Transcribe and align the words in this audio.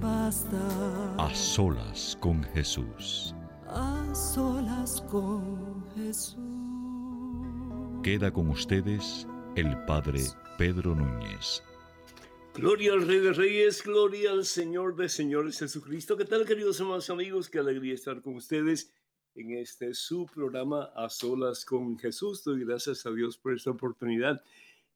Basta. 0.00 1.16
A 1.18 1.34
solas 1.34 2.16
con 2.20 2.42
Jesús. 2.42 3.34
A 3.68 4.14
solas 4.14 5.00
con 5.10 5.84
Jesús. 5.94 6.38
Queda 8.02 8.32
con 8.32 8.48
ustedes 8.48 9.26
el 9.56 9.76
Padre 9.84 10.20
Pedro 10.58 10.94
Núñez. 10.94 11.62
Gloria 12.54 12.92
al 12.92 13.06
Rey 13.06 13.18
de 13.18 13.32
Reyes, 13.32 13.82
gloria 13.82 14.30
al 14.30 14.44
Señor 14.44 14.96
de 14.96 15.08
Señores 15.08 15.58
Jesucristo. 15.58 16.16
¿Qué 16.16 16.24
tal, 16.24 16.44
queridos 16.44 16.80
hermanos 16.80 17.10
amigos? 17.10 17.50
Qué 17.50 17.58
alegría 17.58 17.94
estar 17.94 18.22
con 18.22 18.36
ustedes 18.36 18.92
en 19.34 19.58
este 19.58 19.94
su 19.94 20.26
programa 20.26 20.90
A 20.94 21.08
Solas 21.08 21.64
con 21.64 21.98
Jesús. 21.98 22.44
Doy 22.44 22.64
gracias 22.64 23.06
a 23.06 23.10
Dios 23.10 23.38
por 23.38 23.54
esta 23.54 23.70
oportunidad 23.70 24.42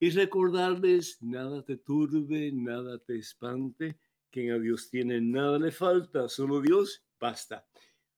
y 0.01 0.11
recordarles, 0.11 1.19
nada 1.21 1.65
te 1.65 1.77
turbe, 1.77 2.53
nada 2.53 2.99
te 2.99 3.19
espante, 3.19 3.99
quien 4.31 4.53
a 4.53 4.59
Dios 4.59 4.91
tiene 4.91 5.21
nada 5.21 5.59
le 5.59 5.71
falta, 5.71 6.29
solo 6.29 6.61
Dios 6.61 7.05
basta. 7.19 7.67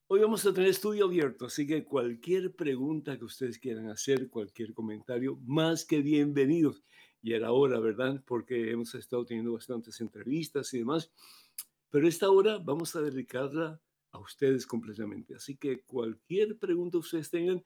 Hoy 0.09 0.21
vamos 0.21 0.45
a 0.45 0.53
tener 0.53 0.71
estudio 0.71 1.05
abierto, 1.05 1.47
así 1.47 1.67
que 1.67 1.85
cualquier 1.85 2.55
pregunta 2.55 3.17
que 3.17 3.25
ustedes 3.25 3.59
quieran 3.59 3.89
hacer, 3.89 4.29
cualquier 4.29 4.75
comentario, 4.75 5.39
más 5.47 5.85
que 5.85 6.03
bienvenidos. 6.03 6.83
Y 7.23 7.35
era 7.35 7.53
hora, 7.53 7.79
¿verdad? 7.79 8.23
Porque 8.27 8.71
hemos 8.73 8.95
estado 8.95 9.25
teniendo 9.25 9.53
bastantes 9.53 10.01
entrevistas 10.01 10.75
y 10.75 10.79
demás. 10.79 11.13
Pero 11.91 12.09
esta 12.09 12.31
hora 12.31 12.59
vamos 12.59 12.97
a 12.97 13.03
dedicarla 13.03 13.81
a 14.11 14.19
ustedes 14.19 14.67
completamente. 14.67 15.37
Así 15.37 15.57
que 15.57 15.83
cualquier 15.83 16.59
pregunta 16.59 16.99
ustedes 16.99 17.31
tengan, 17.31 17.65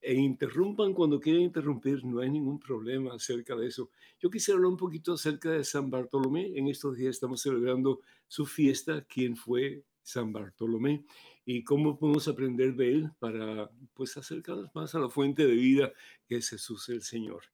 e 0.00 0.14
interrumpan 0.14 0.92
cuando 0.92 1.20
quieran 1.20 1.42
interrumpir, 1.42 2.04
no 2.04 2.20
hay 2.20 2.30
ningún 2.30 2.60
problema 2.60 3.14
acerca 3.14 3.56
de 3.56 3.66
eso. 3.66 3.90
Yo 4.20 4.30
quisiera 4.30 4.56
hablar 4.56 4.70
un 4.70 4.76
poquito 4.76 5.14
acerca 5.14 5.50
de 5.50 5.64
San 5.64 5.90
Bartolomé. 5.90 6.56
En 6.56 6.68
estos 6.68 6.96
días 6.96 7.16
estamos 7.16 7.42
celebrando 7.42 8.00
su 8.28 8.46
fiesta, 8.46 9.04
quién 9.08 9.36
fue 9.36 9.84
San 10.02 10.32
Bartolomé 10.32 11.04
y 11.44 11.64
cómo 11.64 11.98
podemos 11.98 12.28
aprender 12.28 12.74
de 12.74 12.92
él 12.92 13.10
para 13.18 13.70
pues 13.94 14.16
acercarnos 14.16 14.70
más 14.74 14.94
a 14.94 15.00
la 15.00 15.08
fuente 15.08 15.46
de 15.46 15.54
vida 15.54 15.92
que 16.26 16.36
es 16.36 16.48
Jesús 16.48 16.88
el 16.88 17.02
Señor. 17.02 17.44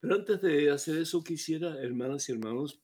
Pero 0.00 0.16
antes 0.16 0.40
de 0.42 0.70
hacer 0.70 0.98
eso 0.98 1.22
quisiera, 1.22 1.80
hermanas 1.82 2.28
y 2.28 2.32
hermanos, 2.32 2.80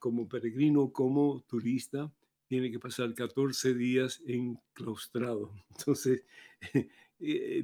como 0.00 0.28
peregrino 0.28 0.92
como 0.92 1.44
turista 1.46 2.12
tiene 2.50 2.68
que 2.72 2.80
pasar 2.80 3.14
14 3.14 3.74
días 3.74 4.20
enclaustrado. 4.26 5.52
Entonces, 5.78 6.24
eh, 7.20 7.62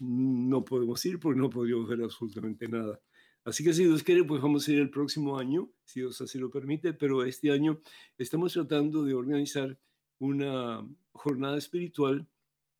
no 0.00 0.64
podemos 0.64 1.04
ir 1.04 1.20
porque 1.20 1.38
no 1.38 1.50
podríamos 1.50 1.86
ver 1.86 2.00
absolutamente 2.02 2.66
nada. 2.66 2.98
Así 3.44 3.62
que 3.62 3.74
si 3.74 3.84
Dios 3.84 4.02
quiere, 4.02 4.24
pues 4.24 4.40
vamos 4.40 4.66
a 4.66 4.72
ir 4.72 4.78
el 4.78 4.88
próximo 4.88 5.38
año, 5.38 5.70
si 5.84 6.00
Dios 6.00 6.18
así 6.22 6.38
lo 6.38 6.50
permite, 6.50 6.94
pero 6.94 7.22
este 7.22 7.50
año 7.50 7.82
estamos 8.16 8.54
tratando 8.54 9.04
de 9.04 9.12
organizar 9.12 9.78
una 10.18 10.82
jornada 11.12 11.58
espiritual 11.58 12.26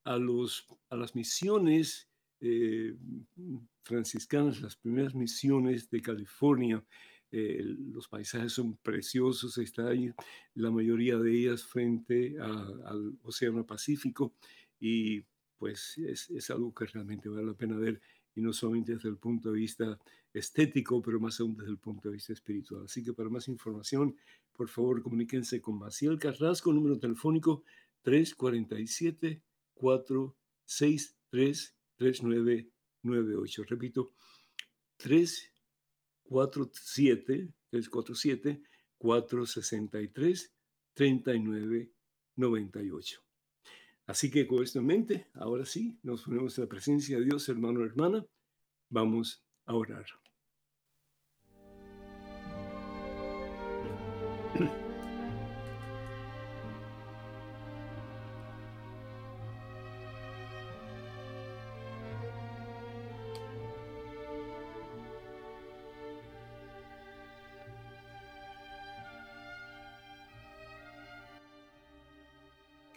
a, 0.04 0.16
los, 0.16 0.66
a 0.88 0.96
las 0.96 1.14
misiones 1.14 2.08
eh, 2.40 2.96
franciscanas, 3.82 4.62
las 4.62 4.76
primeras 4.76 5.14
misiones 5.14 5.90
de 5.90 6.00
California. 6.00 6.82
Eh, 7.36 7.64
los 7.92 8.06
paisajes 8.06 8.52
son 8.52 8.76
preciosos, 8.76 9.58
está 9.58 9.88
ahí 9.88 10.14
la 10.54 10.70
mayoría 10.70 11.18
de 11.18 11.32
ellas 11.32 11.64
frente 11.64 12.36
al 12.38 13.18
Océano 13.24 13.66
Pacífico 13.66 14.34
y 14.78 15.24
pues 15.58 15.98
es, 15.98 16.30
es, 16.30 16.50
algo 16.50 16.72
que 16.72 16.86
realmente 16.86 17.28
vale 17.28 17.44
la 17.44 17.54
pena 17.54 17.76
ver 17.76 18.00
y 18.36 18.40
no 18.40 18.52
solamente 18.52 18.94
desde 18.94 19.08
el 19.08 19.16
punto 19.16 19.50
de 19.50 19.58
vista 19.58 19.98
estético, 20.32 21.02
pero 21.02 21.18
más 21.18 21.40
aún 21.40 21.56
desde 21.56 21.72
el 21.72 21.78
punto 21.78 22.08
de 22.08 22.14
vista 22.14 22.32
espiritual. 22.32 22.84
Así 22.84 23.02
que 23.02 23.12
para 23.12 23.28
más 23.28 23.48
información, 23.48 24.14
por 24.52 24.68
favor, 24.68 25.02
comuníquense 25.02 25.60
con 25.60 25.76
Maciel 25.76 26.20
Carrasco, 26.20 26.72
número 26.72 27.00
telefónico 27.00 27.64
347 28.02 29.42
463 29.74 31.74
3998. 31.96 33.64
Repito, 33.64 34.12
347 34.98 35.53
347 36.28 38.62
463 38.98 40.52
3998. 40.94 43.20
Así 44.06 44.30
que 44.30 44.46
con 44.46 44.62
esto 44.62 44.80
en 44.80 44.86
mente, 44.86 45.30
ahora 45.34 45.64
sí, 45.64 45.98
nos 46.02 46.22
ponemos 46.22 46.58
en 46.58 46.64
la 46.64 46.68
presencia 46.68 47.18
de 47.18 47.24
Dios, 47.24 47.48
hermano, 47.48 47.82
hermana. 47.84 48.26
Vamos 48.90 49.42
a 49.66 49.74
orar. 49.74 50.04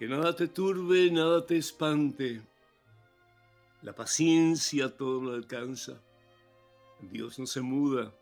Nada 0.08 0.34
te 0.34 0.48
turbe, 0.48 1.12
nada 1.12 1.46
te 1.46 1.58
espante. 1.58 2.42
La 3.82 3.94
paciencia 3.94 4.96
todo 4.96 5.22
lo 5.22 5.34
alcanza. 5.34 6.02
Dios 7.02 7.38
no 7.40 7.46
se 7.46 7.62
muda. 7.62 8.14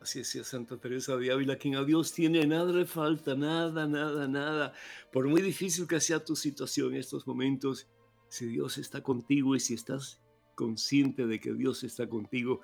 Así 0.00 0.20
decía 0.20 0.44
Santa 0.44 0.76
Teresa 0.76 1.16
de 1.16 1.32
Ávila, 1.32 1.56
quien 1.56 1.74
a 1.74 1.82
Dios 1.82 2.12
tiene 2.12 2.46
nada 2.46 2.72
le 2.72 2.86
falta, 2.86 3.34
nada, 3.34 3.88
nada, 3.88 4.28
nada. 4.28 4.72
Por 5.12 5.26
muy 5.26 5.42
difícil 5.42 5.88
que 5.88 6.00
sea 6.00 6.24
tu 6.24 6.36
situación 6.36 6.94
en 6.94 7.00
estos 7.00 7.26
momentos, 7.26 7.88
si 8.28 8.46
Dios 8.46 8.78
está 8.78 9.02
contigo 9.02 9.56
y 9.56 9.60
si 9.60 9.74
estás 9.74 10.20
consciente 10.54 11.26
de 11.26 11.40
que 11.40 11.54
Dios 11.54 11.82
está 11.82 12.08
contigo, 12.08 12.60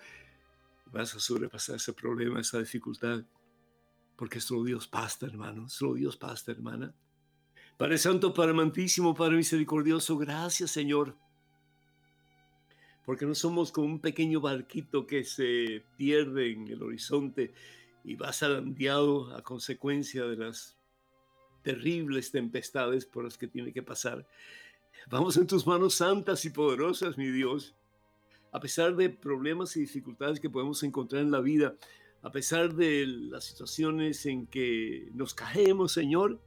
vas 0.93 1.17
a 1.17 1.21
sobrepasar 1.21 1.77
ese 1.77 1.93
problema, 1.93 2.41
esa 2.41 2.61
dificultad, 2.61 3.25
porque 4.15 4.41
solo 4.41 4.63
Dios 4.63 4.87
pasta, 4.87 5.27
hermano, 5.27 5.69
solo 5.69 5.95
Dios 5.95 6.17
pasta, 6.17 6.53
hermana. 6.53 6.95
Padre 7.83 7.99
Santo, 7.99 8.33
Padre 8.33 8.53
Amantísimo, 8.53 9.13
Padre 9.13 9.35
Misericordioso, 9.35 10.17
gracias 10.17 10.71
Señor. 10.71 11.17
Porque 13.05 13.27
no 13.27 13.35
somos 13.35 13.73
como 13.73 13.89
un 13.89 13.99
pequeño 13.99 14.41
barquito 14.41 15.05
que 15.05 15.25
se 15.25 15.83
pierde 15.97 16.53
en 16.53 16.69
el 16.69 16.81
horizonte 16.81 17.53
y 18.05 18.15
va 18.15 18.33
zarandeado 18.33 19.35
a 19.35 19.43
consecuencia 19.43 20.27
de 20.27 20.37
las 20.37 20.77
terribles 21.65 22.31
tempestades 22.31 23.05
por 23.05 23.25
las 23.25 23.37
que 23.37 23.49
tiene 23.49 23.73
que 23.73 23.83
pasar. 23.83 24.29
Vamos 25.11 25.37
en 25.37 25.49
tus 25.49 25.67
manos 25.67 25.95
santas 25.95 26.45
y 26.45 26.51
poderosas, 26.51 27.19
mi 27.19 27.33
Dios. 27.33 27.75
A 28.53 28.61
pesar 28.61 28.95
de 28.95 29.11
problemas 29.11 29.77
y 29.77 29.81
dificultades 29.81 30.39
que 30.39 30.51
podemos 30.51 30.85
encontrar 30.85 31.23
en 31.23 31.33
la 31.33 31.41
vida, 31.41 31.75
a 32.23 32.31
pesar 32.31 32.75
de 32.75 33.09
las 33.09 33.43
situaciones 33.43 34.25
en 34.27 34.47
que 34.47 35.09
nos 35.15 35.35
caemos, 35.35 35.91
Señor, 35.91 36.39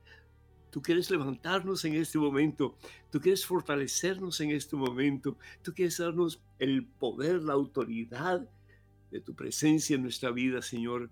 Tú 0.76 0.82
quieres 0.82 1.10
levantarnos 1.10 1.86
en 1.86 1.94
este 1.94 2.18
momento. 2.18 2.76
Tú 3.10 3.22
quieres 3.22 3.46
fortalecernos 3.46 4.42
en 4.42 4.52
este 4.52 4.76
momento. 4.76 5.38
Tú 5.62 5.74
quieres 5.74 6.00
darnos 6.00 6.42
el 6.60 6.86
poder, 6.86 7.44
la 7.44 7.54
autoridad 7.54 8.46
de 9.10 9.22
tu 9.22 9.34
presencia 9.34 9.96
en 9.96 10.02
nuestra 10.02 10.32
vida, 10.32 10.62
Señor, 10.62 11.10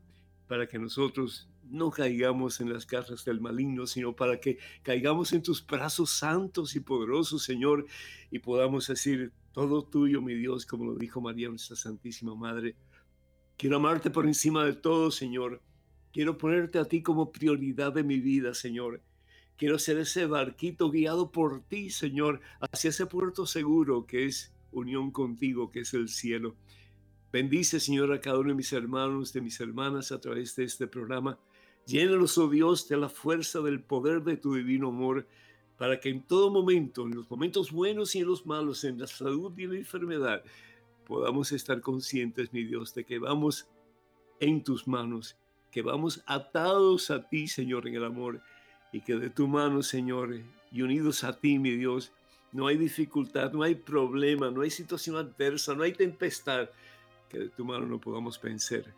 para 0.50 0.68
que 0.68 0.78
nosotros 0.78 1.50
no 1.64 1.92
caigamos 1.92 2.60
en 2.60 2.74
las 2.74 2.86
garras 2.86 3.24
del 3.24 3.40
maligno, 3.40 3.88
sino 3.88 4.14
para 4.14 4.38
que 4.38 4.58
caigamos 4.82 5.32
en 5.32 5.42
tus 5.42 5.66
brazos 5.66 6.10
santos 6.10 6.76
y 6.76 6.82
poderosos, 6.82 7.44
Señor, 7.44 7.86
y 8.32 8.40
podamos 8.40 8.88
decir, 8.88 9.32
todo 9.54 9.86
tuyo, 9.86 10.22
mi 10.22 10.34
Dios, 10.34 10.66
como 10.66 10.84
lo 10.84 10.96
dijo 10.96 11.22
María, 11.22 11.48
nuestra 11.48 11.78
Santísima 11.78 12.36
Madre. 12.36 12.76
Quiero 13.56 13.78
amarte 13.78 14.10
por 14.10 14.26
encima 14.26 14.66
de 14.66 14.74
todo, 14.74 15.10
Señor. 15.10 15.62
Quiero 16.12 16.38
ponerte 16.38 16.80
a 16.80 16.84
ti 16.84 17.02
como 17.02 17.32
prioridad 17.32 17.94
de 17.94 18.04
mi 18.04 18.20
vida, 18.20 18.54
Señor. 18.54 19.02
Quiero 19.58 19.78
ser 19.78 19.98
ese 20.00 20.26
barquito 20.26 20.90
guiado 20.90 21.32
por 21.32 21.62
ti, 21.62 21.90
Señor, 21.90 22.42
hacia 22.60 22.90
ese 22.90 23.06
puerto 23.06 23.46
seguro 23.46 24.06
que 24.06 24.26
es 24.26 24.54
unión 24.72 25.12
contigo, 25.12 25.70
que 25.70 25.82
es 25.82 25.94
el 25.94 26.10
cielo. 26.10 26.56
Bendice, 27.32 27.80
Señor, 27.80 28.12
a 28.12 28.20
cada 28.20 28.40
uno 28.40 28.50
de 28.50 28.56
mis 28.56 28.74
hermanos, 28.74 29.32
de 29.32 29.42
mis 29.42 29.60
hermanas 29.60 30.12
a 30.12 30.20
través 30.20 30.56
de 30.56 30.64
este 30.64 30.88
programa. 30.88 31.40
Llénalos, 31.86 32.38
oh 32.38 32.50
Dios, 32.50 32.88
de 32.88 32.98
la 32.98 33.10
fuerza 33.10 33.60
del 33.62 33.82
poder 33.82 34.24
de 34.24 34.38
tu 34.38 34.56
divino 34.56 34.90
amor, 34.90 35.28
para 35.78 36.00
que 36.00 36.10
en 36.10 36.24
todo 36.24 36.50
momento, 36.50 37.04
en 37.04 37.16
los 37.16 37.30
momentos 37.30 37.72
buenos 37.72 38.16
y 38.16 38.20
en 38.20 38.28
los 38.28 38.46
malos, 38.46 38.84
en 38.84 39.00
la 39.00 39.08
salud 39.08 39.54
y 39.58 39.64
en 39.64 39.72
la 39.72 39.78
enfermedad, 39.78 40.44
podamos 41.06 41.52
estar 41.52 41.82
conscientes, 41.82 42.54
mi 42.54 42.64
Dios, 42.64 42.94
de 42.96 43.06
que 43.06 43.20
vamos 43.20 43.68
en 44.40 44.64
tus 44.64 44.88
manos, 44.88 45.38
que 45.72 45.82
vamos 45.82 46.24
atados 46.26 47.12
a 47.12 47.28
ti, 47.28 47.48
Señor, 47.48 47.88
en 47.88 47.96
el 47.96 48.06
amor 48.06 48.42
y 48.94 49.02
que 49.02 49.16
de 49.16 49.30
tu 49.30 49.48
mano, 49.48 49.84
Señor, 49.84 50.40
y 50.72 50.82
unidos 50.82 51.26
a 51.26 51.38
ti, 51.38 51.60
mi 51.60 51.72
Dios, 51.72 52.14
no 52.54 52.68
hay 52.68 52.78
dificultad, 52.78 53.52
no 53.52 53.64
hay 53.64 53.76
problema, 53.76 54.52
no 54.52 54.62
hay 54.62 54.70
situación 54.70 55.18
adversa, 55.18 55.74
no 55.74 55.84
hay 55.84 55.92
tempestad 55.92 56.70
que 57.28 57.40
de 57.40 57.50
tu 57.50 57.66
mano 57.66 57.86
no 57.88 58.00
podamos 58.00 58.40
vencer. 58.40 58.94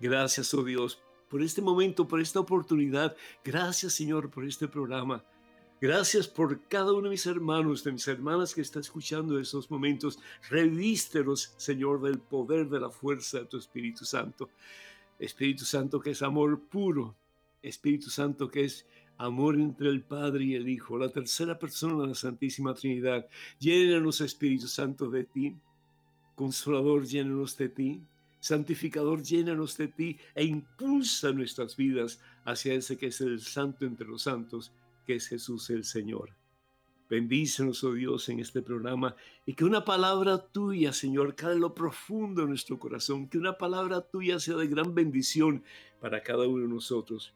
Gracias, 0.00 0.54
oh 0.54 0.62
Dios, 0.62 1.02
por 1.28 1.42
este 1.42 1.60
momento, 1.60 2.06
por 2.06 2.20
esta 2.20 2.38
oportunidad. 2.38 3.16
Gracias, 3.44 3.94
Señor, 3.94 4.30
por 4.30 4.44
este 4.44 4.68
programa. 4.68 5.24
Gracias 5.80 6.28
por 6.28 6.60
cada 6.68 6.92
uno 6.92 7.02
de 7.02 7.10
mis 7.10 7.26
hermanos, 7.26 7.82
de 7.82 7.90
mis 7.90 8.06
hermanas 8.06 8.54
que 8.54 8.60
está 8.60 8.78
escuchando 8.78 9.40
esos 9.40 9.68
momentos. 9.68 10.20
Revístelos, 10.48 11.54
Señor, 11.56 12.00
del 12.00 12.20
poder, 12.20 12.68
de 12.68 12.78
la 12.78 12.90
fuerza 12.90 13.40
de 13.40 13.46
tu 13.46 13.56
Espíritu 13.56 14.04
Santo. 14.04 14.48
Espíritu 15.18 15.64
Santo 15.64 15.98
que 15.98 16.10
es 16.10 16.22
amor 16.22 16.60
puro. 16.60 17.16
Espíritu 17.62 18.10
Santo 18.10 18.48
que 18.48 18.64
es 18.64 18.86
amor 19.18 19.56
entre 19.56 19.88
el 19.88 20.02
Padre 20.02 20.44
y 20.44 20.54
el 20.54 20.68
Hijo, 20.68 20.98
la 20.98 21.08
tercera 21.08 21.58
persona 21.58 22.02
de 22.02 22.08
la 22.08 22.14
Santísima 22.14 22.74
Trinidad. 22.74 23.26
Llénanos, 23.58 24.20
Espíritu 24.20 24.66
Santo, 24.66 25.10
de 25.10 25.24
ti. 25.24 25.56
Consolador, 26.34 27.06
llénanos 27.06 27.56
de 27.56 27.68
ti. 27.68 28.00
Santificador, 28.40 29.22
llénanos 29.22 29.76
de 29.76 29.88
ti 29.88 30.18
e 30.34 30.44
impulsa 30.44 31.30
nuestras 31.32 31.76
vidas 31.76 32.20
hacia 32.44 32.74
ese 32.74 32.98
que 32.98 33.06
es 33.06 33.20
el 33.20 33.40
Santo 33.40 33.84
entre 33.84 34.08
los 34.08 34.22
santos, 34.22 34.72
que 35.06 35.14
es 35.14 35.28
Jesús 35.28 35.70
el 35.70 35.84
Señor. 35.84 36.30
Bendícenos, 37.08 37.84
oh 37.84 37.92
Dios, 37.92 38.28
en 38.30 38.40
este 38.40 38.62
programa 38.62 39.14
y 39.46 39.54
que 39.54 39.64
una 39.64 39.84
palabra 39.84 40.38
tuya, 40.38 40.92
Señor, 40.92 41.36
cale 41.36 41.56
lo 41.56 41.74
profundo 41.74 42.42
de 42.42 42.48
nuestro 42.48 42.78
corazón, 42.80 43.28
que 43.28 43.38
una 43.38 43.58
palabra 43.58 44.00
tuya 44.00 44.40
sea 44.40 44.56
de 44.56 44.66
gran 44.66 44.94
bendición 44.94 45.62
para 46.00 46.22
cada 46.22 46.48
uno 46.48 46.62
de 46.62 46.68
nosotros 46.68 47.34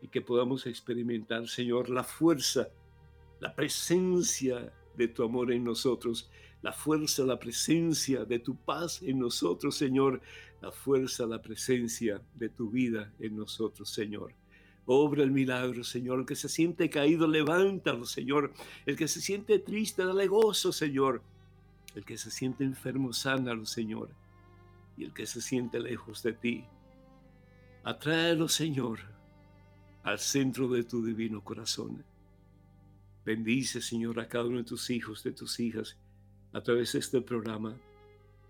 y 0.00 0.08
que 0.08 0.20
podamos 0.20 0.66
experimentar, 0.66 1.48
Señor, 1.48 1.90
la 1.90 2.04
fuerza, 2.04 2.68
la 3.40 3.54
presencia 3.54 4.72
de 4.96 5.08
tu 5.08 5.22
amor 5.22 5.52
en 5.52 5.64
nosotros, 5.64 6.30
la 6.62 6.72
fuerza, 6.72 7.24
la 7.24 7.38
presencia 7.38 8.24
de 8.24 8.38
tu 8.38 8.56
paz 8.56 9.02
en 9.02 9.18
nosotros, 9.18 9.76
Señor, 9.76 10.20
la 10.60 10.72
fuerza, 10.72 11.26
la 11.26 11.40
presencia 11.40 12.20
de 12.34 12.48
tu 12.48 12.70
vida 12.70 13.12
en 13.20 13.36
nosotros, 13.36 13.90
Señor. 13.90 14.34
Obra 14.86 15.22
el 15.22 15.30
milagro, 15.30 15.84
Señor. 15.84 16.20
El 16.20 16.26
que 16.26 16.34
se 16.34 16.48
siente 16.48 16.88
caído, 16.88 17.28
levántalo, 17.28 18.06
Señor. 18.06 18.52
El 18.86 18.96
que 18.96 19.06
se 19.06 19.20
siente 19.20 19.58
triste, 19.58 20.04
dale 20.04 20.26
gozo, 20.26 20.72
Señor. 20.72 21.22
El 21.94 22.04
que 22.04 22.16
se 22.16 22.30
siente 22.30 22.64
enfermo, 22.64 23.12
sánalo, 23.12 23.66
Señor. 23.66 24.08
Y 24.96 25.04
el 25.04 25.12
que 25.12 25.26
se 25.26 25.40
siente 25.40 25.78
lejos 25.78 26.22
de 26.22 26.32
ti, 26.32 26.64
atráelo, 27.84 28.48
Señor 28.48 29.17
al 30.08 30.18
centro 30.18 30.68
de 30.68 30.84
tu 30.84 31.04
divino 31.04 31.44
corazón. 31.44 32.02
Bendice, 33.26 33.82
Señor, 33.82 34.18
a 34.18 34.26
cada 34.26 34.46
uno 34.46 34.56
de 34.56 34.64
tus 34.64 34.88
hijos, 34.88 35.22
de 35.22 35.32
tus 35.32 35.60
hijas, 35.60 35.98
a 36.52 36.62
través 36.62 36.92
de 36.92 37.00
este 37.00 37.20
programa. 37.20 37.76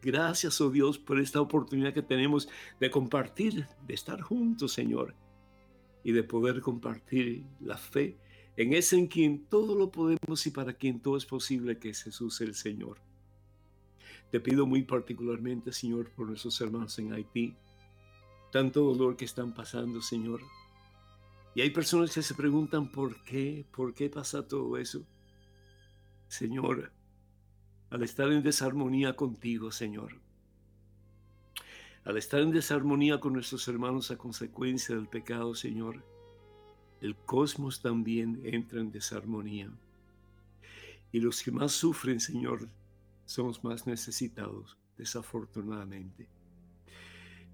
Gracias, 0.00 0.60
oh 0.60 0.70
Dios, 0.70 1.00
por 1.00 1.18
esta 1.18 1.40
oportunidad 1.40 1.92
que 1.92 2.02
tenemos 2.02 2.48
de 2.78 2.92
compartir, 2.92 3.66
de 3.88 3.94
estar 3.94 4.20
juntos, 4.20 4.72
Señor, 4.72 5.16
y 6.04 6.12
de 6.12 6.22
poder 6.22 6.60
compartir 6.60 7.44
la 7.58 7.76
fe 7.76 8.16
en 8.56 8.72
ese 8.72 8.96
en 8.96 9.08
quien 9.08 9.44
todo 9.46 9.74
lo 9.74 9.90
podemos 9.90 10.46
y 10.46 10.50
para 10.50 10.74
quien 10.74 11.00
todo 11.00 11.16
es 11.16 11.26
posible, 11.26 11.78
que 11.80 11.90
es 11.90 12.04
Jesús 12.04 12.40
el 12.40 12.54
Señor. 12.54 13.00
Te 14.30 14.38
pido 14.38 14.64
muy 14.64 14.82
particularmente, 14.84 15.72
Señor, 15.72 16.12
por 16.12 16.28
nuestros 16.28 16.60
hermanos 16.60 16.96
en 17.00 17.12
Haití, 17.12 17.56
tanto 18.52 18.84
dolor 18.84 19.16
que 19.16 19.24
están 19.24 19.52
pasando, 19.52 20.00
Señor, 20.00 20.40
y 21.54 21.60
hay 21.60 21.70
personas 21.70 22.14
que 22.14 22.22
se 22.22 22.34
preguntan 22.34 22.90
por 22.90 23.22
qué, 23.24 23.66
por 23.72 23.94
qué 23.94 24.08
pasa 24.08 24.46
todo 24.46 24.76
eso. 24.76 25.04
Señor, 26.28 26.92
al 27.90 28.02
estar 28.02 28.30
en 28.30 28.42
desarmonía 28.42 29.16
contigo, 29.16 29.72
Señor, 29.72 30.20
al 32.04 32.16
estar 32.16 32.40
en 32.40 32.50
desarmonía 32.50 33.18
con 33.20 33.32
nuestros 33.32 33.66
hermanos 33.68 34.10
a 34.10 34.18
consecuencia 34.18 34.94
del 34.94 35.08
pecado, 35.08 35.54
Señor, 35.54 36.04
el 37.00 37.16
cosmos 37.16 37.80
también 37.80 38.40
entra 38.44 38.80
en 38.80 38.90
desarmonía. 38.90 39.70
Y 41.12 41.20
los 41.20 41.42
que 41.42 41.50
más 41.50 41.72
sufren, 41.72 42.20
Señor, 42.20 42.68
son 43.24 43.48
los 43.48 43.62
más 43.64 43.86
necesitados, 43.86 44.76
desafortunadamente. 44.96 46.28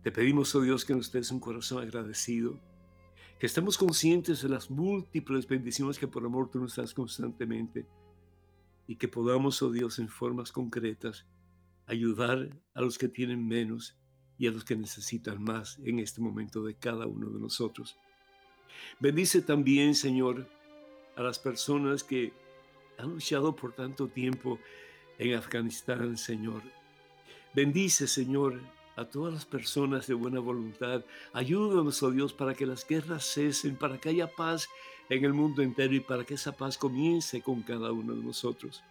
Te 0.02 0.12
pedimos, 0.12 0.54
oh 0.54 0.60
Dios, 0.60 0.84
que 0.84 0.94
nos 0.94 1.10
des 1.10 1.30
un 1.30 1.40
corazón 1.40 1.82
agradecido, 1.82 2.60
que 3.44 3.48
estemos 3.48 3.76
conscientes 3.76 4.40
de 4.40 4.48
las 4.48 4.70
múltiples 4.70 5.46
bendiciones 5.46 5.98
que 5.98 6.08
por 6.08 6.24
amor 6.24 6.48
tú 6.50 6.58
nos 6.60 6.76
das 6.76 6.94
constantemente 6.94 7.86
y 8.86 8.96
que 8.96 9.06
podamos, 9.06 9.60
oh 9.60 9.70
Dios, 9.70 9.98
en 9.98 10.08
formas 10.08 10.50
concretas, 10.50 11.26
ayudar 11.84 12.48
a 12.72 12.80
los 12.80 12.96
que 12.96 13.06
tienen 13.06 13.46
menos 13.46 13.98
y 14.38 14.46
a 14.46 14.50
los 14.50 14.64
que 14.64 14.76
necesitan 14.76 15.44
más 15.44 15.78
en 15.84 15.98
este 15.98 16.22
momento 16.22 16.64
de 16.64 16.74
cada 16.74 17.06
uno 17.06 17.28
de 17.28 17.38
nosotros. 17.38 17.98
Bendice 18.98 19.42
también, 19.42 19.94
Señor, 19.94 20.48
a 21.14 21.22
las 21.22 21.38
personas 21.38 22.02
que 22.02 22.32
han 22.96 23.10
luchado 23.10 23.54
por 23.54 23.74
tanto 23.74 24.08
tiempo 24.08 24.58
en 25.18 25.34
Afganistán, 25.34 26.16
Señor. 26.16 26.62
Bendice, 27.54 28.08
Señor, 28.08 28.62
a 28.96 29.04
todas 29.04 29.34
las 29.34 29.44
personas 29.44 30.06
de 30.06 30.14
buena 30.14 30.40
voluntad. 30.40 31.04
Ayúdanos, 31.32 32.02
oh 32.02 32.10
Dios, 32.10 32.32
para 32.32 32.54
que 32.54 32.66
las 32.66 32.86
guerras 32.86 33.24
cesen, 33.24 33.76
para 33.76 33.98
que 33.98 34.10
haya 34.10 34.28
paz 34.28 34.68
en 35.08 35.24
el 35.24 35.32
mundo 35.32 35.62
entero 35.62 35.94
y 35.94 36.00
para 36.00 36.24
que 36.24 36.34
esa 36.34 36.52
paz 36.52 36.78
comience 36.78 37.42
con 37.42 37.62
cada 37.62 37.92
uno 37.92 38.14
de 38.14 38.22
nosotros. 38.22 38.82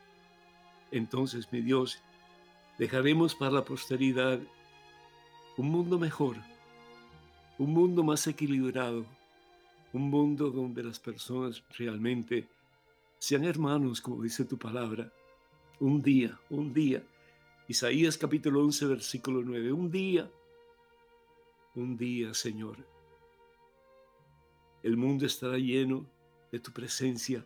Entonces, 0.92 1.52
mi 1.52 1.62
Dios, 1.62 2.00
dejaremos 2.78 3.36
para 3.36 3.52
la 3.52 3.66
posteridad 3.66 4.40
un 5.58 5.70
mundo 5.70 5.98
mejor, 5.98 6.38
un 7.58 7.72
mundo 7.72 8.04
más 8.04 8.28
equilibrado, 8.28 9.06
un 9.94 10.10
mundo 10.10 10.50
donde 10.50 10.84
las 10.84 11.00
personas 11.00 11.64
realmente 11.78 12.48
sean 13.20 13.46
hermanos, 13.46 14.02
como 14.02 14.22
dice 14.22 14.44
tu 14.44 14.58
palabra. 14.58 15.12
Un 15.80 16.02
día, 16.02 16.38
un 16.50 16.74
día. 16.74 17.04
Isaías 17.66 18.18
capítulo 18.18 18.62
11, 18.66 18.88
versículo 18.88 19.42
9. 19.42 19.72
Un 19.72 19.90
día, 19.90 20.30
un 21.76 21.96
día, 21.96 22.34
Señor. 22.34 22.78
El 24.84 24.98
mundo 24.98 25.26
estará 25.26 25.58
lleno 25.58 26.06
de 26.52 26.60
tu 26.60 26.74
presencia, 26.74 27.46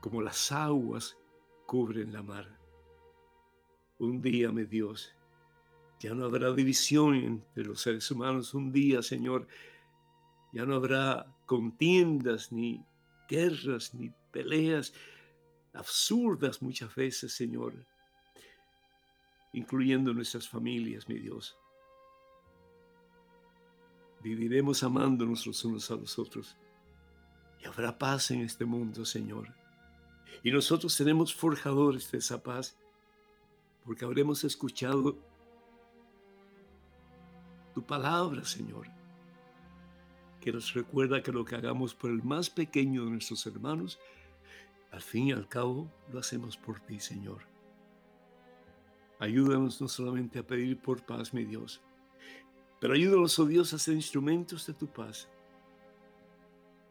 como 0.00 0.20
las 0.20 0.50
aguas 0.50 1.16
cubren 1.64 2.12
la 2.12 2.24
mar. 2.24 2.58
Un 4.00 4.20
día, 4.20 4.50
mi 4.50 4.64
Dios, 4.64 5.14
ya 6.00 6.12
no 6.12 6.24
habrá 6.24 6.52
división 6.52 7.14
entre 7.14 7.66
los 7.66 7.80
seres 7.80 8.10
humanos. 8.10 8.52
Un 8.52 8.72
día, 8.72 9.00
Señor, 9.00 9.46
ya 10.52 10.66
no 10.66 10.74
habrá 10.74 11.32
contiendas, 11.46 12.50
ni 12.50 12.84
guerras, 13.28 13.94
ni 13.94 14.10
peleas 14.32 14.92
absurdas 15.72 16.60
muchas 16.62 16.92
veces, 16.96 17.32
Señor, 17.32 17.86
incluyendo 19.52 20.12
nuestras 20.12 20.48
familias, 20.48 21.08
mi 21.08 21.18
Dios. 21.18 21.58
Viviremos 24.22 24.82
amándonos 24.82 25.46
los 25.46 25.64
unos 25.64 25.90
a 25.90 25.96
los 25.96 26.18
otros 26.18 26.56
y 27.60 27.66
habrá 27.66 27.96
paz 27.96 28.30
en 28.30 28.40
este 28.40 28.64
mundo, 28.64 29.04
Señor. 29.04 29.54
Y 30.42 30.50
nosotros 30.50 30.92
seremos 30.92 31.34
forjadores 31.34 32.10
de 32.10 32.18
esa 32.18 32.42
paz 32.42 32.76
porque 33.84 34.04
habremos 34.04 34.44
escuchado 34.44 35.16
tu 37.74 37.82
palabra, 37.84 38.44
Señor 38.44 38.98
que 40.40 40.52
nos 40.52 40.72
recuerda 40.74 41.22
que 41.22 41.32
lo 41.32 41.44
que 41.44 41.56
hagamos 41.56 41.94
por 41.94 42.10
el 42.10 42.22
más 42.22 42.50
pequeño 42.50 43.04
de 43.04 43.10
nuestros 43.10 43.46
hermanos, 43.46 43.98
al 44.90 45.02
fin 45.02 45.28
y 45.28 45.32
al 45.32 45.48
cabo 45.48 45.90
lo 46.12 46.20
hacemos 46.20 46.56
por 46.56 46.80
ti, 46.80 47.00
Señor. 47.00 47.42
Ayúdanos 49.18 49.80
no 49.80 49.88
solamente 49.88 50.38
a 50.38 50.46
pedir 50.46 50.78
por 50.78 51.04
paz, 51.04 51.34
mi 51.34 51.44
Dios, 51.44 51.80
pero 52.80 52.94
ayúdanos, 52.94 53.38
oh 53.38 53.46
Dios, 53.46 53.72
a 53.72 53.78
ser 53.78 53.94
instrumentos 53.94 54.66
de 54.66 54.74
tu 54.74 54.86
paz, 54.86 55.28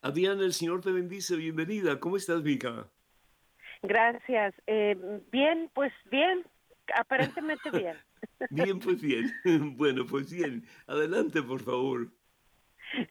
Adriana, 0.03 0.45
el 0.45 0.53
Señor 0.53 0.81
te 0.81 0.93
bendice. 0.93 1.37
Bienvenida. 1.37 1.99
¿Cómo 2.01 2.17
estás, 2.17 2.43
Vika? 2.43 2.91
Gracias. 3.83 4.55
Eh, 4.67 4.97
bien, 5.31 5.71
pues 5.75 5.93
bien. 6.11 6.45
Aparentemente 6.97 7.71
bien. 7.71 7.97
bien, 8.51 8.79
pues 8.79 9.01
bien. 9.01 9.31
bueno, 9.77 10.07
pues 10.07 10.33
bien. 10.33 10.65
Adelante, 10.87 11.43
por 11.43 11.61
favor. 11.63 12.09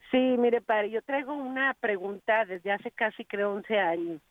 Sí, 0.10 0.18
mire, 0.18 0.62
padre, 0.62 0.90
yo 0.90 1.02
traigo 1.04 1.34
una 1.34 1.74
pregunta 1.76 2.46
desde 2.46 2.72
hace 2.72 2.90
casi, 2.92 3.24
creo, 3.26 3.54
11 3.54 3.78
años. 3.78 4.22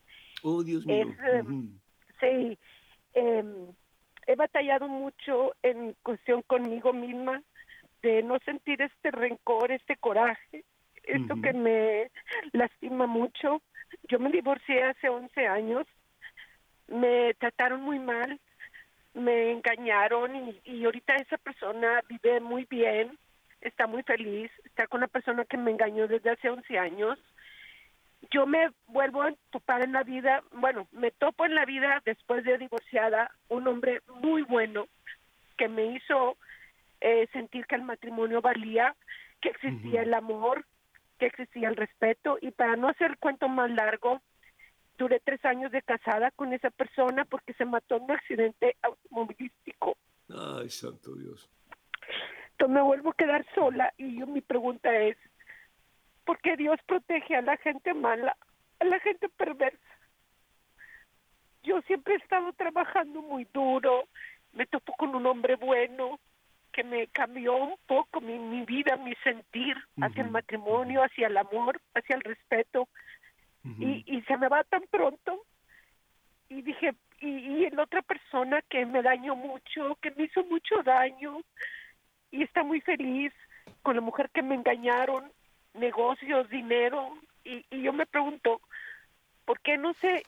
Oh, 0.42 0.62
Dios 0.62 0.84
mío. 0.84 1.14
Eh, 1.24 1.44
sí. 2.20 2.58
Eh, 3.14 3.44
he 4.26 4.34
batallado 4.34 4.88
mucho 4.88 5.54
en 5.62 5.94
cuestión 6.02 6.42
conmigo 6.42 6.92
misma 6.92 7.42
de 8.02 8.22
no 8.22 8.38
sentir 8.44 8.82
este 8.82 9.10
rencor, 9.10 9.70
este 9.70 9.96
coraje, 9.96 10.64
esto 11.04 11.40
que 11.40 11.52
me 11.52 12.10
lastima 12.52 13.06
mucho. 13.06 13.62
Yo 14.08 14.18
me 14.18 14.30
divorcié 14.30 14.82
hace 14.82 15.08
11 15.08 15.46
años, 15.46 15.86
me 16.88 17.34
trataron 17.34 17.82
muy 17.82 17.98
mal, 17.98 18.40
me 19.14 19.52
engañaron 19.52 20.36
y, 20.36 20.60
y 20.64 20.84
ahorita 20.84 21.16
esa 21.16 21.38
persona 21.38 22.02
vive 22.08 22.40
muy 22.40 22.66
bien, 22.68 23.18
está 23.60 23.86
muy 23.86 24.02
feliz, 24.02 24.50
está 24.64 24.86
con 24.86 24.98
una 24.98 25.08
persona 25.08 25.44
que 25.44 25.56
me 25.56 25.70
engañó 25.70 26.06
desde 26.06 26.30
hace 26.30 26.50
11 26.50 26.78
años. 26.78 27.18
Yo 28.30 28.46
me 28.46 28.70
vuelvo 28.86 29.22
a 29.22 29.32
topar 29.50 29.84
en 29.84 29.92
la 29.92 30.02
vida, 30.02 30.42
bueno, 30.52 30.88
me 30.92 31.10
topo 31.10 31.44
en 31.44 31.54
la 31.54 31.64
vida 31.64 32.02
después 32.04 32.44
de 32.44 32.58
divorciada, 32.58 33.30
un 33.48 33.66
hombre 33.68 34.00
muy 34.20 34.42
bueno 34.42 34.88
que 35.56 35.68
me 35.68 35.86
hizo 35.86 36.36
eh, 37.00 37.28
sentir 37.32 37.66
que 37.66 37.76
el 37.76 37.82
matrimonio 37.82 38.40
valía, 38.40 38.94
que 39.40 39.50
existía 39.50 40.02
el 40.02 40.14
amor, 40.14 40.64
que 41.18 41.26
existía 41.26 41.68
el 41.68 41.76
respeto 41.76 42.38
y 42.40 42.50
para 42.50 42.76
no 42.76 42.88
hacer 42.88 43.12
el 43.12 43.18
cuento 43.18 43.48
más 43.48 43.70
largo, 43.70 44.20
duré 44.96 45.20
tres 45.20 45.44
años 45.44 45.70
de 45.72 45.82
casada 45.82 46.30
con 46.32 46.52
esa 46.52 46.70
persona 46.70 47.24
porque 47.24 47.52
se 47.54 47.64
mató 47.64 47.96
en 47.96 48.04
un 48.04 48.10
accidente 48.12 48.76
automovilístico. 48.82 49.96
Ay, 50.28 50.68
santo 50.70 51.14
Dios. 51.14 51.50
Entonces 52.52 52.74
me 52.74 52.82
vuelvo 52.82 53.10
a 53.10 53.14
quedar 53.14 53.46
sola 53.54 53.92
y 53.96 54.18
yo 54.18 54.26
mi 54.26 54.40
pregunta 54.40 54.94
es, 54.98 55.16
¿por 56.24 56.40
qué 56.40 56.56
Dios 56.56 56.78
protege 56.86 57.36
a 57.36 57.42
la 57.42 57.56
gente 57.58 57.92
mala, 57.94 58.36
a 58.80 58.84
la 58.84 58.98
gente 59.00 59.28
perversa? 59.28 59.78
Yo 61.62 61.82
siempre 61.82 62.14
he 62.14 62.18
estado 62.18 62.52
trabajando 62.52 63.22
muy 63.22 63.46
duro, 63.52 64.08
me 64.52 64.66
topo 64.66 64.94
con 64.94 65.14
un 65.14 65.26
hombre 65.26 65.56
bueno 65.56 66.18
que 66.72 66.84
me 66.84 67.06
cambió 67.08 67.56
un 67.56 67.76
poco 67.86 68.20
mi, 68.20 68.38
mi 68.38 68.64
vida, 68.64 68.96
mi 68.96 69.14
sentir 69.24 69.76
hacia 70.00 70.22
el 70.22 70.30
matrimonio, 70.30 71.02
hacia 71.02 71.26
el 71.26 71.36
amor, 71.38 71.80
hacia 71.94 72.16
el 72.16 72.20
respeto. 72.20 72.88
Y, 73.78 74.04
y 74.06 74.22
se 74.22 74.36
me 74.36 74.48
va 74.48 74.64
tan 74.64 74.82
pronto. 74.90 75.42
Y 76.48 76.62
dije, 76.62 76.94
y, 77.20 77.28
y 77.28 77.70
la 77.70 77.82
otra 77.82 78.02
persona 78.02 78.62
que 78.68 78.86
me 78.86 79.02
dañó 79.02 79.34
mucho, 79.34 79.96
que 80.00 80.10
me 80.12 80.24
hizo 80.24 80.44
mucho 80.44 80.82
daño, 80.84 81.40
y 82.30 82.42
está 82.42 82.62
muy 82.62 82.80
feliz 82.80 83.32
con 83.82 83.96
la 83.96 84.00
mujer 84.02 84.30
que 84.32 84.42
me 84.42 84.54
engañaron, 84.54 85.32
negocios, 85.74 86.48
dinero, 86.50 87.18
y, 87.44 87.64
y 87.70 87.82
yo 87.82 87.92
me 87.92 88.06
pregunto, 88.06 88.60
¿por 89.44 89.60
qué 89.60 89.76
no 89.76 89.94
sé? 89.94 90.24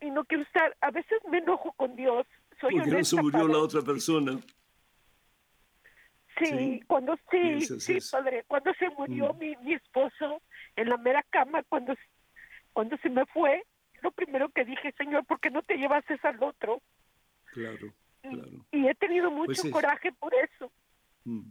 Y 0.00 0.10
no 0.10 0.24
quiero 0.24 0.42
estar, 0.44 0.76
a 0.80 0.90
veces 0.90 1.18
me 1.30 1.38
enojo 1.38 1.72
con 1.72 1.94
Dios. 1.96 2.26
Soy 2.60 2.74
Porque 2.74 2.90
no 2.90 3.04
se 3.04 3.16
murió 3.16 3.40
padre. 3.40 3.52
la 3.52 3.58
otra 3.60 3.82
persona. 3.82 4.32
Sí, 6.38 6.46
Sí, 6.46 6.80
cuando 6.86 7.16
sí, 7.30 7.60
sí, 7.60 7.98
padre, 8.10 8.44
cuando 8.48 8.72
se 8.74 8.88
murió 8.90 9.32
Mm. 9.34 9.38
mi, 9.38 9.56
mi 9.56 9.74
esposo 9.74 10.40
en 10.76 10.88
la 10.88 10.96
mera 10.96 11.22
cama, 11.30 11.62
cuando, 11.64 11.94
cuando 12.72 12.96
se 12.98 13.10
me 13.10 13.24
fue, 13.26 13.62
lo 14.02 14.10
primero 14.12 14.48
que 14.50 14.64
dije, 14.64 14.92
Señor, 14.98 15.24
¿por 15.26 15.40
qué 15.40 15.50
no 15.50 15.62
te 15.62 15.76
llevas 15.76 16.04
al 16.22 16.42
otro? 16.42 16.82
Claro, 17.52 17.92
claro. 18.22 18.66
y 18.72 18.86
he 18.86 18.94
tenido 18.94 19.30
mucho 19.30 19.46
Pues 19.46 19.64
es- 19.64 19.70
coraje 19.72 20.12
por 20.12 20.32
eso. 20.34 20.72
Mm. 21.24 21.48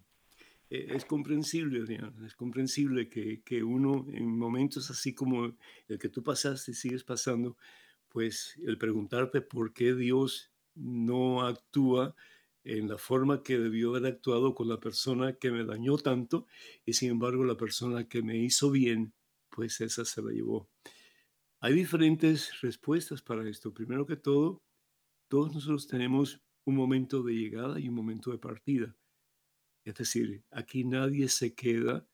Eh, 0.69 0.87
Es 0.95 1.05
comprensible, 1.05 1.79
Adriana, 1.81 2.13
es 2.25 2.33
comprensible 2.33 3.09
que, 3.09 3.41
que 3.43 3.61
uno 3.63 4.05
en 4.13 4.37
momentos 4.37 4.89
así 4.89 5.13
como 5.13 5.53
el 5.87 5.99
que 5.99 6.09
tú 6.09 6.23
pasaste 6.23 6.71
y 6.71 6.73
sigues 6.73 7.03
pasando, 7.03 7.57
pues 8.09 8.57
el 8.65 8.77
preguntarte 8.77 9.41
por 9.41 9.73
qué 9.73 9.93
Dios 9.93 10.51
no 10.75 11.41
actúa 11.45 12.15
en 12.63 12.87
la 12.87 12.97
forma 12.97 13.43
que 13.43 13.57
debió 13.57 13.89
haber 13.95 14.05
actuado 14.13 14.53
con 14.55 14.69
la 14.69 14.79
persona 14.79 15.33
que 15.33 15.51
me 15.51 15.65
dañó 15.65 15.97
tanto 15.97 16.45
y 16.85 16.93
sin 16.93 17.11
embargo 17.11 17.43
la 17.43 17.55
persona 17.57 18.07
que 18.07 18.21
me 18.21 18.37
hizo 18.37 18.71
bien, 18.71 19.13
pues 19.49 19.81
esa 19.81 20.05
se 20.05 20.21
la 20.21 20.31
llevó. 20.31 20.67
Hay 21.63 21.75
diferentes 21.75 22.59
respuestas 22.61 23.21
para 23.21 23.47
esto. 23.47 23.71
Primero 23.71 24.07
que 24.07 24.15
todo, 24.15 24.63
todos 25.29 25.53
nosotros 25.53 25.85
tenemos 25.85 26.41
un 26.65 26.75
momento 26.75 27.21
de 27.21 27.35
llegada 27.35 27.79
y 27.79 27.87
un 27.87 27.93
momento 27.93 28.31
de 28.31 28.39
partida. 28.39 28.95
Es 29.85 29.93
decir, 29.93 30.43
aquí 30.49 30.83
nadie 30.85 31.29
se 31.29 31.53
queda 31.53 32.07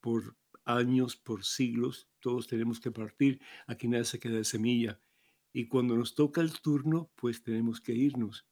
por 0.00 0.36
años, 0.64 1.16
por 1.16 1.44
siglos, 1.44 2.08
todos 2.20 2.46
tenemos 2.46 2.78
que 2.78 2.92
partir, 2.92 3.40
aquí 3.66 3.88
nadie 3.88 4.04
se 4.04 4.20
queda 4.20 4.36
de 4.36 4.44
semilla. 4.44 5.00
Y 5.52 5.66
cuando 5.66 5.96
nos 5.96 6.14
toca 6.14 6.40
el 6.40 6.52
turno, 6.60 7.10
pues 7.16 7.42
tenemos 7.42 7.80
que 7.80 7.92
irnos, 7.92 8.46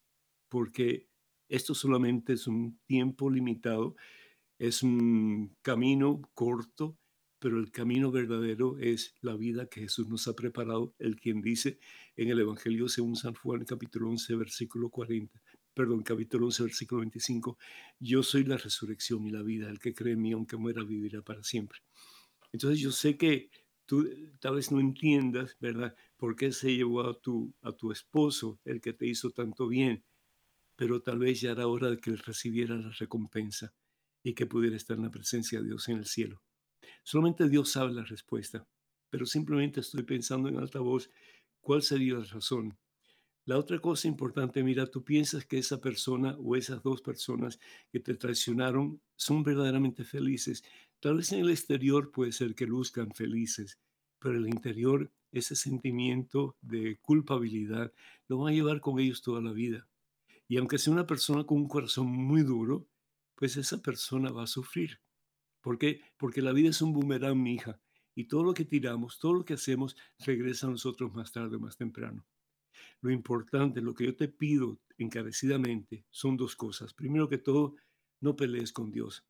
porque 0.49 1.09
esto 1.49 1.77
solamente 1.77 2.33
es 2.33 2.49
un 2.49 2.81
tiempo 2.87 3.31
limitado, 3.31 3.95
es 4.59 4.83
un 4.83 5.57
camino 5.63 6.23
corto, 6.35 6.99
pero 7.39 7.59
el 7.59 7.71
camino 7.71 8.11
verdadero 8.11 8.79
es 8.79 9.15
la 9.21 9.37
vida 9.37 9.67
que 9.67 9.83
Jesús 9.83 10.09
nos 10.09 10.27
ha 10.29 10.35
preparado, 10.35 10.95
el 10.99 11.17
quien 11.17 11.41
dice 11.41 11.79
en 12.17 12.31
el 12.31 12.41
Evangelio 12.41 12.89
según 12.89 13.17
San 13.17 13.35
Juan, 13.35 13.65
capítulo 13.65 14.11
11, 14.11 14.35
versículo 14.37 14.91
40, 14.91 15.41
perdón, 15.73 16.03
capítulo 16.03 16.47
11, 16.47 16.65
versículo 16.65 17.01
25, 17.01 17.59
yo 18.01 18.23
soy 18.23 18.45
la 18.45 18.57
resurrección 18.57 19.27
y 19.27 19.31
la 19.31 19.43
vida, 19.43 19.71
el 19.71 19.79
que 19.79 19.95
cree 19.95 20.15
en 20.15 20.23
mí, 20.23 20.33
aunque 20.33 20.57
muera, 20.57 20.83
vivirá 20.83 21.23
para 21.23 21.45
siempre. 21.45 21.81
Entonces 22.53 22.81
yo 22.81 22.91
sé 22.91 23.17
que 23.17 23.51
tú 23.87 24.09
tal 24.41 24.57
vez 24.57 24.73
no 24.73 24.81
entiendas, 24.81 25.57
¿verdad? 25.61 25.95
¿Por 26.17 26.35
qué 26.35 26.51
se 26.53 26.75
llevó 26.75 27.03
a 27.03 27.21
tu, 27.21 27.55
a 27.63 27.73
tu 27.73 27.93
esposo, 27.93 28.59
el 28.65 28.81
que 28.81 28.93
te 28.93 29.07
hizo 29.07 29.31
tanto 29.31 29.69
bien? 29.69 30.05
Pero 30.75 31.03
tal 31.03 31.21
vez 31.21 31.41
ya 31.41 31.53
era 31.53 31.67
hora 31.67 31.91
de 31.91 31.99
que 31.99 32.11
él 32.11 32.19
recibiera 32.19 32.77
la 32.77 32.91
recompensa 32.91 33.73
y 34.23 34.35
que 34.35 34.47
pudiera 34.47 34.77
estar 34.77 34.97
en 34.97 35.05
la 35.05 35.11
presencia 35.11 35.61
de 35.61 35.67
Dios 35.67 35.89
en 35.89 35.99
el 35.99 36.07
cielo. 36.07 36.43
Solamente 37.09 37.49
Dios 37.49 37.71
sabe 37.71 37.95
la 37.95 38.05
respuesta, 38.05 38.69
pero 39.09 39.25
simplemente 39.25 39.81
estoy 39.81 40.03
pensando 40.03 40.47
en 40.51 40.59
alta 40.59 40.81
voz 40.81 41.09
cuál 41.59 41.81
sería 41.81 42.19
la 42.19 42.25
razón. 42.25 42.77
La 43.47 43.57
otra 43.57 43.79
cosa 43.79 44.09
importante, 44.09 44.63
mira, 44.63 44.85
tú 44.85 45.03
piensas 45.03 45.47
que 45.47 45.57
esa 45.57 45.81
persona 45.81 46.37
o 46.39 46.55
esas 46.55 46.83
dos 46.83 47.01
personas 47.01 47.59
que 47.91 47.99
te 47.99 48.15
traicionaron 48.15 49.01
son 49.17 49.43
verdaderamente 49.43 50.05
felices. 50.05 50.63
Tal 51.01 51.17
vez 51.17 51.33
en 51.33 51.41
el 51.41 51.49
exterior 51.49 52.11
puede 52.11 52.31
ser 52.31 52.55
que 52.55 52.67
luzcan 52.67 53.11
felices, 53.13 53.79
pero 54.19 54.35
en 54.35 54.45
el 54.45 54.51
interior 54.51 55.11
ese 55.33 55.57
sentimiento 55.57 56.59
de 56.61 56.99
culpabilidad 57.01 57.91
lo 58.29 58.37
van 58.37 58.53
a 58.53 58.55
llevar 58.55 58.83
con 58.83 59.01
ellos 59.01 59.23
toda 59.23 59.41
la 59.41 59.53
vida. 59.53 59.89
Y 60.47 60.59
aunque 60.59 60.77
sea 60.77 60.93
una 60.93 61.07
persona 61.07 61.45
con 61.45 61.57
un 61.57 61.69
corazón 61.69 62.09
muy 62.09 62.43
duro, 62.43 62.87
pues 63.35 63.57
esa 63.57 63.81
persona 63.81 64.31
va 64.31 64.43
a 64.43 64.47
sufrir. 64.47 65.01
¿Por 65.61 65.79
qué? 65.79 66.01
Porque 66.17 66.43
la 66.43 66.53
vida 66.53 66.71
es 66.71 66.83
un 66.83 66.93
boomerang, 66.93 67.43
mi 67.43 67.55
hija, 67.55 67.81
y 68.15 68.25
todo 68.25 68.43
lo 68.45 68.55
que 68.55 68.65
tiramos, 68.65 69.19
todo 69.19 69.35
lo 69.35 69.45
que 69.45 69.55
hacemos, 69.55 69.97
regresa 70.19 70.67
a 70.67 70.71
nosotros 70.71 71.13
más 71.15 71.33
tarde 71.33 71.57
o 71.57 71.61
más 71.61 71.77
temprano. 71.77 72.27
Lo 73.01 73.11
importante, 73.11 73.81
lo 73.81 73.95
que 73.95 74.07
yo 74.07 74.17
te 74.17 74.29
pido 74.29 74.81
encarecidamente, 74.97 76.05
son 76.11 76.37
dos 76.37 76.57
cosas. 76.57 76.95
Primero 76.95 77.29
que 77.29 77.39
todo, 77.39 77.77
no 78.21 78.35
pelees 78.35 78.73
con 78.73 78.91
Dios, 78.91 79.25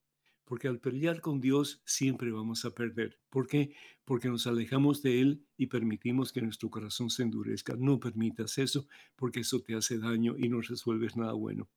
porque 0.44 0.68
al 0.68 0.80
pelear 0.80 1.20
con 1.20 1.40
Dios 1.40 1.82
siempre 1.84 2.30
vamos 2.30 2.64
a 2.64 2.74
perder. 2.74 3.20
¿Por 3.28 3.46
qué? 3.46 3.74
Porque 4.06 4.28
nos 4.28 4.46
alejamos 4.46 5.02
de 5.02 5.20
Él 5.20 5.46
y 5.58 5.66
permitimos 5.66 6.32
que 6.32 6.40
nuestro 6.40 6.70
corazón 6.70 7.10
se 7.10 7.22
endurezca. 7.22 7.76
No 7.76 8.00
permitas 8.00 8.56
eso, 8.56 8.88
porque 9.16 9.40
eso 9.40 9.60
te 9.60 9.74
hace 9.74 9.98
daño 9.98 10.36
y 10.38 10.48
no 10.48 10.62
resuelves 10.62 11.16
nada 11.16 11.34
bueno. 11.34 11.68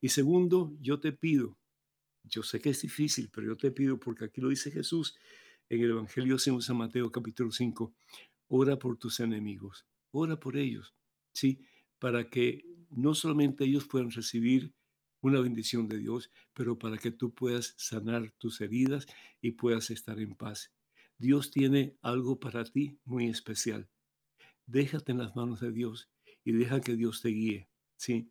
Y 0.00 0.08
segundo, 0.08 0.74
yo 0.80 1.00
te 1.00 1.12
pido, 1.12 1.58
yo 2.24 2.42
sé 2.42 2.60
que 2.60 2.70
es 2.70 2.82
difícil, 2.82 3.30
pero 3.32 3.48
yo 3.48 3.56
te 3.56 3.70
pido, 3.70 3.98
porque 3.98 4.24
aquí 4.24 4.40
lo 4.40 4.48
dice 4.48 4.70
Jesús 4.70 5.16
en 5.68 5.80
el 5.80 5.90
Evangelio 5.90 6.38
según 6.38 6.62
San 6.62 6.76
Mateo 6.76 7.10
capítulo 7.10 7.52
5, 7.52 7.94
ora 8.48 8.78
por 8.78 8.96
tus 8.96 9.20
enemigos, 9.20 9.86
ora 10.10 10.38
por 10.38 10.56
ellos, 10.56 10.94
¿sí? 11.32 11.60
Para 11.98 12.28
que 12.28 12.64
no 12.90 13.14
solamente 13.14 13.64
ellos 13.64 13.86
puedan 13.86 14.10
recibir 14.10 14.74
una 15.20 15.40
bendición 15.40 15.88
de 15.88 15.98
Dios, 15.98 16.30
pero 16.52 16.78
para 16.78 16.98
que 16.98 17.10
tú 17.10 17.34
puedas 17.34 17.74
sanar 17.78 18.30
tus 18.38 18.60
heridas 18.60 19.06
y 19.40 19.52
puedas 19.52 19.90
estar 19.90 20.20
en 20.20 20.34
paz. 20.34 20.72
Dios 21.18 21.50
tiene 21.50 21.96
algo 22.02 22.38
para 22.38 22.64
ti 22.64 22.98
muy 23.04 23.28
especial. 23.28 23.88
Déjate 24.66 25.12
en 25.12 25.18
las 25.18 25.34
manos 25.34 25.60
de 25.60 25.72
Dios 25.72 26.10
y 26.44 26.52
deja 26.52 26.80
que 26.80 26.94
Dios 26.94 27.22
te 27.22 27.30
guíe, 27.30 27.68
¿sí? 27.96 28.30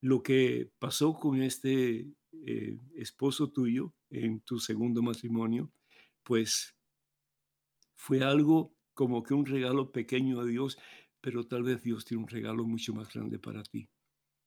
Lo 0.00 0.22
que 0.22 0.70
pasó 0.78 1.14
con 1.14 1.42
este 1.42 2.10
eh, 2.46 2.78
esposo 2.96 3.50
tuyo 3.50 3.94
en 4.10 4.40
tu 4.40 4.58
segundo 4.58 5.02
matrimonio, 5.02 5.70
pues 6.22 6.74
fue 7.94 8.22
algo 8.22 8.74
como 8.94 9.22
que 9.22 9.34
un 9.34 9.46
regalo 9.46 9.92
pequeño 9.92 10.40
a 10.40 10.44
Dios, 10.44 10.78
pero 11.20 11.46
tal 11.46 11.62
vez 11.62 11.82
Dios 11.82 12.04
tiene 12.04 12.22
un 12.22 12.28
regalo 12.28 12.64
mucho 12.64 12.92
más 12.92 13.12
grande 13.12 13.38
para 13.38 13.62
ti. 13.62 13.88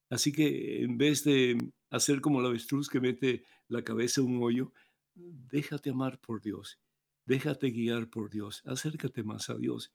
Así 0.10 0.32
que 0.32 0.84
en 0.84 0.98
vez 0.98 1.24
de 1.24 1.58
hacer 1.90 2.22
como 2.22 2.42
la 2.42 2.50
avestruz 2.50 2.90
que 2.90 3.00
mete 3.00 3.44
la 3.68 3.84
cabeza 3.84 4.22
en 4.22 4.28
un 4.28 4.44
hoyo, 4.44 4.72
déjate 5.16 5.90
amar 5.90 6.20
por 6.20 6.42
Dios, 6.42 6.80
déjate 7.26 7.72
guiar 7.72 8.10
por 8.10 8.30
Dios, 8.30 8.62
acércate 8.66 9.24
más 9.24 9.50
a 9.50 9.56
Dios 9.56 9.94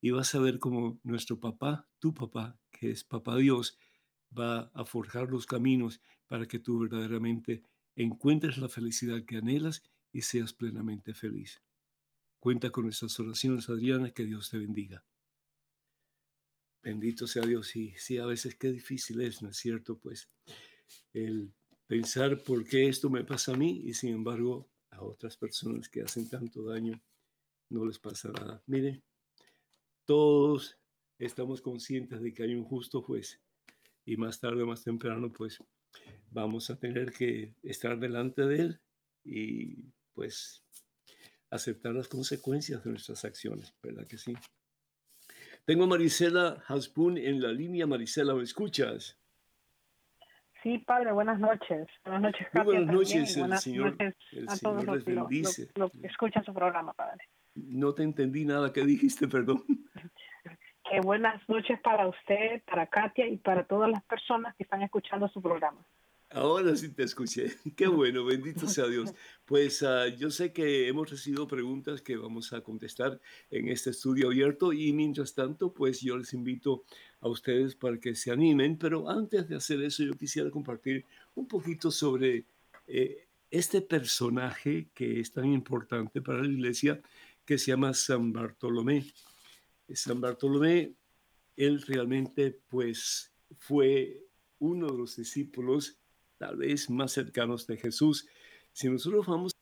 y 0.00 0.10
vas 0.10 0.34
a 0.34 0.40
ver 0.40 0.58
como 0.58 1.00
nuestro 1.02 1.38
papá, 1.38 1.88
tu 1.98 2.14
papá, 2.14 2.58
que 2.70 2.90
es 2.90 3.04
papá 3.04 3.36
Dios, 3.36 3.78
va 4.36 4.70
a 4.74 4.84
forjar 4.84 5.28
los 5.28 5.46
caminos 5.46 6.00
para 6.32 6.48
que 6.48 6.60
tú 6.60 6.78
verdaderamente 6.78 7.62
encuentres 7.94 8.56
la 8.56 8.70
felicidad 8.70 9.22
que 9.26 9.36
anhelas 9.36 9.82
y 10.14 10.22
seas 10.22 10.54
plenamente 10.54 11.12
feliz. 11.12 11.60
Cuenta 12.38 12.70
con 12.70 12.84
nuestras 12.84 13.20
oraciones, 13.20 13.68
Adriana, 13.68 14.12
que 14.12 14.24
Dios 14.24 14.48
te 14.48 14.56
bendiga. 14.56 15.04
Bendito 16.82 17.26
sea 17.26 17.42
Dios. 17.42 17.76
Y 17.76 17.92
sí, 17.98 18.16
a 18.16 18.24
veces 18.24 18.54
qué 18.54 18.72
difícil 18.72 19.20
es, 19.20 19.42
¿no 19.42 19.50
es 19.50 19.58
cierto? 19.58 19.98
Pues 19.98 20.30
el 21.12 21.52
pensar 21.86 22.42
por 22.42 22.64
qué 22.64 22.88
esto 22.88 23.10
me 23.10 23.24
pasa 23.24 23.52
a 23.52 23.58
mí 23.58 23.82
y 23.84 23.92
sin 23.92 24.14
embargo 24.14 24.70
a 24.88 25.02
otras 25.02 25.36
personas 25.36 25.86
que 25.90 26.00
hacen 26.00 26.30
tanto 26.30 26.64
daño 26.64 26.98
no 27.68 27.84
les 27.84 27.98
pasa 27.98 28.30
nada. 28.30 28.62
Mire, 28.64 29.02
todos 30.06 30.78
estamos 31.18 31.60
conscientes 31.60 32.22
de 32.22 32.32
que 32.32 32.44
hay 32.44 32.54
un 32.54 32.64
justo 32.64 33.02
juez 33.02 33.38
y 34.06 34.16
más 34.16 34.40
tarde 34.40 34.62
o 34.62 34.66
más 34.66 34.82
temprano 34.82 35.30
pues 35.30 35.62
vamos 36.30 36.70
a 36.70 36.78
tener 36.78 37.12
que 37.12 37.54
estar 37.62 37.98
delante 37.98 38.42
de 38.46 38.60
él 38.60 38.80
y 39.24 39.92
pues 40.14 40.64
aceptar 41.50 41.92
las 41.92 42.08
consecuencias 42.08 42.82
de 42.82 42.90
nuestras 42.90 43.24
acciones, 43.24 43.74
¿verdad 43.82 44.06
que 44.06 44.18
sí? 44.18 44.34
Tengo 45.64 45.84
a 45.84 45.86
Marisela 45.86 46.62
Hasbun 46.66 47.18
en 47.18 47.40
la 47.40 47.52
línea. 47.52 47.86
Marisela, 47.86 48.34
¿me 48.34 48.42
escuchas? 48.42 49.16
Sí, 50.62 50.78
padre, 50.78 51.12
buenas 51.12 51.38
noches. 51.38 51.86
Buenas 52.04 52.22
noches, 52.22 52.46
Muy 52.52 52.64
buenas 52.64 52.86
Katia, 52.86 52.96
noches, 52.96 53.36
el 53.36 53.58
Señor, 53.58 53.90
noches 53.90 54.14
el 54.32 54.48
a 54.48 54.56
Señor 54.56 54.84
todos 54.96 55.06
los 55.76 55.94
escuchan 56.02 56.44
su 56.44 56.54
programa, 56.54 56.92
padre. 56.92 57.24
No 57.54 57.94
te 57.94 58.02
entendí 58.02 58.44
nada 58.44 58.72
que 58.72 58.84
dijiste, 58.84 59.28
perdón. 59.28 59.64
Que 60.92 61.00
buenas 61.00 61.40
noches 61.48 61.80
para 61.80 62.06
usted, 62.06 62.62
para 62.66 62.86
Katia 62.86 63.26
y 63.26 63.38
para 63.38 63.64
todas 63.64 63.90
las 63.90 64.04
personas 64.04 64.54
que 64.56 64.64
están 64.64 64.82
escuchando 64.82 65.26
su 65.26 65.40
programa. 65.40 65.80
Ahora 66.28 66.76
sí 66.76 66.92
te 66.92 67.04
escuché. 67.04 67.46
Qué 67.78 67.86
bueno, 67.86 68.26
bendito 68.26 68.66
sea 68.68 68.86
Dios. 68.86 69.14
Pues 69.46 69.82
ah, 69.82 70.08
yo 70.08 70.30
sé 70.30 70.52
que 70.52 70.88
hemos 70.88 71.10
recibido 71.10 71.48
preguntas 71.48 72.02
que 72.02 72.18
vamos 72.18 72.52
a 72.52 72.60
contestar 72.60 73.18
en 73.50 73.68
este 73.68 73.88
estudio 73.88 74.26
abierto 74.26 74.74
y 74.74 74.92
mientras 74.92 75.34
tanto, 75.34 75.72
pues 75.72 76.02
yo 76.02 76.18
les 76.18 76.34
invito 76.34 76.84
a 77.22 77.28
ustedes 77.28 77.74
para 77.74 77.98
que 77.98 78.14
se 78.14 78.30
animen, 78.30 78.76
pero 78.76 79.08
antes 79.08 79.48
de 79.48 79.56
hacer 79.56 79.82
eso 79.82 80.02
yo 80.02 80.12
quisiera 80.12 80.50
compartir 80.50 81.06
un 81.34 81.48
poquito 81.48 81.90
sobre 81.90 82.44
eh, 82.86 83.26
este 83.50 83.80
personaje 83.80 84.88
que 84.92 85.20
es 85.20 85.32
tan 85.32 85.46
importante 85.46 86.20
para 86.20 86.42
la 86.42 86.52
iglesia 86.52 87.00
que 87.46 87.56
se 87.56 87.70
llama 87.70 87.94
San 87.94 88.30
Bartolomé. 88.30 89.06
San 89.94 90.20
Bartolomé, 90.20 90.94
él 91.56 91.82
realmente 91.82 92.60
pues 92.68 93.32
fue 93.58 94.24
uno 94.58 94.86
de 94.86 94.96
los 94.96 95.16
discípulos 95.16 95.98
tal 96.38 96.56
vez 96.56 96.88
más 96.90 97.12
cercanos 97.12 97.66
de 97.66 97.76
Jesús. 97.76 98.26
Si 98.72 98.88
nosotros 98.88 99.26
vamos 99.26 99.52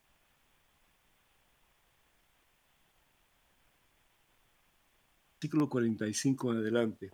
versículo 5.41 5.71
45 5.71 6.53
en 6.53 6.59
adelante, 6.59 7.11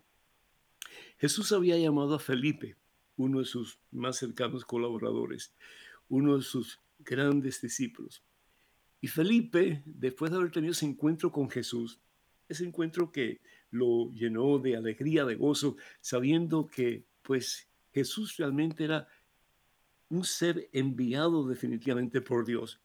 Jesús 1.18 1.52
había 1.52 1.78
llamado 1.78 2.16
a 2.16 2.18
Felipe, 2.18 2.76
uno 3.16 3.38
de 3.38 3.44
sus 3.44 3.78
más 3.92 4.16
cercanos 4.16 4.64
colaboradores, 4.64 5.54
uno 6.08 6.36
de 6.36 6.42
sus 6.42 6.80
grandes 6.98 7.60
discípulos. 7.60 8.22
Y 9.00 9.08
Felipe, 9.08 9.82
después 9.84 10.30
de 10.30 10.38
haber 10.38 10.50
tenido 10.50 10.72
ese 10.72 10.86
encuentro 10.86 11.30
con 11.30 11.48
Jesús, 11.48 12.00
ese 12.48 12.64
encuentro 12.64 13.10
que 13.10 13.40
lo 13.70 14.10
llenó 14.12 14.58
de 14.58 14.76
alegría, 14.76 15.24
de 15.24 15.34
gozo, 15.34 15.76
sabiendo 16.00 16.66
que 16.66 17.04
pues 17.22 17.68
Jesús 17.92 18.36
realmente 18.36 18.84
era 18.84 19.08
un 20.08 20.24
ser 20.24 20.68
enviado 20.72 21.46
definitivamente 21.46 22.20
por 22.20 22.44
Dios. 22.44 22.80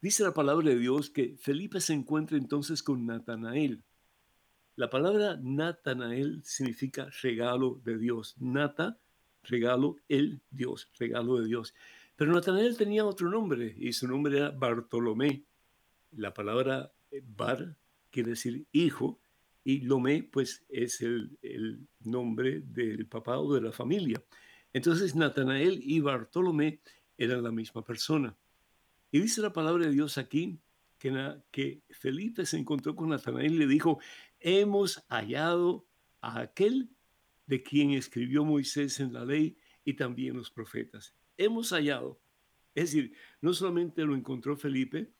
Dice 0.00 0.22
la 0.22 0.32
palabra 0.32 0.68
de 0.68 0.78
Dios 0.78 1.10
que 1.10 1.36
Felipe 1.36 1.80
se 1.80 1.92
encuentra 1.92 2.36
entonces 2.36 2.82
con 2.82 3.06
Natanael. 3.06 3.82
La 4.76 4.90
palabra 4.90 5.38
Natanael 5.42 6.42
significa 6.44 7.08
regalo 7.22 7.80
de 7.82 7.98
Dios. 7.98 8.36
Nata, 8.38 8.98
regalo, 9.42 9.96
el 10.08 10.42
Dios, 10.50 10.90
regalo 10.98 11.40
de 11.40 11.46
Dios. 11.46 11.74
Pero 12.14 12.32
Natanael 12.32 12.76
tenía 12.76 13.04
otro 13.04 13.30
nombre 13.30 13.74
y 13.78 13.92
su 13.92 14.06
nombre 14.06 14.36
era 14.36 14.50
Bartolomé. 14.50 15.44
La 16.12 16.32
palabra 16.32 16.92
eh, 17.10 17.22
Bar 17.24 17.76
quiere 18.16 18.30
decir 18.30 18.66
hijo 18.72 19.20
y 19.62 19.80
Lomé 19.80 20.22
pues 20.22 20.64
es 20.70 21.02
el, 21.02 21.36
nombre 22.00 22.60
del 22.60 23.06
papá 23.06 23.38
o 23.38 23.52
de 23.52 23.60
la 23.60 23.72
familia. 23.72 24.22
Entonces 24.72 25.14
Natanael 25.14 25.80
y 25.82 26.00
Bartolomé 26.00 26.80
eran 27.18 27.42
la 27.42 27.50
misma 27.50 27.84
persona. 27.84 28.34
Y 29.10 29.20
dice 29.20 29.42
la 29.42 29.52
palabra 29.52 29.84
de 29.84 29.92
Dios 29.92 30.16
aquí 30.16 30.58
que, 30.98 31.12
que 31.50 31.82
Felipe 31.90 32.46
se 32.46 32.56
encontró 32.56 32.96
con 32.96 33.10
Natanael 33.10 33.52
y 33.52 33.58
le 33.58 33.66
dijo, 33.66 33.98
hemos 34.40 35.04
hallado 35.10 35.86
a 36.22 36.40
aquel 36.40 36.88
de 37.44 37.62
quien 37.62 37.90
escribió 37.90 38.46
Moisés 38.46 38.98
en 39.00 39.12
la 39.12 39.26
ley 39.26 39.58
y 39.84 39.92
también 39.92 40.38
los 40.38 40.50
profetas. 40.50 41.14
Hemos 41.36 41.70
hallado. 41.70 42.18
Es 42.74 42.92
decir, 42.92 43.12
no 43.42 43.52
solamente 43.52 44.04
lo 44.04 44.14
encontró 44.14 44.56
Felipe, 44.56 45.12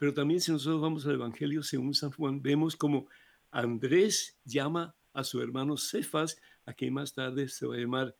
pero 0.00 0.14
también 0.14 0.40
si 0.40 0.50
nosotros 0.50 0.80
vamos 0.80 1.04
al 1.04 1.16
Evangelio 1.16 1.62
según 1.62 1.92
San 1.92 2.10
Juan, 2.12 2.40
vemos 2.40 2.74
como 2.74 3.06
Andrés 3.50 4.38
llama 4.46 4.96
a 5.12 5.24
su 5.24 5.42
hermano 5.42 5.76
Cefas, 5.76 6.40
a 6.64 6.72
quien 6.72 6.94
más 6.94 7.12
tarde 7.12 7.50
se 7.50 7.66
va 7.66 7.74
a 7.74 7.78
llamar 7.78 8.16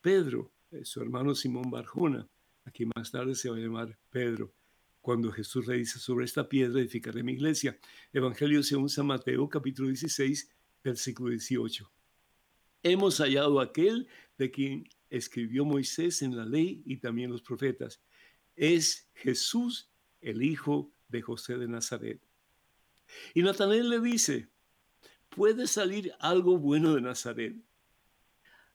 Pedro, 0.00 0.52
eh, 0.70 0.84
su 0.84 1.02
hermano 1.02 1.34
Simón 1.34 1.72
Barjona, 1.72 2.28
a 2.64 2.70
quien 2.70 2.92
más 2.94 3.10
tarde 3.10 3.34
se 3.34 3.50
va 3.50 3.56
a 3.56 3.58
llamar 3.58 3.98
Pedro. 4.10 4.54
Cuando 5.00 5.32
Jesús 5.32 5.66
le 5.66 5.78
dice, 5.78 5.98
sobre 5.98 6.24
esta 6.24 6.48
piedra 6.48 6.80
edificaré 6.80 7.24
mi 7.24 7.32
iglesia. 7.32 7.76
Evangelio 8.12 8.62
según 8.62 8.88
San 8.88 9.08
Mateo, 9.08 9.48
capítulo 9.48 9.88
16, 9.88 10.48
versículo 10.84 11.30
18. 11.30 11.90
Hemos 12.84 13.18
hallado 13.18 13.58
aquel 13.58 14.06
de 14.38 14.52
quien 14.52 14.88
escribió 15.10 15.64
Moisés 15.64 16.22
en 16.22 16.36
la 16.36 16.46
ley 16.46 16.84
y 16.86 16.98
también 16.98 17.32
los 17.32 17.42
profetas. 17.42 18.00
Es 18.54 19.10
Jesús, 19.14 19.90
el 20.20 20.40
hijo 20.40 20.93
de 21.08 21.22
José 21.22 21.58
de 21.58 21.68
Nazaret. 21.68 22.20
Y 23.34 23.42
Natanael 23.42 23.90
le 23.90 24.00
dice, 24.00 24.48
¿puede 25.28 25.66
salir 25.66 26.12
algo 26.20 26.58
bueno 26.58 26.94
de 26.94 27.00
Nazaret? 27.00 27.54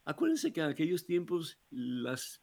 Acuérdense 0.05 0.51
que 0.53 0.61
en 0.61 0.67
aquellos 0.67 1.05
tiempos 1.05 1.59
las 1.69 2.41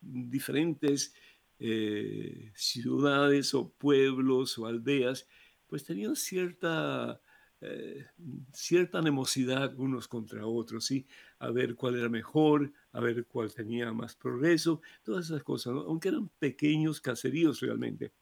diferentes 0.00 1.14
eh, 1.58 2.52
ciudades 2.54 3.54
o 3.54 3.70
pueblos 3.70 4.56
o 4.58 4.66
aldeas 4.66 5.26
pues 5.66 5.84
tenían 5.84 6.16
cierta, 6.16 7.20
eh, 7.60 8.06
cierta 8.52 8.98
animosidad 8.98 9.76
unos 9.76 10.08
contra 10.08 10.46
otros, 10.46 10.86
¿sí? 10.86 11.06
A 11.40 11.50
ver 11.50 11.74
cuál 11.74 11.96
era 11.96 12.08
mejor, 12.08 12.72
a 12.92 13.00
ver 13.00 13.26
cuál 13.26 13.52
tenía 13.52 13.92
más 13.92 14.14
progreso, 14.14 14.80
todas 15.02 15.26
esas 15.26 15.42
cosas, 15.42 15.74
¿no? 15.74 15.80
aunque 15.80 16.08
eran 16.08 16.28
pequeños 16.38 17.00
caseríos 17.00 17.60
realmente. 17.60 18.12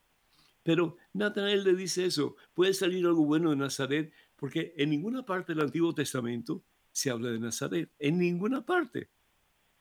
Pero 0.67 0.97
Natanael 1.13 1.63
le 1.63 1.77
dice 1.77 2.07
eso, 2.07 2.35
puede 2.53 2.75
salir 2.75 3.07
algo 3.07 3.25
bueno 3.25 3.51
de 3.51 3.57
Nazaret, 3.57 4.13
porque 4.35 4.75
en 4.77 4.91
ninguna 4.91 5.25
parte 5.25 5.55
del 5.55 5.63
Antiguo 5.63 5.95
Testamento 5.95 6.65
se 6.91 7.09
habla 7.09 7.31
de 7.31 7.39
Nazaret, 7.39 7.93
en 8.01 8.19
ninguna 8.19 8.67
parte 8.67 9.09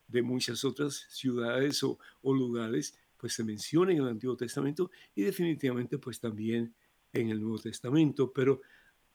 de 0.07 0.21
muchas 0.21 0.63
otras 0.63 1.07
ciudades 1.09 1.81
o, 1.81 1.97
lugares, 2.21 2.99
pues 3.17 3.33
se 3.33 3.43
menciona 3.43 3.93
en 3.93 3.97
el 3.97 4.09
Antiguo 4.09 4.37
Testamento 4.37 4.91
y 5.15 5.23
definitivamente 5.23 5.97
pues 5.97 6.19
también 6.19 6.75
en 7.13 7.31
el 7.31 7.41
Nuevo 7.41 7.57
Testamento, 7.57 8.31
pero 8.31 8.61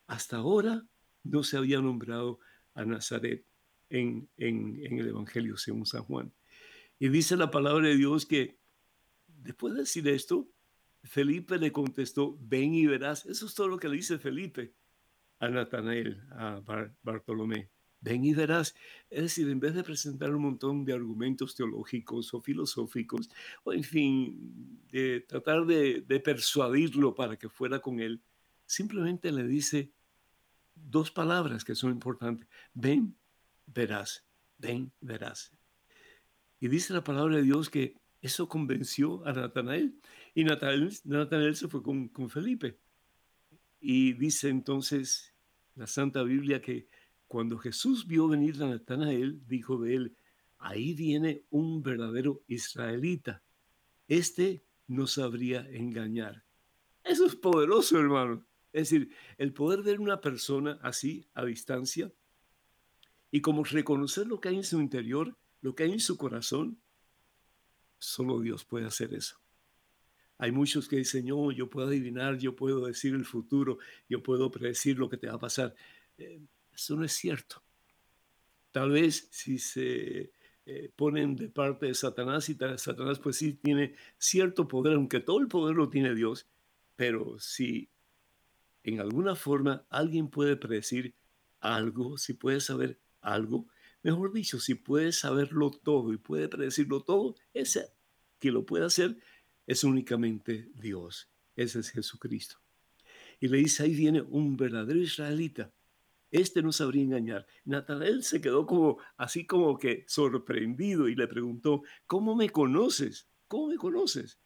hasta 0.08 0.38
ahora 0.38 0.84
no 1.22 1.44
se 1.44 1.56
había 1.56 1.80
nombrado 1.80 2.40
a 2.74 2.84
Nazaret 2.84 3.44
en, 3.90 4.28
en 4.38 4.98
el 4.98 5.06
Evangelio 5.06 5.56
según 5.56 5.86
San 5.86 6.02
Juan. 6.02 6.32
Y 6.98 7.10
dice 7.10 7.36
la 7.36 7.52
palabra 7.52 7.86
de 7.86 7.96
Dios 7.96 8.26
que 8.26 8.58
después 9.28 9.74
de 9.74 9.80
decir 9.82 10.08
esto, 10.08 10.48
Felipe 11.02 11.58
le 11.58 11.72
contestó, 11.72 12.36
ven 12.40 12.74
y 12.74 12.86
verás. 12.86 13.26
Eso 13.26 13.46
es 13.46 13.54
todo 13.54 13.68
lo 13.68 13.78
que 13.78 13.88
le 13.88 13.96
dice 13.96 14.18
Felipe 14.18 14.74
a 15.38 15.48
Natanael, 15.48 16.22
a 16.32 16.60
Bar- 16.60 16.94
Bartolomé. 17.02 17.70
Ven 18.02 18.24
y 18.24 18.32
verás. 18.32 18.74
Es 19.10 19.22
decir, 19.22 19.48
en 19.48 19.60
vez 19.60 19.74
de 19.74 19.82
presentar 19.82 20.34
un 20.34 20.42
montón 20.42 20.84
de 20.84 20.92
argumentos 20.94 21.54
teológicos 21.54 22.32
o 22.32 22.40
filosóficos, 22.40 23.28
o 23.62 23.72
en 23.72 23.84
fin, 23.84 24.80
de 24.90 25.20
tratar 25.20 25.66
de, 25.66 26.00
de 26.00 26.20
persuadirlo 26.20 27.14
para 27.14 27.36
que 27.36 27.48
fuera 27.48 27.80
con 27.80 28.00
él, 28.00 28.22
simplemente 28.66 29.32
le 29.32 29.46
dice 29.46 29.92
dos 30.74 31.10
palabras 31.10 31.64
que 31.64 31.74
son 31.74 31.90
importantes. 31.90 32.48
Ven, 32.72 33.14
verás. 33.66 34.24
Ven, 34.58 34.92
verás. 35.00 35.52
Y 36.58 36.68
dice 36.68 36.92
la 36.92 37.04
palabra 37.04 37.36
de 37.36 37.42
Dios 37.42 37.70
que 37.70 37.96
eso 38.22 38.48
convenció 38.48 39.26
a 39.26 39.32
Natanael. 39.32 39.94
Y 40.34 40.44
Natanael, 40.44 40.92
Natanael 41.04 41.56
se 41.56 41.68
fue 41.68 41.82
con, 41.82 42.08
con 42.08 42.30
Felipe. 42.30 42.78
Y 43.80 44.12
dice 44.14 44.48
entonces 44.48 45.34
la 45.74 45.86
Santa 45.86 46.22
Biblia 46.22 46.60
que 46.60 46.88
cuando 47.26 47.58
Jesús 47.58 48.06
vio 48.06 48.28
venir 48.28 48.62
a 48.62 48.66
Natanael, 48.66 49.46
dijo 49.46 49.78
de 49.78 49.94
él, 49.94 50.16
ahí 50.58 50.94
viene 50.94 51.44
un 51.50 51.82
verdadero 51.82 52.42
israelita. 52.46 53.42
Este 54.08 54.64
no 54.86 55.06
sabría 55.06 55.68
engañar. 55.70 56.44
Eso 57.04 57.26
es 57.26 57.36
poderoso, 57.36 57.98
hermano. 57.98 58.44
Es 58.72 58.90
decir, 58.90 59.14
el 59.38 59.52
poder 59.52 59.82
ver 59.82 60.00
una 60.00 60.20
persona 60.20 60.78
así 60.82 61.28
a 61.34 61.44
distancia 61.44 62.12
y 63.30 63.40
como 63.40 63.64
reconocer 63.64 64.26
lo 64.26 64.40
que 64.40 64.48
hay 64.48 64.56
en 64.56 64.64
su 64.64 64.80
interior, 64.80 65.36
lo 65.60 65.74
que 65.74 65.84
hay 65.84 65.92
en 65.92 66.00
su 66.00 66.16
corazón, 66.16 66.80
solo 67.98 68.40
Dios 68.40 68.64
puede 68.64 68.86
hacer 68.86 69.14
eso. 69.14 69.40
Hay 70.40 70.52
muchos 70.52 70.88
que 70.88 70.96
dicen, 70.96 71.26
no, 71.26 71.52
yo 71.52 71.68
puedo 71.68 71.88
adivinar, 71.88 72.38
yo 72.38 72.56
puedo 72.56 72.86
decir 72.86 73.14
el 73.14 73.24
futuro, 73.24 73.78
yo 74.08 74.22
puedo 74.22 74.50
predecir 74.50 74.98
lo 74.98 75.08
que 75.08 75.16
te 75.16 75.28
va 75.28 75.34
a 75.34 75.38
pasar. 75.38 75.74
Eh, 76.18 76.40
eso 76.72 76.96
no 76.96 77.04
es 77.04 77.12
cierto. 77.12 77.62
Tal 78.72 78.90
vez 78.90 79.28
si 79.30 79.58
se 79.58 80.32
eh, 80.66 80.90
ponen 80.96 81.36
de 81.36 81.48
parte 81.48 81.86
de 81.86 81.94
Satanás 81.94 82.48
y 82.48 82.56
Satanás 82.76 83.18
pues 83.18 83.36
sí 83.36 83.54
tiene 83.54 83.94
cierto 84.18 84.66
poder, 84.66 84.94
aunque 84.94 85.20
todo 85.20 85.40
el 85.40 85.48
poder 85.48 85.76
lo 85.76 85.88
tiene 85.88 86.14
Dios, 86.14 86.48
pero 86.96 87.38
si 87.38 87.90
en 88.82 89.00
alguna 89.00 89.34
forma 89.34 89.84
alguien 89.90 90.28
puede 90.28 90.56
predecir 90.56 91.14
algo, 91.60 92.16
si 92.16 92.32
puede 92.32 92.60
saber 92.60 92.98
algo, 93.20 93.66
Mejor 94.02 94.32
dicho, 94.32 94.58
si 94.58 94.74
puede 94.74 95.12
saberlo 95.12 95.70
todo 95.70 96.12
y 96.12 96.16
puede 96.16 96.48
predecirlo 96.48 97.02
todo, 97.02 97.34
ese 97.52 97.92
que 98.38 98.50
lo 98.50 98.64
puede 98.64 98.86
hacer 98.86 99.18
es 99.70 99.84
únicamente 99.84 100.68
Dios. 100.74 101.28
Ese 101.54 101.78
es 101.78 101.90
Jesucristo. 101.90 102.56
Y 103.38 103.46
le 103.46 103.58
dice, 103.58 103.84
ahí 103.84 103.94
viene 103.94 104.20
un 104.20 104.56
verdadero 104.56 104.98
israelita. 104.98 105.72
Este 106.32 106.60
no 106.60 106.72
sabría 106.72 107.04
engañar. 107.04 107.46
Natanael 107.64 108.24
se 108.24 108.40
quedó 108.40 108.66
como 108.66 108.98
así 109.16 109.46
como 109.46 109.78
que 109.78 110.04
sorprendido 110.08 111.08
y 111.08 111.14
le 111.14 111.28
preguntó, 111.28 111.84
¿cómo 112.08 112.34
me 112.34 112.50
conoces? 112.50 113.28
¿Cómo 113.46 113.68
me 113.68 113.76
conoces? 113.76 114.40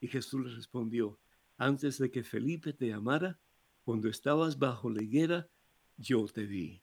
Y 0.00 0.06
Jesús 0.06 0.46
le 0.46 0.54
respondió, 0.54 1.18
antes 1.58 1.98
de 1.98 2.12
que 2.12 2.22
Felipe 2.22 2.72
te 2.72 2.92
amara, 2.92 3.40
cuando 3.82 4.08
estabas 4.08 4.60
bajo 4.60 4.88
la 4.90 5.02
higuera, 5.02 5.48
yo 5.96 6.24
te 6.26 6.46
vi. 6.46 6.80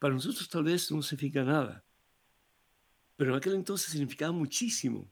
Para 0.00 0.14
nosotros 0.14 0.48
tal 0.48 0.64
vez 0.64 0.90
no 0.90 1.00
significa 1.00 1.44
nada, 1.44 1.84
pero 3.16 3.30
en 3.30 3.36
aquel 3.36 3.54
entonces 3.54 3.92
significaba 3.92 4.32
muchísimo. 4.32 5.08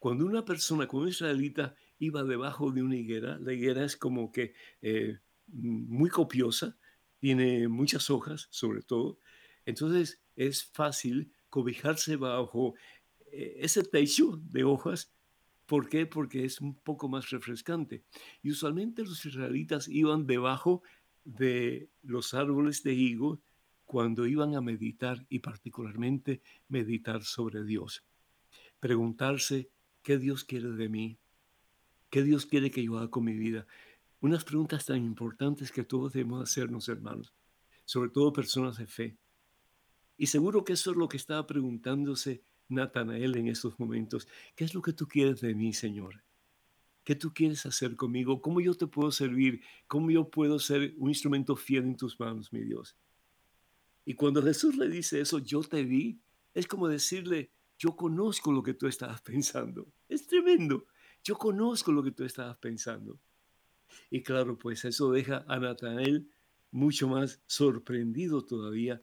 Cuando 0.00 0.24
una 0.24 0.44
persona, 0.44 0.88
como 0.88 1.02
un 1.02 1.10
israelita, 1.10 1.76
iba 1.98 2.24
debajo 2.24 2.72
de 2.72 2.82
una 2.82 2.96
higuera, 2.96 3.38
la 3.38 3.52
higuera 3.52 3.84
es 3.84 3.96
como 3.96 4.32
que 4.32 4.54
eh, 4.80 5.18
muy 5.46 6.08
copiosa, 6.10 6.76
tiene 7.18 7.68
muchas 7.68 8.08
hojas 8.08 8.48
sobre 8.50 8.80
todo, 8.80 9.18
entonces 9.66 10.22
es 10.36 10.64
fácil 10.64 11.30
cobijarse 11.50 12.16
bajo 12.16 12.74
eh, 13.30 13.58
ese 13.60 13.82
techo 13.82 14.40
de 14.42 14.64
hojas. 14.64 15.12
¿Por 15.66 15.88
qué? 15.90 16.06
Porque 16.06 16.46
es 16.46 16.62
un 16.62 16.74
poco 16.74 17.08
más 17.08 17.28
refrescante. 17.28 18.02
Y 18.42 18.50
usualmente 18.50 19.04
los 19.04 19.24
israelitas 19.26 19.86
iban 19.86 20.26
debajo 20.26 20.82
de 21.24 21.90
los 22.02 22.32
árboles 22.32 22.82
de 22.82 22.94
higo 22.94 23.42
cuando 23.84 24.26
iban 24.26 24.54
a 24.54 24.62
meditar 24.62 25.26
y 25.28 25.40
particularmente 25.40 26.40
meditar 26.68 27.22
sobre 27.22 27.64
Dios. 27.64 28.02
Preguntarse, 28.80 29.68
¿qué 30.02 30.18
Dios 30.18 30.44
quiere 30.44 30.70
de 30.70 30.88
mí? 30.88 31.18
¿Qué 32.10 32.22
Dios 32.22 32.46
quiere 32.46 32.70
que 32.70 32.82
yo 32.82 32.98
haga 32.98 33.10
con 33.10 33.24
mi 33.24 33.34
vida? 33.34 33.66
Unas 34.20 34.44
preguntas 34.44 34.84
tan 34.86 35.04
importantes 35.04 35.72
que 35.72 35.84
todos 35.84 36.12
debemos 36.12 36.42
hacernos, 36.42 36.88
hermanos, 36.88 37.32
sobre 37.84 38.10
todo 38.10 38.32
personas 38.32 38.76
de 38.78 38.86
fe. 38.86 39.16
Y 40.16 40.26
seguro 40.26 40.64
que 40.64 40.74
eso 40.74 40.90
es 40.90 40.96
lo 40.96 41.08
que 41.08 41.16
estaba 41.16 41.46
preguntándose 41.46 42.42
Natanael 42.68 43.36
en 43.36 43.48
estos 43.48 43.78
momentos. 43.78 44.28
¿Qué 44.54 44.64
es 44.64 44.74
lo 44.74 44.82
que 44.82 44.92
tú 44.92 45.08
quieres 45.08 45.40
de 45.40 45.54
mí, 45.54 45.72
Señor? 45.72 46.22
¿Qué 47.04 47.14
tú 47.14 47.32
quieres 47.32 47.64
hacer 47.66 47.96
conmigo? 47.96 48.42
¿Cómo 48.42 48.60
yo 48.60 48.74
te 48.74 48.86
puedo 48.86 49.10
servir? 49.10 49.62
¿Cómo 49.86 50.10
yo 50.10 50.30
puedo 50.30 50.58
ser 50.58 50.94
un 50.98 51.08
instrumento 51.08 51.56
fiel 51.56 51.84
en 51.84 51.96
tus 51.96 52.20
manos, 52.20 52.52
mi 52.52 52.60
Dios? 52.60 52.96
Y 54.04 54.14
cuando 54.14 54.42
Jesús 54.42 54.76
le 54.76 54.88
dice 54.88 55.20
eso, 55.20 55.38
yo 55.38 55.62
te 55.62 55.82
vi, 55.84 56.20
es 56.54 56.66
como 56.66 56.88
decirle, 56.88 57.50
yo 57.80 57.96
conozco 57.96 58.52
lo 58.52 58.62
que 58.62 58.74
tú 58.74 58.86
estabas 58.86 59.22
pensando. 59.22 59.88
Es 60.08 60.26
tremendo. 60.26 60.86
Yo 61.24 61.36
conozco 61.36 61.90
lo 61.90 62.02
que 62.02 62.12
tú 62.12 62.24
estabas 62.24 62.58
pensando. 62.58 63.18
Y 64.10 64.22
claro, 64.22 64.56
pues 64.56 64.84
eso 64.84 65.10
deja 65.10 65.44
a 65.48 65.58
Natanael 65.58 66.30
mucho 66.70 67.08
más 67.08 67.42
sorprendido 67.46 68.44
todavía. 68.44 69.02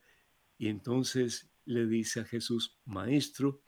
Y 0.60 0.68
entonces 0.70 1.50
le 1.66 1.88
dice 1.88 2.22
a 2.22 2.26
Jesús, 2.26 2.78
Maestro, 2.86 3.62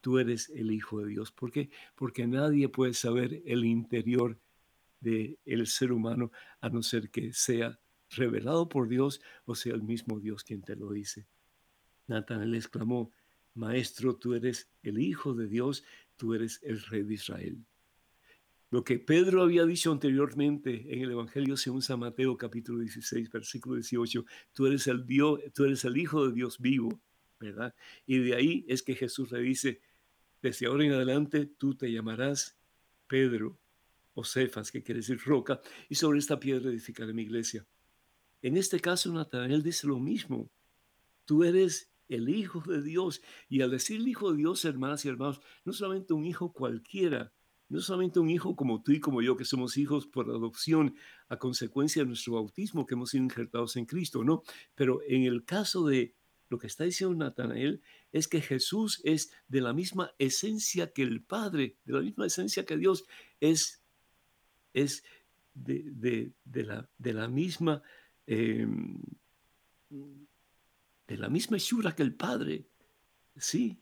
tú 0.00 0.18
eres 0.18 0.50
el 0.50 0.72
Hijo 0.72 1.00
de 1.00 1.08
Dios. 1.10 1.30
¿Por 1.30 1.52
qué? 1.52 1.70
Porque 1.94 2.26
nadie 2.26 2.68
puede 2.68 2.94
saber 2.94 3.42
el 3.46 3.64
interior 3.64 4.38
del 5.00 5.38
el 5.46 5.68
ser 5.68 5.92
humano 5.92 6.32
a 6.60 6.68
no 6.68 6.82
ser 6.82 7.10
que 7.10 7.32
sea 7.32 7.78
revelado 8.10 8.68
por 8.68 8.88
Dios 8.88 9.20
o 9.44 9.54
sea 9.54 9.74
el 9.74 9.82
mismo 9.82 10.18
Dios 10.18 10.42
quien 10.42 10.62
te 10.62 10.74
lo 10.74 10.90
dice. 10.90 11.28
Natanael 12.08 12.54
exclamó, 12.56 13.12
Maestro, 13.58 14.16
tú 14.16 14.34
eres 14.34 14.70
el 14.82 14.98
Hijo 14.98 15.34
de 15.34 15.48
Dios, 15.48 15.84
tú 16.16 16.34
eres 16.34 16.60
el 16.62 16.80
Rey 16.80 17.02
de 17.02 17.14
Israel. 17.14 17.64
Lo 18.70 18.84
que 18.84 18.98
Pedro 18.98 19.42
había 19.42 19.64
dicho 19.64 19.90
anteriormente 19.90 20.94
en 20.94 21.02
el 21.02 21.10
Evangelio 21.10 21.56
según 21.56 21.82
San 21.82 22.00
Mateo 22.00 22.36
capítulo 22.36 22.80
16, 22.80 23.30
versículo 23.30 23.76
18, 23.76 24.24
tú 24.52 24.66
eres 24.66 24.86
el 24.86 25.06
Dios, 25.06 25.40
tú 25.54 25.64
eres 25.64 25.84
el 25.84 25.96
Hijo 25.96 26.26
de 26.26 26.34
Dios 26.34 26.58
vivo, 26.58 27.00
¿verdad? 27.40 27.74
Y 28.06 28.18
de 28.18 28.34
ahí 28.34 28.64
es 28.68 28.82
que 28.82 28.94
Jesús 28.94 29.32
le 29.32 29.40
dice, 29.40 29.80
desde 30.42 30.66
ahora 30.66 30.84
en 30.84 30.92
adelante 30.92 31.46
tú 31.46 31.74
te 31.74 31.90
llamarás 31.90 32.58
Pedro 33.06 33.58
o 34.14 34.24
Cefas, 34.24 34.70
que 34.70 34.82
quiere 34.82 35.00
decir 35.00 35.18
roca, 35.24 35.60
y 35.88 35.94
sobre 35.94 36.18
esta 36.18 36.38
piedra 36.38 36.70
edificaré 36.70 37.12
mi 37.12 37.22
iglesia. 37.22 37.66
En 38.42 38.56
este 38.56 38.80
caso, 38.80 39.12
Natanael 39.12 39.62
dice 39.62 39.86
lo 39.86 39.98
mismo. 39.98 40.50
Tú 41.24 41.42
eres 41.42 41.90
el 42.08 42.28
Hijo 42.28 42.60
de 42.60 42.82
Dios. 42.82 43.22
Y 43.48 43.62
al 43.62 43.70
decir 43.70 44.00
el 44.00 44.08
Hijo 44.08 44.32
de 44.32 44.38
Dios, 44.38 44.64
hermanas 44.64 45.04
y 45.04 45.08
hermanos, 45.08 45.40
no 45.64 45.72
solamente 45.72 46.14
un 46.14 46.24
hijo 46.24 46.52
cualquiera, 46.52 47.32
no 47.68 47.80
solamente 47.80 48.18
un 48.18 48.30
hijo 48.30 48.56
como 48.56 48.82
tú 48.82 48.92
y 48.92 49.00
como 49.00 49.22
yo, 49.22 49.36
que 49.36 49.44
somos 49.44 49.76
hijos 49.76 50.06
por 50.06 50.28
adopción 50.30 50.94
a 51.28 51.36
consecuencia 51.36 52.02
de 52.02 52.08
nuestro 52.08 52.34
bautismo, 52.34 52.86
que 52.86 52.94
hemos 52.94 53.10
sido 53.10 53.24
injertados 53.24 53.76
en 53.76 53.84
Cristo, 53.84 54.24
no. 54.24 54.42
Pero 54.74 55.00
en 55.06 55.24
el 55.24 55.44
caso 55.44 55.86
de 55.86 56.14
lo 56.48 56.58
que 56.58 56.66
está 56.66 56.84
diciendo 56.84 57.14
Natanael, 57.14 57.82
es 58.10 58.26
que 58.26 58.40
Jesús 58.40 59.02
es 59.04 59.30
de 59.48 59.60
la 59.60 59.74
misma 59.74 60.12
esencia 60.18 60.92
que 60.92 61.02
el 61.02 61.22
Padre, 61.22 61.76
de 61.84 61.92
la 61.92 62.00
misma 62.00 62.26
esencia 62.26 62.64
que 62.64 62.78
Dios, 62.78 63.04
es, 63.38 63.82
es 64.72 65.04
de, 65.52 66.32
de, 66.44 66.64
la, 66.64 66.88
de 66.96 67.12
la 67.12 67.28
misma 67.28 67.82
Em, 68.28 69.00
de 71.08 71.16
la 71.16 71.30
misma 71.30 71.56
hechura 71.56 71.96
que 71.96 72.02
el 72.02 72.14
Padre, 72.14 72.68
sí, 73.34 73.80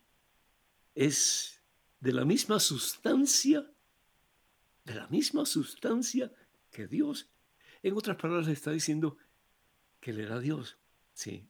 es 0.94 1.60
de 2.00 2.12
la 2.12 2.24
misma 2.24 2.60
sustancia, 2.60 3.68
de 4.84 4.94
la 4.94 5.08
misma 5.08 5.44
sustancia 5.44 6.32
que 6.70 6.86
Dios. 6.86 7.28
En 7.82 7.96
otras 7.96 8.16
palabras, 8.16 8.46
está 8.48 8.70
diciendo 8.70 9.18
que 10.00 10.12
él 10.12 10.20
era 10.20 10.38
Dios, 10.38 10.78
sí. 11.12 11.48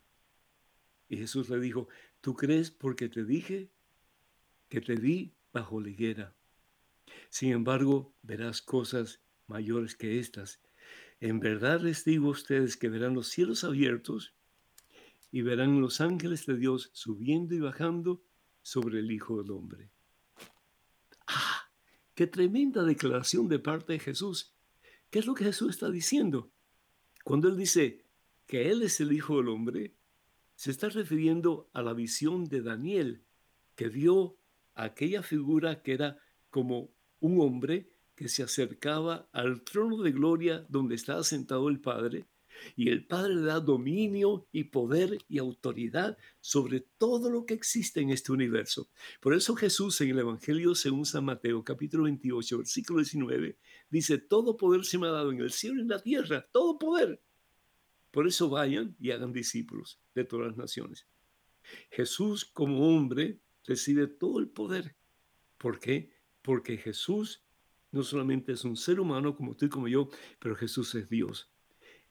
Y 1.08 1.18
Jesús 1.18 1.50
le 1.50 1.60
dijo, 1.60 1.88
¿tú 2.22 2.34
crees 2.34 2.70
porque 2.70 3.10
te 3.10 3.24
dije 3.24 3.70
que 4.70 4.80
te 4.80 4.96
di 4.96 5.34
bajo 5.52 5.80
la 5.80 5.90
higuera? 5.90 6.34
Sin 7.28 7.52
embargo, 7.52 8.14
verás 8.22 8.62
cosas 8.62 9.20
mayores 9.46 9.94
que 9.94 10.18
estas. 10.18 10.58
En 11.20 11.38
verdad 11.38 11.82
les 11.82 12.04
digo 12.04 12.28
a 12.28 12.30
ustedes 12.30 12.78
que 12.78 12.88
verán 12.88 13.14
los 13.14 13.28
cielos 13.28 13.62
abiertos 13.62 14.35
y 15.30 15.42
verán 15.42 15.80
los 15.80 16.00
ángeles 16.00 16.46
de 16.46 16.56
Dios 16.56 16.90
subiendo 16.92 17.54
y 17.54 17.60
bajando 17.60 18.22
sobre 18.62 19.00
el 19.00 19.10
Hijo 19.10 19.42
del 19.42 19.50
Hombre. 19.50 19.90
¡Ah! 21.26 21.70
¡Qué 22.14 22.26
tremenda 22.26 22.82
declaración 22.82 23.48
de 23.48 23.58
parte 23.58 23.94
de 23.94 23.98
Jesús! 23.98 24.54
¿Qué 25.10 25.18
es 25.18 25.26
lo 25.26 25.34
que 25.34 25.44
Jesús 25.44 25.70
está 25.70 25.90
diciendo? 25.90 26.50
Cuando 27.24 27.48
Él 27.48 27.56
dice 27.56 28.04
que 28.46 28.70
Él 28.70 28.82
es 28.82 29.00
el 29.00 29.12
Hijo 29.12 29.36
del 29.36 29.48
Hombre, 29.48 29.94
se 30.54 30.70
está 30.70 30.88
refiriendo 30.88 31.68
a 31.72 31.82
la 31.82 31.92
visión 31.92 32.44
de 32.46 32.62
Daniel, 32.62 33.22
que 33.74 33.88
vio 33.88 34.36
aquella 34.74 35.22
figura 35.22 35.82
que 35.82 35.92
era 35.92 36.18
como 36.50 36.90
un 37.20 37.40
hombre 37.40 37.90
que 38.14 38.28
se 38.28 38.42
acercaba 38.42 39.28
al 39.32 39.62
trono 39.62 40.02
de 40.02 40.12
gloria 40.12 40.66
donde 40.68 40.94
estaba 40.94 41.22
sentado 41.22 41.68
el 41.68 41.80
Padre, 41.80 42.26
y 42.74 42.88
el 42.90 43.06
Padre 43.06 43.34
le 43.34 43.42
da 43.42 43.60
dominio 43.60 44.46
y 44.52 44.64
poder 44.64 45.18
y 45.28 45.38
autoridad 45.38 46.16
sobre 46.40 46.80
todo 46.80 47.30
lo 47.30 47.46
que 47.46 47.54
existe 47.54 48.00
en 48.00 48.10
este 48.10 48.32
universo. 48.32 48.88
Por 49.20 49.34
eso 49.34 49.54
Jesús 49.54 50.00
en 50.00 50.10
el 50.10 50.20
Evangelio 50.20 50.74
según 50.74 51.06
San 51.06 51.24
Mateo 51.24 51.64
capítulo 51.64 52.04
28 52.04 52.58
versículo 52.58 53.00
19 53.00 53.58
dice, 53.90 54.18
todo 54.18 54.56
poder 54.56 54.84
se 54.84 54.98
me 54.98 55.06
ha 55.06 55.10
dado 55.10 55.30
en 55.32 55.40
el 55.40 55.50
cielo 55.50 55.78
y 55.78 55.82
en 55.82 55.88
la 55.88 56.02
tierra, 56.02 56.48
todo 56.52 56.78
poder. 56.78 57.22
Por 58.10 58.26
eso 58.26 58.48
vayan 58.48 58.96
y 58.98 59.10
hagan 59.10 59.32
discípulos 59.32 60.00
de 60.14 60.24
todas 60.24 60.48
las 60.48 60.56
naciones. 60.56 61.06
Jesús 61.90 62.44
como 62.44 62.88
hombre 62.88 63.40
recibe 63.64 64.06
todo 64.06 64.38
el 64.38 64.48
poder. 64.48 64.96
¿Por 65.58 65.78
qué? 65.80 66.12
Porque 66.42 66.76
Jesús 66.76 67.44
no 67.90 68.02
solamente 68.02 68.52
es 68.52 68.64
un 68.64 68.76
ser 68.76 69.00
humano 69.00 69.34
como 69.34 69.56
tú 69.56 69.66
y 69.66 69.68
como 69.68 69.88
yo, 69.88 70.08
pero 70.38 70.54
Jesús 70.54 70.94
es 70.94 71.08
Dios. 71.08 71.50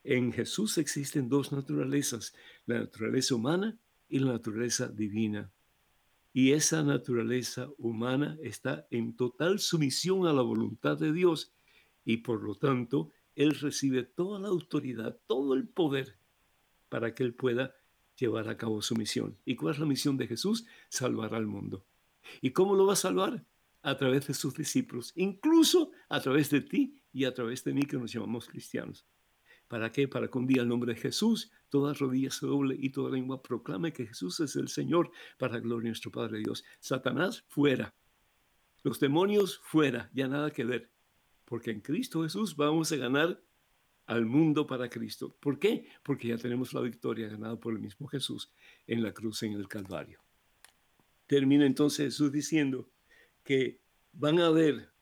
En 0.08 0.32
Jesús 0.32 0.78
existen 0.78 1.28
dos 1.28 1.50
naturalezas, 1.50 2.32
la 2.64 2.78
naturaleza 2.78 3.34
humana 3.34 3.76
y 4.08 4.20
la 4.20 4.34
naturaleza 4.34 4.86
divina. 4.86 5.50
Y 6.32 6.52
esa 6.52 6.84
naturaleza 6.84 7.70
humana 7.76 8.38
está 8.40 8.86
en 8.92 9.16
total 9.16 9.58
sumisión 9.58 10.28
a 10.28 10.32
la 10.32 10.42
voluntad 10.42 10.96
de 10.96 11.12
Dios 11.12 11.52
y 12.04 12.18
por 12.18 12.44
lo 12.44 12.54
tanto 12.54 13.10
Él 13.34 13.56
recibe 13.56 14.04
toda 14.04 14.38
la 14.38 14.46
autoridad, 14.46 15.18
todo 15.26 15.54
el 15.54 15.66
poder 15.66 16.16
para 16.88 17.12
que 17.12 17.24
Él 17.24 17.34
pueda 17.34 17.74
llevar 18.16 18.48
a 18.48 18.56
cabo 18.56 18.82
su 18.82 18.94
misión. 18.94 19.36
¿Y 19.44 19.56
cuál 19.56 19.74
es 19.74 19.80
la 19.80 19.86
misión 19.86 20.16
de 20.16 20.28
Jesús? 20.28 20.66
Salvar 20.88 21.34
al 21.34 21.48
mundo. 21.48 21.84
¿Y 22.40 22.52
cómo 22.52 22.76
lo 22.76 22.86
va 22.86 22.92
a 22.92 22.96
salvar? 22.96 23.44
a 23.82 23.96
través 23.96 24.26
de 24.26 24.34
sus 24.34 24.52
discípulos, 24.52 25.12
incluso 25.14 25.92
a 26.08 26.20
través 26.20 26.50
de 26.50 26.60
ti 26.60 27.00
y 27.12 27.24
a 27.24 27.32
través 27.32 27.62
de 27.62 27.72
mí 27.72 27.84
que 27.84 27.96
nos 27.96 28.12
llamamos 28.12 28.48
cristianos. 28.48 29.06
¿Para 29.68 29.90
qué? 29.90 30.06
Para 30.06 30.28
que 30.28 30.38
un 30.38 30.46
día 30.46 30.62
el 30.62 30.68
nombre 30.68 30.94
de 30.94 31.00
Jesús, 31.00 31.50
toda 31.68 31.92
rodilla 31.92 32.30
se 32.30 32.46
doble 32.46 32.76
y 32.78 32.90
toda 32.90 33.10
lengua 33.10 33.42
proclame 33.42 33.92
que 33.92 34.06
Jesús 34.06 34.38
es 34.40 34.54
el 34.56 34.68
Señor 34.68 35.10
para 35.38 35.58
gloria 35.58 35.86
de 35.86 35.90
nuestro 35.90 36.12
Padre 36.12 36.38
Dios. 36.38 36.64
Satanás 36.78 37.44
fuera. 37.48 37.94
Los 38.82 39.00
demonios 39.00 39.58
fuera, 39.58 40.10
ya 40.14 40.28
nada 40.28 40.50
que 40.50 40.64
ver. 40.64 40.90
Porque 41.44 41.72
en 41.72 41.80
Cristo 41.80 42.22
Jesús 42.22 42.54
vamos 42.54 42.92
a 42.92 42.96
ganar 42.96 43.42
al 44.06 44.24
mundo 44.24 44.66
para 44.66 44.88
Cristo. 44.88 45.36
¿Por 45.40 45.58
qué? 45.58 45.88
Porque 46.02 46.28
ya 46.28 46.38
tenemos 46.38 46.72
la 46.72 46.80
victoria 46.80 47.28
ganada 47.28 47.58
por 47.58 47.72
el 47.72 47.80
mismo 47.80 48.06
Jesús 48.06 48.52
en 48.86 49.02
la 49.02 49.12
cruz 49.12 49.42
en 49.42 49.52
el 49.52 49.66
Calvario. 49.66 50.20
Termina 51.26 51.66
entonces 51.66 52.06
Jesús 52.06 52.30
diciendo 52.30 52.88
que 53.42 53.80
van 54.12 54.38
a 54.38 54.50
ver 54.50 54.92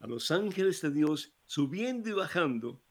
a 0.00 0.06
los 0.06 0.30
ángeles 0.30 0.80
de 0.80 0.90
Dios 0.90 1.34
subiendo 1.44 2.08
y 2.08 2.12
bajando 2.12 2.83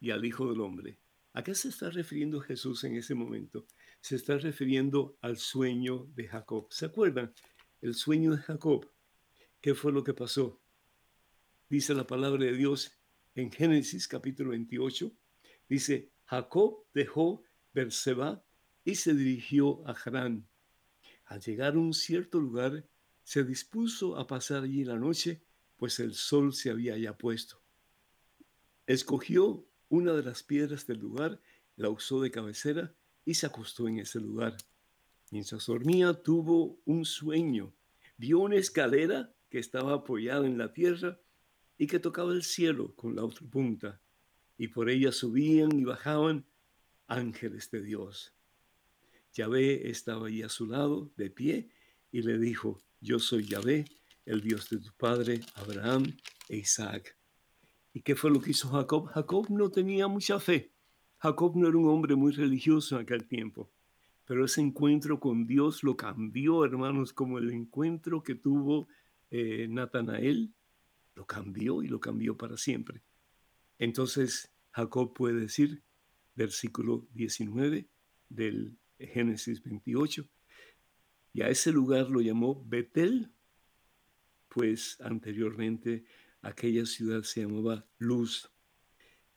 y 0.00 0.10
al 0.10 0.24
Hijo 0.24 0.48
del 0.48 0.60
Hombre. 0.60 0.98
¿A 1.32 1.44
qué 1.44 1.54
se 1.54 1.68
está 1.68 1.90
refiriendo 1.90 2.40
Jesús 2.40 2.82
en 2.84 2.96
ese 2.96 3.14
momento? 3.14 3.66
Se 4.00 4.16
está 4.16 4.36
refiriendo 4.38 5.16
al 5.20 5.36
sueño 5.36 6.08
de 6.14 6.26
Jacob. 6.26 6.66
¿Se 6.70 6.86
acuerdan? 6.86 7.32
El 7.80 7.94
sueño 7.94 8.32
de 8.32 8.38
Jacob. 8.38 8.90
¿Qué 9.60 9.74
fue 9.74 9.92
lo 9.92 10.02
que 10.02 10.14
pasó? 10.14 10.60
Dice 11.68 11.94
la 11.94 12.06
palabra 12.06 12.46
de 12.46 12.56
Dios 12.56 12.98
en 13.34 13.52
Génesis 13.52 14.08
capítulo 14.08 14.50
28. 14.50 15.12
Dice, 15.68 16.10
Jacob 16.24 16.84
dejó 16.92 17.44
Berseba 17.72 18.44
y 18.84 18.96
se 18.96 19.14
dirigió 19.14 19.86
a 19.86 19.92
Harán. 19.92 20.48
Al 21.26 21.40
llegar 21.40 21.74
a 21.74 21.78
un 21.78 21.94
cierto 21.94 22.40
lugar, 22.40 22.84
se 23.22 23.44
dispuso 23.44 24.16
a 24.16 24.26
pasar 24.26 24.64
allí 24.64 24.82
la 24.82 24.96
noche, 24.96 25.44
pues 25.76 26.00
el 26.00 26.14
sol 26.14 26.52
se 26.52 26.70
había 26.70 26.98
ya 26.98 27.16
puesto. 27.16 27.62
Escogió 28.86 29.69
una 29.90 30.14
de 30.14 30.22
las 30.22 30.42
piedras 30.42 30.86
del 30.86 31.00
lugar, 31.00 31.38
la 31.76 31.90
usó 31.90 32.22
de 32.22 32.30
cabecera 32.30 32.94
y 33.26 33.34
se 33.34 33.46
acostó 33.46 33.86
en 33.88 33.98
ese 33.98 34.20
lugar. 34.20 34.56
Mientras 35.30 35.66
dormía 35.66 36.14
tuvo 36.14 36.80
un 36.86 37.04
sueño. 37.04 37.74
Vio 38.16 38.38
una 38.38 38.56
escalera 38.56 39.34
que 39.50 39.58
estaba 39.58 39.94
apoyada 39.94 40.46
en 40.46 40.56
la 40.56 40.72
tierra 40.72 41.20
y 41.76 41.86
que 41.86 41.98
tocaba 41.98 42.32
el 42.32 42.44
cielo 42.44 42.94
con 42.94 43.16
la 43.16 43.24
otra 43.24 43.46
punta, 43.46 44.00
y 44.58 44.68
por 44.68 44.90
ella 44.90 45.12
subían 45.12 45.78
y 45.78 45.84
bajaban 45.84 46.44
ángeles 47.06 47.70
de 47.70 47.82
Dios. 47.82 48.32
Yahvé 49.32 49.90
estaba 49.90 50.26
allí 50.26 50.42
a 50.42 50.48
su 50.48 50.66
lado, 50.66 51.10
de 51.16 51.30
pie, 51.30 51.70
y 52.12 52.22
le 52.22 52.38
dijo, 52.38 52.80
yo 53.00 53.18
soy 53.18 53.44
Yahvé, 53.46 53.86
el 54.26 54.42
Dios 54.42 54.68
de 54.68 54.78
tu 54.78 54.92
padre 54.92 55.40
Abraham 55.54 56.16
e 56.48 56.58
Isaac. 56.58 57.19
¿Y 57.92 58.02
qué 58.02 58.14
fue 58.14 58.30
lo 58.30 58.40
que 58.40 58.50
hizo 58.50 58.68
Jacob? 58.68 59.06
Jacob 59.06 59.46
no 59.50 59.70
tenía 59.70 60.06
mucha 60.06 60.38
fe. 60.38 60.72
Jacob 61.18 61.56
no 61.56 61.68
era 61.68 61.76
un 61.76 61.88
hombre 61.88 62.14
muy 62.14 62.32
religioso 62.32 62.96
en 62.96 63.02
aquel 63.02 63.26
tiempo. 63.26 63.70
Pero 64.24 64.44
ese 64.44 64.60
encuentro 64.60 65.18
con 65.18 65.46
Dios 65.46 65.82
lo 65.82 65.96
cambió, 65.96 66.64
hermanos, 66.64 67.12
como 67.12 67.38
el 67.38 67.50
encuentro 67.50 68.22
que 68.22 68.36
tuvo 68.36 68.88
eh, 69.30 69.66
Natanael, 69.68 70.54
lo 71.16 71.26
cambió 71.26 71.82
y 71.82 71.88
lo 71.88 72.00
cambió 72.00 72.36
para 72.36 72.56
siempre. 72.56 73.02
Entonces 73.78 74.52
Jacob 74.70 75.12
puede 75.14 75.40
decir, 75.40 75.82
versículo 76.36 77.08
19 77.12 77.88
del 78.28 78.78
Génesis 78.98 79.62
28, 79.62 80.28
y 81.32 81.42
a 81.42 81.48
ese 81.48 81.72
lugar 81.72 82.08
lo 82.10 82.20
llamó 82.20 82.64
Betel, 82.66 83.32
pues 84.48 85.00
anteriormente 85.00 86.04
aquella 86.42 86.86
ciudad 86.86 87.22
se 87.22 87.42
llamaba 87.42 87.86
Luz. 87.98 88.50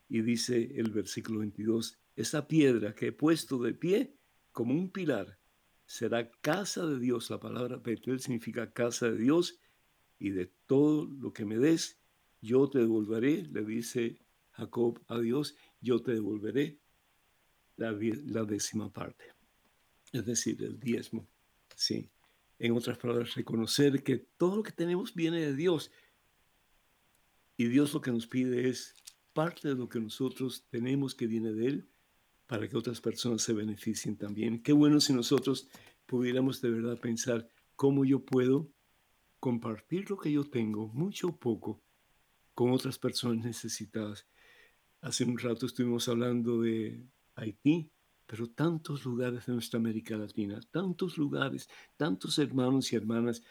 Y 0.10 0.22
dice 0.22 0.72
el 0.76 0.92
versículo 0.92 1.40
22, 1.40 1.98
esa 2.16 2.48
piedra 2.48 2.94
que 2.94 3.08
he 3.08 3.12
puesto 3.12 3.58
de 3.58 3.74
pie 3.74 4.16
como 4.52 4.74
un 4.74 4.92
pilar 4.92 5.40
será 5.86 6.32
casa 6.42 6.86
de 6.86 7.00
Dios. 7.00 7.30
La 7.30 7.40
palabra 7.40 7.78
Betel 7.78 8.20
significa 8.20 8.72
casa 8.72 9.10
de 9.12 9.18
Dios 9.18 9.60
y 10.20 10.30
de 10.30 10.52
todo 10.68 11.06
lo 11.06 11.34
que 11.34 11.46
me 11.46 11.58
des, 11.58 12.00
yo 12.42 12.70
te 12.70 12.80
devolveré, 12.80 13.44
le 13.44 13.64
dice 13.64 14.18
Jacob 14.52 15.02
a 15.08 15.20
Dios, 15.20 15.56
yo 15.82 16.02
te 16.02 16.14
devolveré 16.14 16.80
la, 17.78 17.92
la 17.92 18.44
décima 18.44 18.92
parte. 18.92 19.26
Es 20.12 20.26
decir, 20.26 20.62
el 20.64 20.80
diezmo. 20.80 21.28
Sí. 21.76 22.10
En 22.60 22.74
otras 22.74 22.98
palabras, 22.98 23.34
reconocer 23.36 24.04
que 24.04 24.18
todo 24.38 24.58
lo 24.58 24.64
que 24.64 24.72
tenemos 24.72 25.14
viene 25.14 25.42
de 25.42 25.56
Dios 25.56 25.92
y 27.58 27.66
Dios 27.68 27.94
lo 27.94 28.02
que 28.02 28.12
nos 28.12 28.28
pide 28.28 28.70
es 28.70 28.96
parte 29.34 29.70
de 29.70 29.76
lo 29.76 29.90
que 29.90 30.00
nosotros 30.00 30.66
tenemos 30.70 31.16
que 31.16 31.28
viene 31.28 31.54
de 31.54 31.68
Él 31.68 31.90
para 32.48 32.68
que 32.68 32.78
otras 32.78 33.02
personas 33.02 33.42
se 33.42 33.54
beneficien 33.54 34.18
también. 34.18 34.62
Qué 34.62 34.74
bueno 34.74 35.00
si 35.00 35.14
nosotros 35.14 35.70
pudiéramos 36.06 36.62
de 36.62 36.70
verdad 36.70 37.00
pensar 37.00 37.48
cómo 37.76 38.06
yo 38.06 38.24
puedo 38.24 38.70
compartir 39.40 40.10
lo 40.10 40.18
que 40.18 40.32
yo 40.32 40.44
tengo, 40.44 40.88
mucho 40.88 41.28
o 41.30 41.38
poco, 41.38 41.82
con 42.54 42.72
otras 42.72 42.98
personas 42.98 43.44
necesitadas. 43.44 44.28
Hace 45.02 45.26
un 45.26 45.38
rato 45.38 45.66
estuvimos 45.66 46.08
hablando 46.08 46.62
de 46.62 47.06
Haití, 47.36 47.90
pero 48.26 48.48
tantos 48.50 49.04
lugares 49.04 49.46
de 49.46 49.54
nuestra 49.54 49.80
América 49.80 50.16
Latina, 50.16 50.60
tantos 50.72 51.18
lugares, 51.18 51.68
tantos 51.98 52.40
hermanos 52.40 52.94
y 52.94 52.96
hermanas 52.96 53.44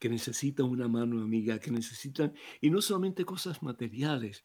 que 0.00 0.08
necesitan 0.08 0.66
una 0.66 0.88
mano 0.88 1.22
amiga, 1.22 1.60
que 1.60 1.70
necesitan, 1.70 2.32
y 2.60 2.70
no 2.70 2.80
solamente 2.80 3.26
cosas 3.26 3.62
materiales, 3.62 4.44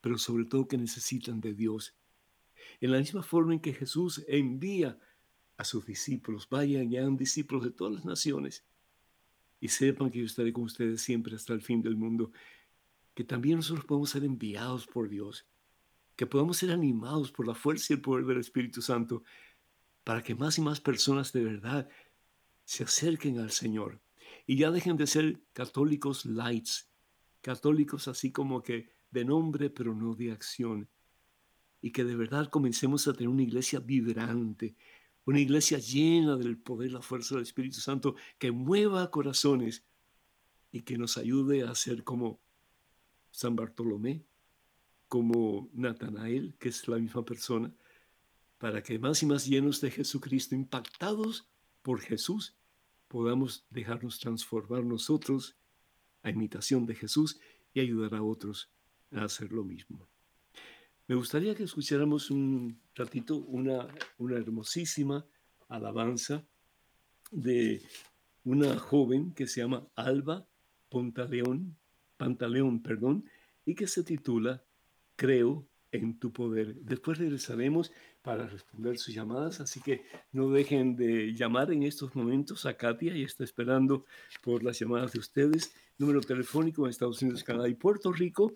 pero 0.00 0.16
sobre 0.16 0.46
todo 0.46 0.66
que 0.66 0.78
necesitan 0.78 1.40
de 1.40 1.52
Dios. 1.52 1.94
En 2.80 2.90
la 2.90 2.98
misma 2.98 3.22
forma 3.22 3.52
en 3.52 3.60
que 3.60 3.74
Jesús 3.74 4.24
envía 4.26 4.98
a 5.58 5.64
sus 5.64 5.84
discípulos, 5.84 6.48
vayan 6.48 6.90
y 6.90 6.96
hagan 6.96 7.18
discípulos 7.18 7.64
de 7.64 7.70
todas 7.70 7.92
las 7.92 8.04
naciones, 8.06 8.64
y 9.60 9.68
sepan 9.68 10.10
que 10.10 10.20
yo 10.20 10.24
estaré 10.24 10.54
con 10.54 10.64
ustedes 10.64 11.02
siempre 11.02 11.36
hasta 11.36 11.52
el 11.52 11.60
fin 11.60 11.82
del 11.82 11.94
mundo, 11.94 12.32
que 13.14 13.24
también 13.24 13.56
nosotros 13.56 13.84
podemos 13.84 14.08
ser 14.08 14.24
enviados 14.24 14.86
por 14.86 15.10
Dios, 15.10 15.46
que 16.16 16.26
podamos 16.26 16.56
ser 16.56 16.70
animados 16.70 17.30
por 17.30 17.46
la 17.46 17.54
fuerza 17.54 17.92
y 17.92 17.96
el 17.96 18.00
poder 18.00 18.24
del 18.24 18.38
Espíritu 18.38 18.80
Santo, 18.80 19.22
para 20.02 20.22
que 20.22 20.34
más 20.34 20.56
y 20.56 20.62
más 20.62 20.80
personas 20.80 21.30
de 21.34 21.44
verdad 21.44 21.90
se 22.64 22.84
acerquen 22.84 23.38
al 23.38 23.50
Señor 23.50 24.00
y 24.46 24.56
ya 24.56 24.70
dejen 24.70 24.96
de 24.96 25.06
ser 25.06 25.42
católicos 25.52 26.24
lights, 26.24 26.90
católicos 27.40 28.08
así 28.08 28.32
como 28.32 28.62
que 28.62 28.90
de 29.10 29.24
nombre 29.24 29.70
pero 29.70 29.94
no 29.94 30.14
de 30.14 30.32
acción, 30.32 30.88
y 31.80 31.90
que 31.90 32.04
de 32.04 32.16
verdad 32.16 32.48
comencemos 32.48 33.08
a 33.08 33.12
tener 33.12 33.28
una 33.28 33.42
iglesia 33.42 33.80
vibrante, 33.80 34.76
una 35.24 35.40
iglesia 35.40 35.78
llena 35.78 36.36
del 36.36 36.58
poder, 36.58 36.92
la 36.92 37.02
fuerza 37.02 37.34
del 37.34 37.42
Espíritu 37.42 37.80
Santo, 37.80 38.16
que 38.38 38.52
mueva 38.52 39.10
corazones 39.10 39.84
y 40.70 40.82
que 40.82 40.96
nos 40.96 41.16
ayude 41.18 41.62
a 41.62 41.74
ser 41.74 42.04
como 42.04 42.40
San 43.30 43.56
Bartolomé, 43.56 44.24
como 45.08 45.68
Natanael, 45.74 46.54
que 46.58 46.70
es 46.70 46.88
la 46.88 46.98
misma 46.98 47.24
persona, 47.24 47.72
para 48.58 48.82
que 48.82 48.98
más 48.98 49.22
y 49.22 49.26
más 49.26 49.46
llenos 49.46 49.80
de 49.80 49.90
Jesucristo, 49.90 50.54
impactados 50.54 51.48
por 51.82 52.00
Jesús, 52.00 52.56
podamos 53.12 53.66
dejarnos 53.68 54.18
transformar 54.18 54.82
nosotros 54.84 55.54
a 56.22 56.30
imitación 56.30 56.86
de 56.86 56.94
Jesús 56.94 57.38
y 57.74 57.80
ayudar 57.80 58.14
a 58.14 58.22
otros 58.22 58.70
a 59.10 59.24
hacer 59.24 59.52
lo 59.52 59.64
mismo. 59.64 60.08
Me 61.06 61.14
gustaría 61.14 61.54
que 61.54 61.64
escucháramos 61.64 62.30
un 62.30 62.80
ratito 62.94 63.36
una, 63.36 63.86
una 64.16 64.38
hermosísima 64.38 65.26
alabanza 65.68 66.42
de 67.30 67.82
una 68.44 68.78
joven 68.78 69.34
que 69.34 69.46
se 69.46 69.60
llama 69.60 69.86
Alba 69.94 70.46
Pantaleón, 70.88 71.76
Pantaleón, 72.16 72.82
perdón, 72.82 73.26
y 73.66 73.74
que 73.74 73.88
se 73.88 74.04
titula 74.04 74.64
Creo 75.16 75.68
en 75.92 76.18
tu 76.18 76.32
poder. 76.32 76.74
Después 76.80 77.18
regresaremos 77.18 77.92
para 78.22 78.46
responder 78.46 78.96
sus 78.98 79.14
llamadas, 79.14 79.60
así 79.60 79.80
que 79.80 80.02
no 80.32 80.50
dejen 80.50 80.96
de 80.96 81.34
llamar 81.34 81.70
en 81.70 81.84
estos 81.84 82.16
momentos 82.16 82.66
a 82.66 82.76
Katia 82.76 83.16
y 83.16 83.22
está 83.22 83.44
esperando 83.44 84.04
por 84.42 84.64
las 84.64 84.78
llamadas 84.78 85.12
de 85.12 85.20
ustedes. 85.20 85.74
Número 85.98 86.22
telefónico 86.22 86.84
en 86.84 86.90
Estados 86.90 87.22
Unidos, 87.22 87.44
Canadá 87.44 87.68
y 87.68 87.74
Puerto 87.74 88.12
Rico 88.12 88.54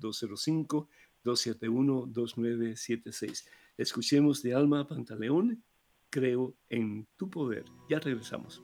205-271-2976. 1.24 3.46
Escuchemos 3.76 4.42
de 4.42 4.54
Alma 4.54 4.86
Pantaleón, 4.86 5.62
creo 6.10 6.54
en 6.68 7.08
tu 7.16 7.30
poder. 7.30 7.64
Ya 7.88 7.98
regresamos. 7.98 8.62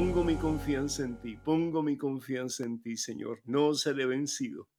Pongo 0.00 0.24
mi 0.24 0.36
confianza 0.36 1.04
en 1.04 1.20
ti, 1.20 1.36
pongo 1.36 1.82
mi 1.82 1.98
confianza 1.98 2.64
en 2.64 2.80
ti, 2.80 2.96
Señor. 2.96 3.42
No 3.44 3.74
seré 3.74 4.06
vencido. 4.06 4.70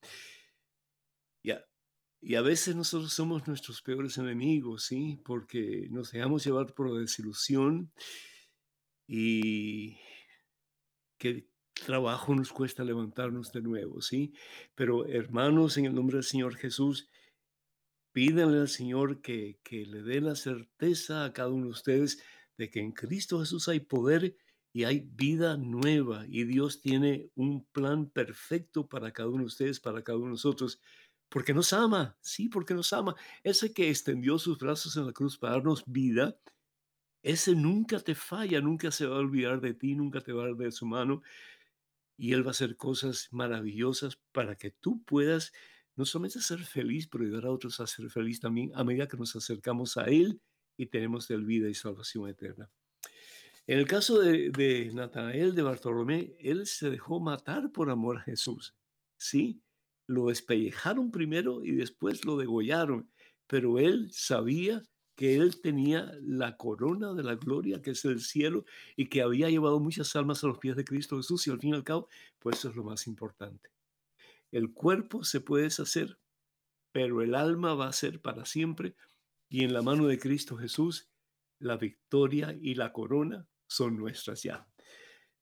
Y 1.43 1.51
a, 1.51 1.63
y 2.19 2.33
a 2.33 2.41
veces 2.41 2.75
nosotros 2.75 3.13
somos 3.13 3.47
nuestros 3.47 3.83
peores 3.83 4.17
enemigos, 4.17 4.85
¿sí? 4.85 5.21
Porque 5.23 5.87
nos 5.91 6.11
dejamos 6.11 6.43
llevar 6.43 6.73
por 6.73 6.89
la 6.89 6.99
desilusión 6.99 7.93
y 9.05 9.99
que 11.19 11.47
trabajo 11.85 12.33
nos 12.33 12.51
cuesta 12.51 12.83
levantarnos 12.83 13.51
de 13.51 13.61
nuevo, 13.61 14.01
¿sí? 14.01 14.33
Pero 14.73 15.05
hermanos, 15.05 15.77
en 15.77 15.85
el 15.85 15.93
nombre 15.93 16.15
del 16.15 16.23
Señor 16.23 16.55
Jesús, 16.55 17.11
pídanle 18.11 18.61
al 18.61 18.69
Señor 18.69 19.21
que, 19.21 19.59
que 19.63 19.85
le 19.85 20.01
dé 20.01 20.19
la 20.19 20.33
certeza 20.33 21.25
a 21.25 21.31
cada 21.31 21.49
uno 21.49 21.65
de 21.65 21.73
ustedes 21.73 22.23
de 22.57 22.71
que 22.71 22.79
en 22.79 22.91
Cristo 22.91 23.39
Jesús 23.39 23.67
hay 23.67 23.81
poder 23.81 24.35
y 24.73 24.85
hay 24.85 25.01
vida 25.01 25.57
nueva 25.57 26.25
y 26.27 26.45
Dios 26.45 26.81
tiene 26.81 27.29
un 27.35 27.65
plan 27.65 28.09
perfecto 28.09 28.87
para 28.87 29.11
cada 29.11 29.29
uno 29.29 29.39
de 29.39 29.45
ustedes, 29.45 29.79
para 29.79 30.03
cada 30.03 30.17
uno 30.17 30.27
de 30.27 30.31
nosotros, 30.31 30.79
porque 31.29 31.53
nos 31.53 31.73
ama, 31.73 32.17
sí, 32.21 32.49
porque 32.49 32.73
nos 32.73 32.93
ama. 32.93 33.15
Ese 33.43 33.73
que 33.73 33.89
extendió 33.89 34.37
sus 34.39 34.57
brazos 34.57 34.95
en 34.97 35.05
la 35.05 35.13
cruz 35.13 35.37
para 35.37 35.53
darnos 35.53 35.83
vida, 35.85 36.37
ese 37.23 37.55
nunca 37.55 37.99
te 37.99 38.15
falla, 38.15 38.61
nunca 38.61 38.91
se 38.91 39.05
va 39.05 39.17
a 39.17 39.19
olvidar 39.19 39.61
de 39.61 39.73
ti, 39.73 39.95
nunca 39.95 40.21
te 40.21 40.33
va 40.33 40.43
a 40.43 40.47
dar 40.47 40.55
de 40.55 40.71
su 40.71 40.85
mano 40.85 41.21
y 42.17 42.33
Él 42.33 42.43
va 42.43 42.49
a 42.49 42.51
hacer 42.51 42.77
cosas 42.77 43.27
maravillosas 43.31 44.17
para 44.31 44.55
que 44.55 44.71
tú 44.71 45.03
puedas 45.03 45.53
no 45.95 46.05
solamente 46.05 46.41
ser 46.41 46.59
feliz, 46.63 47.07
pero 47.07 47.25
ayudar 47.25 47.45
a 47.45 47.51
otros 47.51 47.79
a 47.79 47.87
ser 47.87 48.09
feliz 48.09 48.39
también 48.39 48.71
a 48.75 48.83
medida 48.83 49.07
que 49.07 49.17
nos 49.17 49.35
acercamos 49.35 49.97
a 49.97 50.05
Él 50.05 50.41
y 50.77 50.87
tenemos 50.87 51.29
el 51.29 51.45
vida 51.45 51.69
y 51.69 51.73
salvación 51.73 52.27
eterna. 52.29 52.71
En 53.71 53.79
el 53.79 53.87
caso 53.87 54.19
de, 54.19 54.49
de 54.49 54.91
Natanael 54.93 55.55
de 55.55 55.61
Bartolomé, 55.61 56.35
él 56.41 56.67
se 56.67 56.89
dejó 56.89 57.21
matar 57.21 57.71
por 57.71 57.89
amor 57.89 58.17
a 58.17 58.21
Jesús. 58.23 58.75
Sí, 59.15 59.63
lo 60.07 60.25
despellejaron 60.25 61.09
primero 61.09 61.63
y 61.63 61.71
después 61.71 62.25
lo 62.25 62.35
degollaron, 62.35 63.09
pero 63.47 63.79
él 63.79 64.09
sabía 64.11 64.83
que 65.15 65.37
él 65.37 65.61
tenía 65.61 66.11
la 66.19 66.57
corona 66.57 67.13
de 67.13 67.23
la 67.23 67.35
gloria, 67.35 67.81
que 67.81 67.91
es 67.91 68.03
el 68.03 68.19
cielo, 68.19 68.65
y 68.97 69.07
que 69.07 69.21
había 69.21 69.49
llevado 69.49 69.79
muchas 69.79 70.13
almas 70.17 70.43
a 70.43 70.47
los 70.47 70.57
pies 70.57 70.75
de 70.75 70.83
Cristo 70.83 71.15
Jesús, 71.15 71.47
y 71.47 71.51
al 71.51 71.61
fin 71.61 71.69
y 71.69 71.75
al 71.77 71.85
cabo, 71.85 72.09
pues 72.39 72.57
eso 72.57 72.71
es 72.71 72.75
lo 72.75 72.83
más 72.83 73.07
importante. 73.07 73.69
El 74.51 74.73
cuerpo 74.73 75.23
se 75.23 75.39
puede 75.39 75.63
deshacer, 75.63 76.19
pero 76.91 77.21
el 77.21 77.35
alma 77.35 77.73
va 77.73 77.87
a 77.87 77.93
ser 77.93 78.19
para 78.19 78.43
siempre, 78.43 78.97
y 79.47 79.63
en 79.63 79.71
la 79.71 79.81
mano 79.81 80.07
de 80.07 80.19
Cristo 80.19 80.57
Jesús, 80.57 81.09
la 81.57 81.77
victoria 81.77 82.53
y 82.59 82.75
la 82.75 82.91
corona 82.91 83.47
son 83.71 83.95
nuestras 83.97 84.43
ya. 84.43 84.65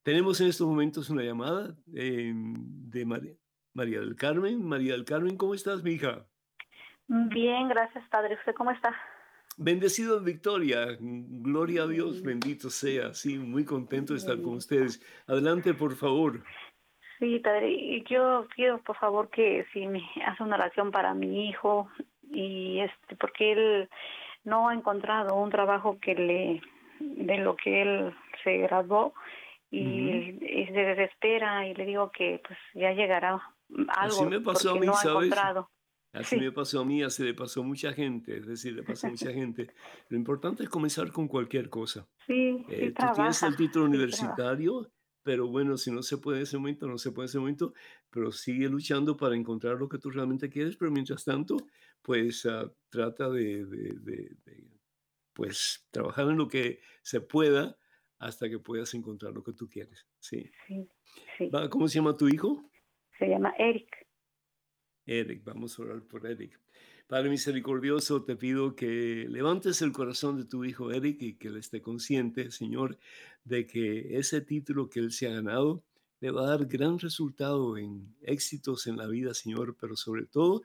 Tenemos 0.03 0.39
en 0.39 0.47
estos 0.47 0.67
momentos 0.67 1.09
una 1.09 1.23
llamada 1.23 1.75
eh, 1.95 2.31
de 2.33 3.05
María, 3.05 3.33
María 3.73 3.99
del 3.99 4.15
Carmen. 4.15 4.63
María 4.63 4.93
del 4.93 5.03
Carmen, 5.03 5.35
¿cómo 5.35 5.55
estás, 5.55 5.83
mi 5.83 5.91
hija? 5.93 6.25
Bien, 7.07 7.67
gracias, 7.67 8.07
Padre. 8.09 8.35
¿Usted 8.35 8.53
cómo 8.53 8.71
está? 8.71 8.95
Bendecido 9.57 10.19
en 10.19 10.25
Victoria, 10.25 10.85
gloria 10.99 11.83
a 11.83 11.87
Dios, 11.87 12.21
bendito 12.21 12.69
sea. 12.69 13.13
Sí, 13.13 13.37
muy 13.37 13.65
contento 13.65 14.13
de 14.13 14.19
estar 14.19 14.39
con 14.41 14.53
ustedes. 14.55 15.03
Adelante, 15.27 15.73
por 15.73 15.95
favor. 15.95 16.43
Sí, 17.17 17.39
Padre. 17.39 18.03
Yo 18.09 18.47
quiero, 18.55 18.81
por 18.83 18.95
favor, 18.97 19.29
que 19.29 19.65
si 19.73 19.85
me 19.87 20.01
hace 20.25 20.43
una 20.43 20.55
oración 20.55 20.91
para 20.91 21.13
mi 21.13 21.49
hijo 21.49 21.89
y 22.31 22.79
este, 22.79 23.15
porque 23.15 23.51
él 23.51 23.89
no 24.43 24.69
ha 24.69 24.73
encontrado 24.73 25.35
un 25.35 25.49
trabajo 25.49 25.99
que 25.99 26.13
le 26.13 26.61
de 26.99 27.37
lo 27.37 27.55
que 27.55 27.81
él 27.81 28.13
se 28.43 28.57
graduó 28.57 29.13
y, 29.71 29.79
y 29.81 30.65
se 30.67 30.71
desespera 30.73 31.67
y 31.67 31.73
le 31.75 31.85
digo 31.85 32.11
que 32.11 32.41
pues 32.47 32.57
ya 32.73 32.91
llegará 32.93 33.33
algo 33.33 33.47
Así 33.89 34.25
me 34.25 34.41
pasó 34.41 34.71
a 34.71 34.79
mí, 34.79 34.85
no 34.87 34.93
ha 34.93 35.01
¿sabes? 35.01 35.27
encontrado. 35.27 35.69
Así 36.11 36.35
Sí. 36.37 36.41
me 36.41 36.51
pasó 36.51 36.81
a 36.81 36.85
mí, 36.85 37.03
así 37.03 37.23
le 37.23 37.35
pasó 37.35 37.61
a 37.61 37.63
mucha 37.63 37.93
gente, 37.93 38.37
es 38.37 38.47
decir, 38.47 38.73
le 38.73 38.81
pasó 38.83 39.05
a 39.07 39.09
mucha 39.11 39.31
gente. 39.31 39.67
Lo 40.09 40.17
importante 40.17 40.63
es 40.63 40.69
comenzar 40.69 41.11
con 41.11 41.27
cualquier 41.27 41.69
cosa. 41.69 42.07
Sí, 42.27 42.65
Eh, 42.67 42.79
sí 42.79 42.85
tú 42.87 42.93
trabaja. 42.95 43.13
tienes 43.15 43.43
el 43.43 43.55
título 43.55 43.85
sí 43.85 43.91
trabaja. 43.91 43.95
universitario, 43.95 44.91
pero 45.23 45.47
bueno, 45.47 45.77
si 45.77 45.91
no 45.91 46.01
se 46.01 46.17
puede 46.17 46.37
en 46.37 46.43
ese 46.43 46.57
momento, 46.57 46.87
no 46.87 46.97
se 46.97 47.11
puede 47.11 47.25
en 47.25 47.29
ese 47.29 47.39
momento, 47.39 47.73
pero 48.09 48.31
sigue 48.31 48.69
luchando 48.69 49.15
para 49.17 49.35
encontrar 49.35 49.77
lo 49.77 49.87
que 49.87 49.99
tú 49.99 50.09
realmente 50.09 50.49
quieres, 50.49 50.77
pero 50.77 50.89
mientras 50.91 51.23
tanto, 51.25 51.57
pues 52.01 52.45
ah, 52.47 52.71
trata 52.89 53.29
de, 53.29 53.65
de- 53.65 53.93
de- 53.99 54.35
de, 54.45 54.78
pues, 55.39 55.87
trabajar 55.89 56.29
en 56.29 56.35
lo 56.35 56.49
que 56.49 56.81
se 57.01 57.21
pueda 57.21 57.77
hasta 58.17 58.49
que 58.49 58.59
puedas 58.59 58.93
encontrar 58.93 59.31
lo 59.31 59.41
que 59.41 59.53
tú 59.53 59.69
quieres. 59.69 60.05
Sí. 60.19 60.51
Sí, 60.67 60.85
sí. 61.37 61.49
¿Cómo 61.69 61.87
se 61.87 61.95
llama 61.95 62.17
tu 62.17 62.27
hijo? 62.27 62.69
Se 63.17 63.25
llama 63.25 63.53
Eric. 63.57 64.05
Eric, 65.05 65.41
vamos 65.45 65.79
a 65.79 65.83
orar 65.83 66.01
por 66.03 66.27
Eric. 66.27 66.59
Padre 67.07 67.29
misericordioso, 67.29 68.25
te 68.25 68.35
pido 68.35 68.75
que 68.75 69.27
levantes 69.29 69.81
el 69.81 69.93
corazón 69.93 70.35
de 70.35 70.43
tu 70.43 70.65
hijo 70.65 70.91
Eric 70.91 71.21
y 71.21 71.35
que 71.35 71.47
él 71.47 71.55
esté 71.55 71.81
consciente, 71.81 72.51
Señor, 72.51 72.97
de 73.45 73.65
que 73.65 74.17
ese 74.19 74.41
título 74.41 74.89
que 74.89 74.99
él 74.99 75.13
se 75.13 75.29
ha 75.29 75.31
ganado 75.31 75.85
le 76.19 76.31
va 76.31 76.41
a 76.41 76.49
dar 76.49 76.65
gran 76.65 76.99
resultado 76.99 77.77
en 77.77 78.13
éxitos 78.23 78.87
en 78.87 78.97
la 78.97 79.07
vida, 79.07 79.33
Señor, 79.33 79.77
pero 79.79 79.95
sobre 79.95 80.25
todo, 80.25 80.63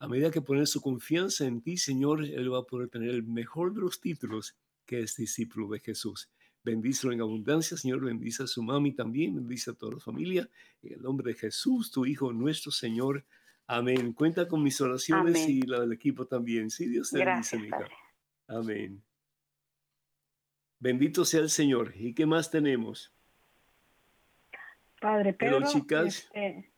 a 0.00 0.08
medida 0.08 0.30
que 0.30 0.40
pone 0.40 0.64
su 0.66 0.80
confianza 0.80 1.44
en 1.44 1.60
ti, 1.60 1.76
Señor, 1.76 2.24
él 2.24 2.52
va 2.52 2.60
a 2.60 2.66
poder 2.66 2.88
tener 2.88 3.10
el 3.10 3.24
mejor 3.24 3.74
de 3.74 3.80
los 3.80 4.00
títulos, 4.00 4.56
que 4.86 5.00
es 5.00 5.16
discípulo 5.16 5.68
de 5.68 5.80
Jesús. 5.80 6.30
Bendícelo 6.62 7.12
en 7.12 7.20
abundancia, 7.20 7.76
Señor, 7.76 8.04
bendice 8.04 8.44
a 8.44 8.46
su 8.46 8.62
mami 8.62 8.92
también, 8.92 9.34
bendice 9.34 9.70
a 9.70 9.74
toda 9.74 9.94
la 9.94 10.00
familia, 10.00 10.48
en 10.82 10.94
el 10.94 11.02
nombre 11.02 11.32
de 11.32 11.38
Jesús, 11.38 11.90
tu 11.90 12.06
Hijo, 12.06 12.32
nuestro 12.32 12.70
Señor. 12.70 13.24
Amén. 13.66 14.12
Cuenta 14.12 14.46
con 14.46 14.62
mis 14.62 14.80
oraciones 14.80 15.36
Amén. 15.36 15.50
y 15.50 15.62
la 15.62 15.80
del 15.80 15.92
equipo 15.92 16.26
también. 16.26 16.70
Sí, 16.70 16.88
Dios 16.88 17.10
te 17.10 17.24
bendice, 17.24 17.58
mi. 17.58 17.68
Amén. 18.46 19.02
Bendito 20.78 21.24
sea 21.24 21.40
el 21.40 21.50
Señor. 21.50 21.92
¿Y 21.96 22.14
qué 22.14 22.24
más 22.24 22.50
tenemos? 22.50 23.12
Padre 25.00 25.32
Pedro. 25.34 25.66
chicas. 25.66 26.28
este, 26.32 26.72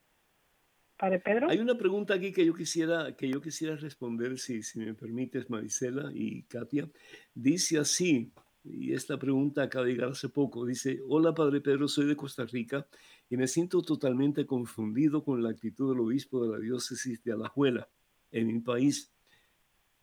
Padre 1.01 1.19
Pedro. 1.19 1.49
Hay 1.49 1.59
una 1.61 1.79
pregunta 1.79 2.13
aquí 2.13 2.31
que 2.31 2.45
yo 2.45 2.53
quisiera, 2.53 3.17
que 3.17 3.27
yo 3.27 3.41
quisiera 3.41 3.75
responder, 3.75 4.39
si, 4.39 4.63
si 4.63 4.79
me 4.79 4.93
permites, 4.93 5.49
Marisela 5.49 6.11
y 6.13 6.43
Katia. 6.43 6.91
Dice 7.35 7.79
así, 7.79 8.31
y 8.63 8.93
esta 8.93 9.19
pregunta 9.19 9.63
acaba 9.63 9.87
de 9.87 9.93
llegar 9.93 10.11
hace 10.11 10.29
poco, 10.29 10.67
dice, 10.67 11.01
hola 11.09 11.35
Padre 11.35 11.63
Pedro, 11.63 11.89
soy 11.89 12.05
de 12.05 12.17
Costa 12.17 12.45
Rica 12.45 12.87
y 13.31 13.39
me 13.39 13.49
siento 13.49 13.81
totalmente 13.81 14.45
confundido 14.45 15.25
con 15.25 15.43
la 15.43 15.49
actitud 15.49 15.91
del 15.91 16.01
obispo 16.01 16.45
de 16.45 16.53
la 16.53 16.59
diócesis 16.59 17.25
de 17.25 17.33
Alajuela, 17.33 17.89
en 18.31 18.49
mi 18.49 18.61
país, 18.61 19.11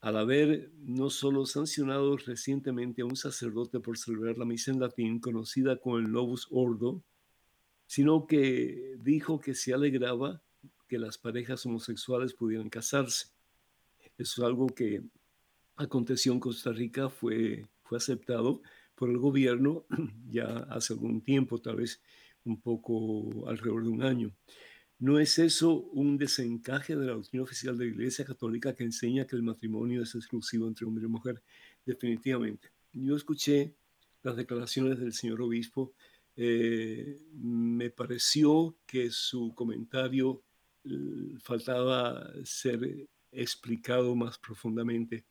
al 0.02 0.18
haber 0.18 0.72
no 0.80 1.12
solo 1.12 1.46
sancionado 1.46 2.18
recientemente 2.18 3.04
a 3.04 3.06
un 3.06 3.16
sacerdote 3.16 3.80
por 3.80 4.00
celebrar 4.00 4.40
la 4.40 4.46
misa 4.46 4.72
en 4.72 4.80
latín, 4.80 5.20
conocida 5.20 5.78
como 5.78 6.00
el 6.00 6.12
Novus 6.12 6.48
Ordo, 6.50 7.04
sino 7.86 8.26
que 8.26 8.96
dijo 8.98 9.40
que 9.40 9.54
se 9.54 9.76
alegraba 9.76 10.42
que 10.88 10.98
las 10.98 11.18
parejas 11.18 11.66
homosexuales 11.66 12.34
pudieran 12.34 12.70
casarse. 12.70 13.28
Eso 14.18 14.42
es 14.42 14.48
algo 14.48 14.68
que 14.68 15.04
aconteció 15.76 16.34
en 16.34 16.40
Costa 16.40 16.72
Rica, 16.72 17.10
fue, 17.10 17.68
fue 17.84 17.98
aceptado 17.98 18.62
por 18.96 19.10
el 19.10 19.18
gobierno 19.18 19.86
ya 20.30 20.46
hace 20.70 20.94
algún 20.94 21.22
tiempo, 21.22 21.60
tal 21.60 21.78
vez 21.78 22.02
un 22.44 22.60
poco 22.60 23.48
alrededor 23.48 23.84
de 23.84 23.90
un 23.90 24.04
año. 24.04 24.32
¿No 25.00 25.20
es 25.20 25.38
eso 25.38 25.82
un 25.92 26.18
desencaje 26.18 26.96
de 26.96 27.06
la 27.06 27.14
doctrina 27.14 27.44
oficial 27.44 27.78
de 27.78 27.86
la 27.86 27.92
Iglesia 27.92 28.26
Católica 28.26 28.74
que 28.74 28.84
enseña 28.84 29.28
que 29.28 29.36
el 29.36 29.44
matrimonio 29.44 30.02
es 30.02 30.16
exclusivo 30.16 30.68
entre 30.68 30.88
hombre 30.88 31.06
y 31.06 31.08
mujer? 31.08 31.44
Definitivamente. 31.86 32.72
Yo 32.94 33.16
escuché 33.16 33.76
las 34.24 34.36
declaraciones 34.36 35.00
del 35.00 35.14
señor 35.14 35.42
obispo. 35.42 35.94
eh, 36.36 37.20
me 37.34 37.90
pareció 37.90 38.76
que 38.86 39.10
su 39.12 39.54
comentario 39.56 40.44
faltaba 41.42 42.32
ser 42.44 43.08
explicado 43.32 44.16
más 44.16 44.38
profundamente. 44.38 45.26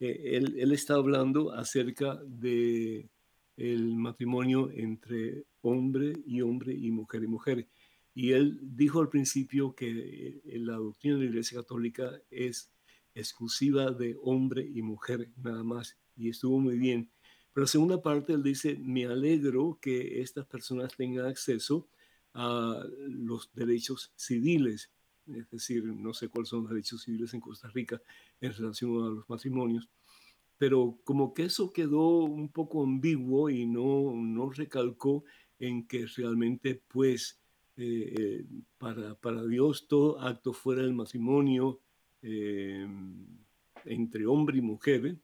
Eh, 0.00 0.36
él, 0.36 0.72
está 0.72 0.94
hablando 0.94 1.52
acerca 1.52 2.20
de 2.26 3.08
el 3.56 3.96
matrimonio 3.96 4.70
entre 4.70 5.44
hombre 5.62 6.12
y 6.26 6.42
hombre 6.42 6.74
y 6.74 6.90
mujer 6.90 7.22
y 7.22 7.26
mujer. 7.26 7.68
Y 8.14 8.32
él 8.32 8.58
dijo 8.62 9.00
al 9.00 9.08
principio 9.08 9.74
que 9.74 10.40
eh, 10.44 10.58
la 10.58 10.76
doctrina 10.76 11.16
de 11.16 11.24
la 11.24 11.30
Iglesia 11.30 11.60
Católica 11.60 12.10
es 12.30 12.70
exclusiva 13.14 13.90
de 13.90 14.16
hombre 14.22 14.66
y 14.74 14.82
mujer 14.82 15.30
nada 15.36 15.64
más. 15.64 15.96
Y 16.16 16.28
estuvo 16.30 16.58
muy 16.58 16.78
bien. 16.78 17.10
Pero 17.52 17.64
la 17.64 17.68
segunda 17.68 18.02
parte, 18.02 18.34
él 18.34 18.42
dice, 18.42 18.76
me 18.78 19.06
alegro 19.06 19.78
que 19.80 20.20
estas 20.20 20.46
personas 20.46 20.94
tengan 20.94 21.26
acceso 21.26 21.88
a 22.36 22.84
los 23.08 23.50
derechos 23.54 24.12
civiles. 24.14 24.90
Es 25.26 25.50
decir, 25.50 25.84
no 25.84 26.14
sé 26.14 26.28
cuáles 26.28 26.50
son 26.50 26.62
los 26.62 26.70
derechos 26.70 27.02
civiles 27.02 27.34
en 27.34 27.40
Costa 27.40 27.68
Rica 27.68 28.00
en 28.40 28.52
relación 28.52 28.90
a 29.04 29.08
los 29.08 29.28
matrimonios. 29.28 29.88
Pero 30.58 30.98
como 31.04 31.34
que 31.34 31.44
eso 31.44 31.72
quedó 31.72 32.20
un 32.20 32.50
poco 32.50 32.84
ambiguo 32.84 33.50
y 33.50 33.66
no, 33.66 34.12
no 34.14 34.50
recalcó 34.50 35.24
en 35.58 35.86
que 35.86 36.06
realmente, 36.06 36.80
pues, 36.88 37.40
eh, 37.76 38.14
eh, 38.16 38.44
para, 38.78 39.14
para 39.14 39.44
Dios 39.44 39.86
todo 39.88 40.20
acto 40.20 40.52
fuera 40.52 40.82
del 40.82 40.94
matrimonio 40.94 41.80
eh, 42.22 42.86
entre 43.84 44.26
hombre 44.26 44.58
y 44.58 44.62
mujer, 44.62 45.16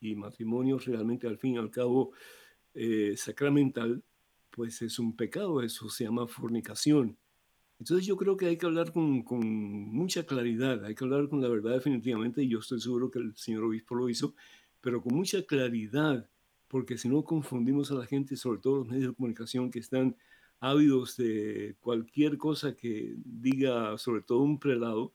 y 0.00 0.14
matrimonio 0.14 0.78
realmente 0.78 1.26
al 1.26 1.38
fin 1.38 1.54
y 1.54 1.58
al 1.58 1.70
cabo 1.70 2.12
eh, 2.74 3.14
sacramental, 3.16 4.02
pues 4.50 4.82
es 4.82 4.98
un 4.98 5.16
pecado, 5.16 5.62
eso 5.62 5.88
se 5.88 6.04
llama 6.04 6.26
fornicación. 6.26 7.16
Entonces 7.78 8.06
yo 8.06 8.16
creo 8.16 8.36
que 8.36 8.46
hay 8.46 8.58
que 8.58 8.66
hablar 8.66 8.92
con, 8.92 9.24
mucha 9.34 10.24
claridad, 10.24 10.84
hay 10.84 10.94
que 10.94 11.04
hablar 11.04 11.28
con 11.28 11.40
la 11.40 11.48
verdad 11.48 11.72
definitivamente, 11.72 12.42
y 12.42 12.48
yo 12.48 12.58
estoy 12.58 12.80
seguro 12.80 13.10
que 13.10 13.20
el 13.20 13.34
señor 13.36 13.64
obispo 13.64 13.94
lo 13.94 14.08
hizo, 14.10 14.34
pero 14.82 15.02
con 15.02 15.14
mucha 15.14 15.42
claridad, 15.44 16.28
porque 16.68 16.98
si 16.98 17.08
no 17.08 17.24
confundimos 17.24 17.90
a 17.90 17.94
la 17.94 18.06
gente, 18.06 18.36
sobre 18.36 18.60
todo 18.60 18.78
los 18.78 18.88
medios 18.88 19.08
de 19.08 19.14
comunicación 19.14 19.70
que 19.70 19.78
están 19.78 20.14
ávidos 20.60 21.16
de 21.16 21.74
cualquier 21.80 22.36
cosa 22.36 22.76
que 22.76 23.14
diga, 23.24 23.96
sobre 23.96 24.20
todo 24.22 24.40
un 24.40 24.58
prelado, 24.58 25.14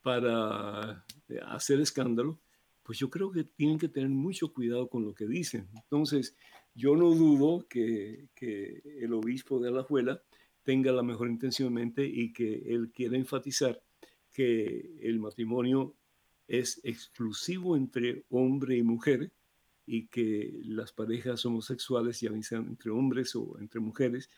para 0.00 1.04
eh, 1.28 1.40
hacer 1.46 1.80
escándalo, 1.80 2.38
pues 2.82 2.98
yo 2.98 3.10
creo 3.10 3.32
que 3.32 3.44
tienen 3.44 3.78
que 3.78 3.88
tener 3.88 4.08
mucho 4.08 4.52
cuidado 4.52 4.88
con 4.88 5.04
lo 5.04 5.12
que 5.14 5.26
dicen. 5.26 5.68
Entonces, 5.74 6.36
yo 6.76 6.94
no 6.94 7.10
dudo 7.14 7.66
que, 7.68 8.28
que 8.34 8.82
el 9.00 9.14
obispo 9.14 9.58
de 9.58 9.70
Alajuela 9.70 10.22
tenga 10.62 10.92
la 10.92 11.02
mejor 11.02 11.28
intención 11.28 11.68
en 11.68 11.74
mente 11.74 12.06
y 12.06 12.32
que 12.32 12.62
él 12.66 12.92
quiera 12.92 13.16
enfatizar 13.16 13.82
que 14.32 14.98
el 15.00 15.18
matrimonio 15.18 15.94
es 16.46 16.80
exclusivo 16.84 17.76
entre 17.76 18.24
hombre 18.28 18.76
y 18.76 18.82
mujer 18.82 19.32
y 19.86 20.08
que 20.08 20.60
las 20.64 20.92
parejas 20.92 21.46
homosexuales, 21.46 22.20
ya 22.20 22.30
sean 22.42 22.66
entre 22.66 22.90
hombres 22.90 23.34
o 23.34 23.56
entre 23.58 23.80
mujeres, 23.80 24.28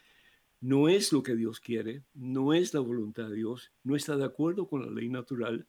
no 0.60 0.88
es 0.88 1.12
lo 1.12 1.22
que 1.22 1.34
Dios 1.34 1.58
quiere, 1.58 2.04
no 2.14 2.52
es 2.52 2.74
la 2.74 2.80
voluntad 2.80 3.28
de 3.28 3.36
Dios, 3.36 3.72
no 3.82 3.96
está 3.96 4.16
de 4.16 4.24
acuerdo 4.24 4.68
con 4.68 4.84
la 4.84 4.90
ley 4.92 5.08
natural, 5.08 5.66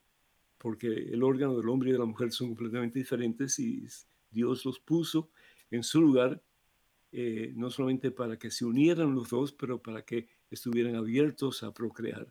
porque 0.57 0.87
el 0.87 1.23
órgano 1.23 1.57
del 1.57 1.69
hombre 1.69 1.89
y 1.89 1.93
de 1.93 1.99
la 1.99 2.05
mujer 2.05 2.31
son 2.31 2.49
completamente 2.49 2.99
diferentes 2.99 3.57
y 3.59 3.87
Dios 4.29 4.65
los 4.65 4.79
puso 4.79 5.31
en 5.71 5.83
su 5.83 6.01
lugar, 6.01 6.43
eh, 7.11 7.53
no 7.55 7.69
solamente 7.71 8.11
para 8.11 8.37
que 8.37 8.51
se 8.51 8.65
unieran 8.65 9.15
los 9.15 9.29
dos, 9.29 9.51
pero 9.51 9.81
para 9.81 10.03
que 10.03 10.27
estuvieran 10.51 10.95
abiertos 10.95 11.63
a 11.63 11.73
procrear. 11.73 12.27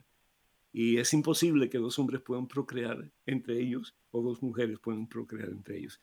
Y 0.73 0.99
es 0.99 1.13
imposible 1.15 1.69
que 1.69 1.79
dos 1.79 1.99
hombres 1.99 2.21
puedan 2.21 2.47
procrear 2.47 3.11
entre 3.27 3.59
ellos 3.59 3.95
o 4.11 4.23
dos 4.23 4.43
mujeres 4.43 4.79
puedan 4.79 5.09
procrear 5.09 5.49
entre 5.49 5.79
ellos. 5.79 6.01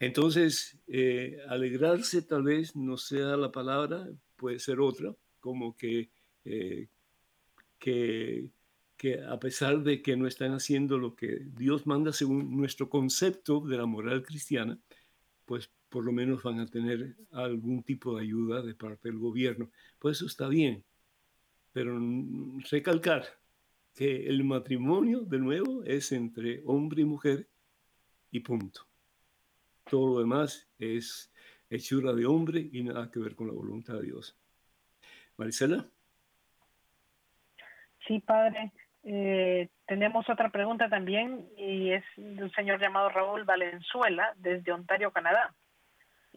Entonces, 0.00 0.78
eh, 0.86 1.38
alegrarse 1.48 2.22
tal 2.22 2.44
vez 2.44 2.74
no 2.76 2.96
sea 2.96 3.36
la 3.36 3.52
palabra, 3.52 4.08
puede 4.36 4.58
ser 4.58 4.80
otra, 4.80 5.14
como 5.40 5.76
que, 5.76 6.10
eh, 6.44 6.88
que, 7.78 8.50
que 8.96 9.22
a 9.22 9.38
pesar 9.38 9.82
de 9.82 10.02
que 10.02 10.16
no 10.16 10.26
están 10.26 10.52
haciendo 10.52 10.98
lo 10.98 11.14
que 11.14 11.46
Dios 11.56 11.86
manda 11.86 12.12
según 12.12 12.56
nuestro 12.56 12.88
concepto 12.88 13.60
de 13.60 13.76
la 13.76 13.86
moral 13.86 14.22
cristiana, 14.22 14.78
pues 15.46 15.70
por 15.88 16.04
lo 16.04 16.12
menos 16.12 16.42
van 16.42 16.60
a 16.60 16.66
tener 16.66 17.16
algún 17.32 17.82
tipo 17.82 18.16
de 18.16 18.22
ayuda 18.22 18.62
de 18.62 18.74
parte 18.74 19.08
del 19.08 19.18
gobierno. 19.18 19.70
Pues 19.98 20.18
eso 20.18 20.26
está 20.26 20.48
bien, 20.48 20.84
pero 21.72 21.98
recalcar 22.70 23.24
que 23.94 24.26
el 24.28 24.44
matrimonio, 24.44 25.20
de 25.20 25.38
nuevo, 25.38 25.82
es 25.84 26.12
entre 26.12 26.62
hombre 26.66 27.02
y 27.02 27.04
mujer 27.04 27.48
y 28.30 28.40
punto. 28.40 28.82
Todo 29.90 30.14
lo 30.14 30.20
demás 30.20 30.68
es 30.78 31.32
hechura 31.70 32.12
de 32.12 32.26
hombre 32.26 32.68
y 32.72 32.82
nada 32.82 33.10
que 33.10 33.18
ver 33.18 33.34
con 33.34 33.48
la 33.48 33.54
voluntad 33.54 33.94
de 33.94 34.02
Dios. 34.02 34.38
Marisela. 35.36 35.86
Sí, 38.06 38.20
padre. 38.20 38.72
Eh, 39.04 39.68
tenemos 39.86 40.28
otra 40.28 40.50
pregunta 40.50 40.88
también 40.88 41.48
y 41.56 41.92
es 41.92 42.04
de 42.16 42.42
un 42.42 42.50
señor 42.52 42.80
llamado 42.80 43.08
Raúl 43.08 43.44
Valenzuela 43.44 44.34
desde 44.36 44.72
Ontario, 44.72 45.12
Canadá. 45.12 45.54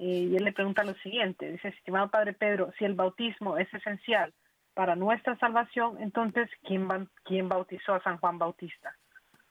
Y 0.04 0.36
él 0.36 0.46
le 0.46 0.52
pregunta 0.52 0.84
lo 0.84 0.96
siguiente, 0.96 1.52
dice, 1.52 1.68
estimado 1.68 2.10
Padre 2.10 2.34
Pedro, 2.34 2.74
si 2.80 2.86
el 2.86 2.96
bautismo 2.96 3.60
es 3.60 3.72
esencial 3.72 4.34
para 4.74 4.96
nuestra 4.96 5.38
salvación, 5.38 6.02
entonces, 6.02 6.50
¿quién, 6.64 6.88
quién 7.24 7.48
bautizó 7.48 7.94
a 7.94 8.02
San 8.02 8.18
Juan 8.18 8.40
Bautista? 8.40 8.98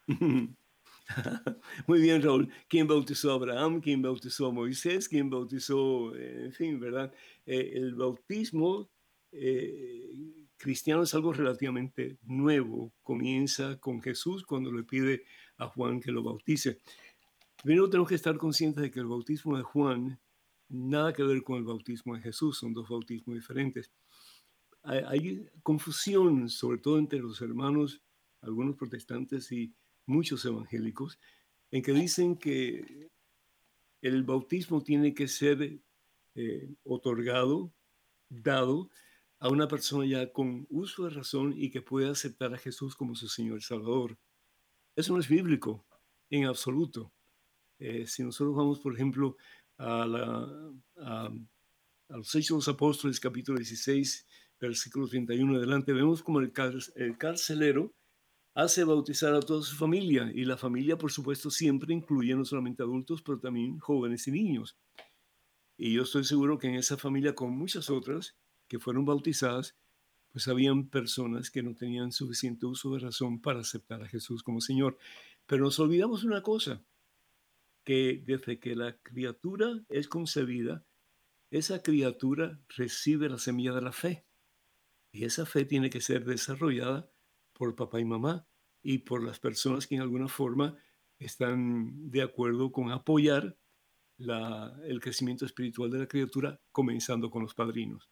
Muy 1.86 2.00
bien, 2.00 2.20
Raúl. 2.20 2.52
¿Quién 2.68 2.88
bautizó 2.88 3.30
a 3.30 3.34
Abraham? 3.34 3.80
¿Quién 3.80 4.02
bautizó 4.02 4.48
a 4.48 4.52
Moisés? 4.52 5.08
¿Quién 5.08 5.30
bautizó, 5.30 6.16
eh, 6.16 6.46
en 6.46 6.52
fin, 6.52 6.80
verdad? 6.80 7.14
Eh, 7.46 7.70
el 7.74 7.94
bautismo 7.94 8.90
eh, 9.30 10.10
cristiano 10.56 11.04
es 11.04 11.14
algo 11.14 11.32
relativamente 11.32 12.18
nuevo. 12.24 12.92
Comienza 13.04 13.78
con 13.78 14.02
Jesús 14.02 14.44
cuando 14.44 14.72
le 14.72 14.82
pide 14.82 15.22
a 15.58 15.68
Juan 15.68 16.00
que 16.00 16.10
lo 16.10 16.24
bautice. 16.24 16.78
Primero 17.62 17.88
tenemos 17.88 18.08
que 18.08 18.16
estar 18.16 18.36
conscientes 18.36 18.82
de 18.82 18.90
que 18.90 18.98
el 18.98 19.06
bautismo 19.06 19.56
de 19.56 19.62
Juan 19.62 20.18
nada 20.70 21.12
que 21.12 21.22
ver 21.22 21.42
con 21.42 21.58
el 21.58 21.64
bautismo 21.64 22.14
de 22.14 22.22
Jesús, 22.22 22.58
son 22.58 22.72
dos 22.72 22.88
bautismos 22.88 23.36
diferentes. 23.36 23.90
Hay, 24.82 25.46
confusión, 25.62 26.48
sobre 26.48 26.78
todo 26.78 26.98
entre 26.98 27.18
los 27.18 27.40
hermanos, 27.42 28.00
algunos 28.40 28.76
protestantes 28.76 29.52
y 29.52 29.74
muchos 30.06 30.44
evangélicos, 30.44 31.18
en 31.70 31.82
que 31.82 31.92
dicen 31.92 32.36
que 32.36 33.10
el 34.00 34.22
bautismo 34.22 34.82
tiene 34.82 35.12
que 35.12 35.28
ser 35.28 35.80
eh, 36.34 36.74
otorgado, 36.84 37.72
dado 38.28 38.88
a 39.38 39.48
una 39.48 39.68
persona 39.68 40.06
ya 40.06 40.32
con 40.32 40.66
uso 40.70 41.04
de 41.04 41.10
razón 41.10 41.54
y 41.56 41.70
que 41.70 41.82
puede 41.82 42.08
aceptar 42.08 42.54
a 42.54 42.58
Jesús 42.58 42.94
como 42.94 43.14
su 43.14 43.28
Señor 43.28 43.62
Salvador. 43.62 44.16
Eso 44.96 45.12
no 45.12 45.20
es 45.20 45.28
bíblico 45.28 45.84
en 46.30 46.44
absoluto. 46.46 47.12
Eh, 47.78 48.06
si 48.06 48.22
nosotros 48.22 48.54
vamos, 48.54 48.78
por 48.78 48.94
ejemplo, 48.94 49.36
a, 49.80 51.30
los 52.08 52.34
Hechos 52.34 52.68
Apóstoles, 52.68 53.18
capítulo 53.20 53.58
16, 53.58 54.26
versículo 54.60 55.08
31 55.08 55.56
adelante, 55.56 55.92
vemos 55.92 56.22
como 56.22 56.40
el 56.40 56.52
carcelero 56.52 57.94
hace 58.54 58.84
bautizar 58.84 59.34
a 59.34 59.40
toda 59.40 59.62
su 59.62 59.76
familia 59.76 60.30
y 60.34 60.44
la 60.44 60.56
familia, 60.56 60.98
por 60.98 61.12
supuesto, 61.12 61.50
siempre 61.50 61.94
incluye 61.94 62.34
no 62.34 62.44
solamente 62.44 62.82
adultos, 62.82 63.22
pero 63.22 63.38
también 63.38 63.78
jóvenes 63.78 64.26
y 64.28 64.32
niños. 64.32 64.76
Y 65.78 65.94
yo 65.94 66.02
estoy 66.02 66.24
seguro 66.24 66.58
que 66.58 66.68
en 66.68 66.74
esa 66.74 66.96
familia, 66.98 67.34
con 67.34 67.56
muchas 67.56 67.88
otras 67.88 68.36
que 68.68 68.78
fueron 68.78 69.04
bautizadas, 69.04 69.76
pues 70.32 70.46
habían 70.46 70.88
personas 70.88 71.50
que 71.50 71.62
no 71.62 71.74
tenían 71.74 72.12
suficiente 72.12 72.66
uso 72.66 72.92
de 72.94 73.00
razón 73.00 73.40
para 73.40 73.60
aceptar 73.60 74.02
a 74.02 74.08
Jesús 74.08 74.42
como 74.42 74.60
Señor. 74.60 74.98
Pero 75.46 75.64
nos 75.64 75.78
olvidamos 75.80 76.22
una 76.24 76.42
cosa, 76.42 76.84
que 77.90 78.22
desde 78.24 78.60
que 78.60 78.76
la 78.76 78.96
criatura 79.02 79.82
es 79.88 80.06
concebida, 80.06 80.86
esa 81.50 81.82
criatura 81.82 82.60
recibe 82.68 83.28
la 83.28 83.36
semilla 83.36 83.72
de 83.72 83.82
la 83.82 83.90
fe. 83.90 84.24
Y 85.10 85.24
esa 85.24 85.44
fe 85.44 85.64
tiene 85.64 85.90
que 85.90 86.00
ser 86.00 86.24
desarrollada 86.24 87.10
por 87.52 87.74
papá 87.74 87.98
y 87.98 88.04
mamá 88.04 88.46
y 88.80 88.98
por 88.98 89.24
las 89.24 89.40
personas 89.40 89.88
que 89.88 89.96
en 89.96 90.02
alguna 90.02 90.28
forma 90.28 90.78
están 91.18 92.12
de 92.12 92.22
acuerdo 92.22 92.70
con 92.70 92.92
apoyar 92.92 93.58
la, 94.18 94.72
el 94.84 95.00
crecimiento 95.00 95.44
espiritual 95.44 95.90
de 95.90 95.98
la 95.98 96.06
criatura, 96.06 96.60
comenzando 96.70 97.28
con 97.28 97.42
los 97.42 97.54
padrinos. 97.54 98.08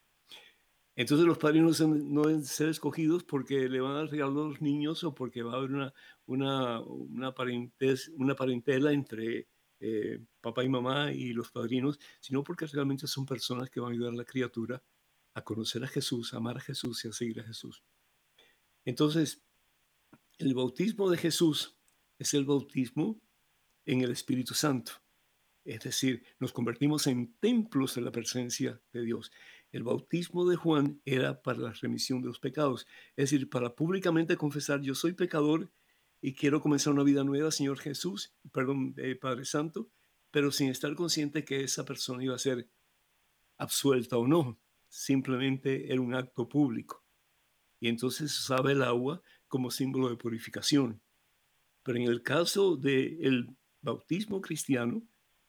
Entonces 0.97 1.25
los 1.25 1.39
padrinos 1.39 1.81
no 1.81 2.23
deben 2.23 2.43
ser 2.43 2.71
escogidos 2.71 3.23
porque 3.23 3.69
le 3.69 3.81
van 3.81 3.93
a 3.93 3.99
dar 3.99 4.11
regalo 4.11 4.43
a 4.43 4.49
los 4.49 4.61
niños 4.61 5.05
o 5.05 5.15
porque 5.15 5.45
va 5.45 5.53
a 5.53 5.57
haber 5.59 5.71
una, 5.71 5.95
una, 6.27 6.81
una, 6.81 7.33
parentes, 7.33 8.11
una 8.17 8.35
parentela 8.35 8.93
entre 8.93 9.47
eh, 9.81 10.21
papá 10.41 10.65
y 10.65 10.69
mamá 10.69 11.13
y 11.13 11.33
los 11.33 11.51
padrinos, 11.51 11.99
sino 12.21 12.43
porque 12.43 12.67
realmente 12.67 13.07
son 13.07 13.27
personas 13.27 13.71
que 13.71 13.81
van 13.81 13.91
a 13.91 13.95
ayudar 13.95 14.13
a 14.13 14.17
la 14.17 14.25
criatura 14.25 14.83
a 15.35 15.43
conocer 15.43 15.85
a 15.85 15.89
Jesús, 15.89 16.35
a 16.35 16.39
amar 16.39 16.57
a 16.57 16.61
Jesús 16.61 17.05
y 17.05 17.09
a 17.09 17.13
seguir 17.13 17.41
a 17.41 17.45
Jesús. 17.45 17.83
Entonces, 18.85 19.43
el 20.39 20.55
bautismo 20.55 21.11
de 21.11 21.19
Jesús 21.19 21.77
es 22.19 22.35
el 22.35 22.45
bautismo 22.45 23.21
en 23.85 24.03
el 24.03 24.11
Espíritu 24.11 24.55
Santo. 24.55 24.93
Es 25.65 25.81
decir, 25.81 26.25
nos 26.41 26.53
convertimos 26.53 27.07
en 27.07 27.35
templos 27.41 27.95
de 27.95 28.01
la 28.01 28.11
presencia 28.11 28.81
de 28.93 29.03
Dios. 29.03 29.31
El 29.71 29.83
bautismo 29.83 30.49
de 30.49 30.57
Juan 30.57 31.01
era 31.05 31.43
para 31.43 31.59
la 31.59 31.73
remisión 31.73 32.23
de 32.23 32.29
los 32.29 32.41
pecados, 32.41 32.87
es 33.17 33.31
decir, 33.31 33.51
para 33.51 33.75
públicamente 33.75 34.37
confesar, 34.37 34.81
yo 34.81 34.95
soy 34.95 35.13
pecador 35.13 35.71
y 36.21 36.35
quiero 36.35 36.61
comenzar 36.61 36.93
una 36.93 37.05
vida 37.05 37.25
nueva, 37.25 37.51
Señor 37.51 37.79
Jesús, 37.79 38.35
perdón, 38.53 38.95
eh, 38.97 39.15
Padre 39.15 39.45
Santo, 39.45 39.91
pero 40.31 40.51
sin 40.51 40.69
estar 40.69 40.95
consciente 40.95 41.45
que 41.45 41.63
esa 41.63 41.85
persona 41.85 42.25
iba 42.25 42.35
a 42.35 42.39
ser 42.39 42.69
absuelta 43.57 44.17
o 44.17 44.27
no, 44.27 44.61
simplemente 44.89 45.93
era 45.93 46.01
un 46.01 46.15
acto 46.15 46.49
público. 46.49 47.05
Y 47.81 47.89
entonces 47.89 48.37
usaba 48.37 48.73
el 48.73 48.83
agua 48.83 49.23
como 49.47 49.71
símbolo 49.71 50.09
de 50.09 50.17
purificación. 50.17 51.01
Pero 51.83 51.99
en 51.99 52.05
el 52.05 52.23
caso 52.23 52.77
del 52.77 53.57
bautismo 53.81 54.41
cristiano, 54.41 55.03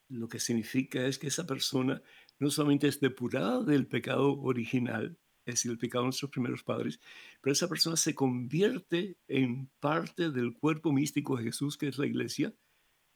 lo 0.07 0.28
que 0.28 0.39
significa 0.39 1.05
es 1.05 1.17
que 1.17 1.28
esa 1.28 1.45
persona 1.45 2.01
no 2.38 2.49
solamente 2.49 2.88
es 2.88 2.99
depurada 2.99 3.63
del 3.63 3.88
pecado 3.88 4.39
original, 4.39 5.17
es 5.50 5.56
decir, 5.56 5.72
el 5.72 5.78
pecado 5.78 6.04
de 6.04 6.08
nuestros 6.08 6.32
primeros 6.32 6.64
padres, 6.64 7.00
pero 7.41 7.52
esa 7.52 7.68
persona 7.68 7.95
se 7.95 8.16
convierte 8.16 9.18
en 9.28 9.70
parte 9.80 10.32
del 10.32 10.54
cuerpo 10.54 10.91
místico 10.91 11.38
de 11.38 11.43
Jesús, 11.43 11.78
que 11.78 11.88
es 11.88 11.97
la 11.97 12.08
iglesia. 12.08 12.54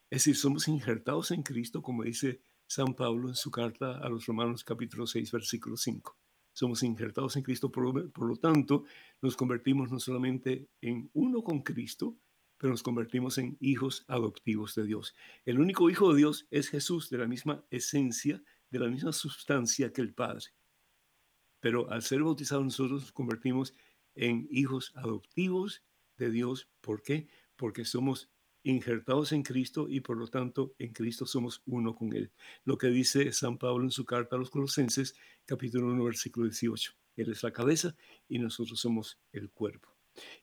Es 0.09 0.19
decir, 0.19 0.35
somos 0.35 0.67
injertados 0.67 1.31
en 1.31 1.43
Cristo, 1.43 1.81
como 1.81 2.03
dice 2.03 2.41
San 2.67 2.93
Pablo 2.93 3.29
en 3.29 3.35
su 3.35 3.51
carta 3.51 3.97
a 3.97 4.09
los 4.09 4.25
Romanos 4.25 4.63
capítulo 4.63 5.07
6, 5.07 5.31
versículo 5.31 5.77
5. 5.77 6.17
somos 6.53 6.83
injertados 6.83 7.35
en 7.35 7.43
Cristo, 7.43 7.71
por, 7.71 8.11
por 8.11 8.27
lo 8.27 8.35
tanto, 8.35 8.83
nos 9.21 9.35
convertimos 9.35 9.91
no 9.91 9.99
solamente 9.99 10.69
en 10.81 11.09
uno 11.13 11.43
con 11.43 11.61
Cristo, 11.61 12.17
pero 12.57 12.71
nos 12.71 12.83
convertimos 12.83 13.37
en 13.39 13.57
hijos 13.59 14.05
adoptivos 14.07 14.73
de 14.75 14.85
Dios. 14.85 15.15
El 15.45 15.59
único 15.59 15.89
hijo 15.89 16.11
de 16.13 16.19
Dios 16.19 16.47
es 16.49 16.69
Jesús, 16.69 17.09
de 17.09 17.17
la 17.17 17.27
misma 17.27 17.65
esencia, 17.69 18.41
de 18.69 18.79
la 18.79 18.87
misma 18.87 19.11
sustancia 19.11 19.91
que 19.91 20.01
el 20.01 20.13
Padre. 20.13 20.45
Pero 21.63 21.89
al 21.89 22.01
ser 22.01 22.21
bautizados 22.21 22.65
nosotros 22.65 23.03
nos 23.03 23.11
convertimos 23.13 23.73
en 24.15 24.49
hijos 24.51 24.91
adoptivos 24.95 25.81
de 26.17 26.29
Dios. 26.29 26.67
¿Por 26.81 27.01
qué? 27.03 27.29
Porque 27.55 27.85
somos 27.85 28.29
injertados 28.63 29.31
en 29.31 29.43
Cristo 29.43 29.87
y 29.87 30.01
por 30.01 30.17
lo 30.17 30.27
tanto 30.27 30.75
en 30.77 30.91
Cristo 30.91 31.25
somos 31.25 31.61
uno 31.65 31.95
con 31.95 32.11
Él. 32.11 32.33
Lo 32.65 32.77
que 32.77 32.87
dice 32.87 33.31
San 33.31 33.57
Pablo 33.57 33.85
en 33.85 33.91
su 33.91 34.03
carta 34.03 34.35
a 34.35 34.39
los 34.39 34.49
Colosenses, 34.49 35.15
capítulo 35.45 35.87
1, 35.87 36.03
versículo 36.03 36.47
18. 36.47 36.91
Él 37.15 37.31
es 37.31 37.41
la 37.43 37.53
cabeza 37.53 37.95
y 38.27 38.39
nosotros 38.39 38.81
somos 38.81 39.17
el 39.31 39.49
cuerpo. 39.49 39.87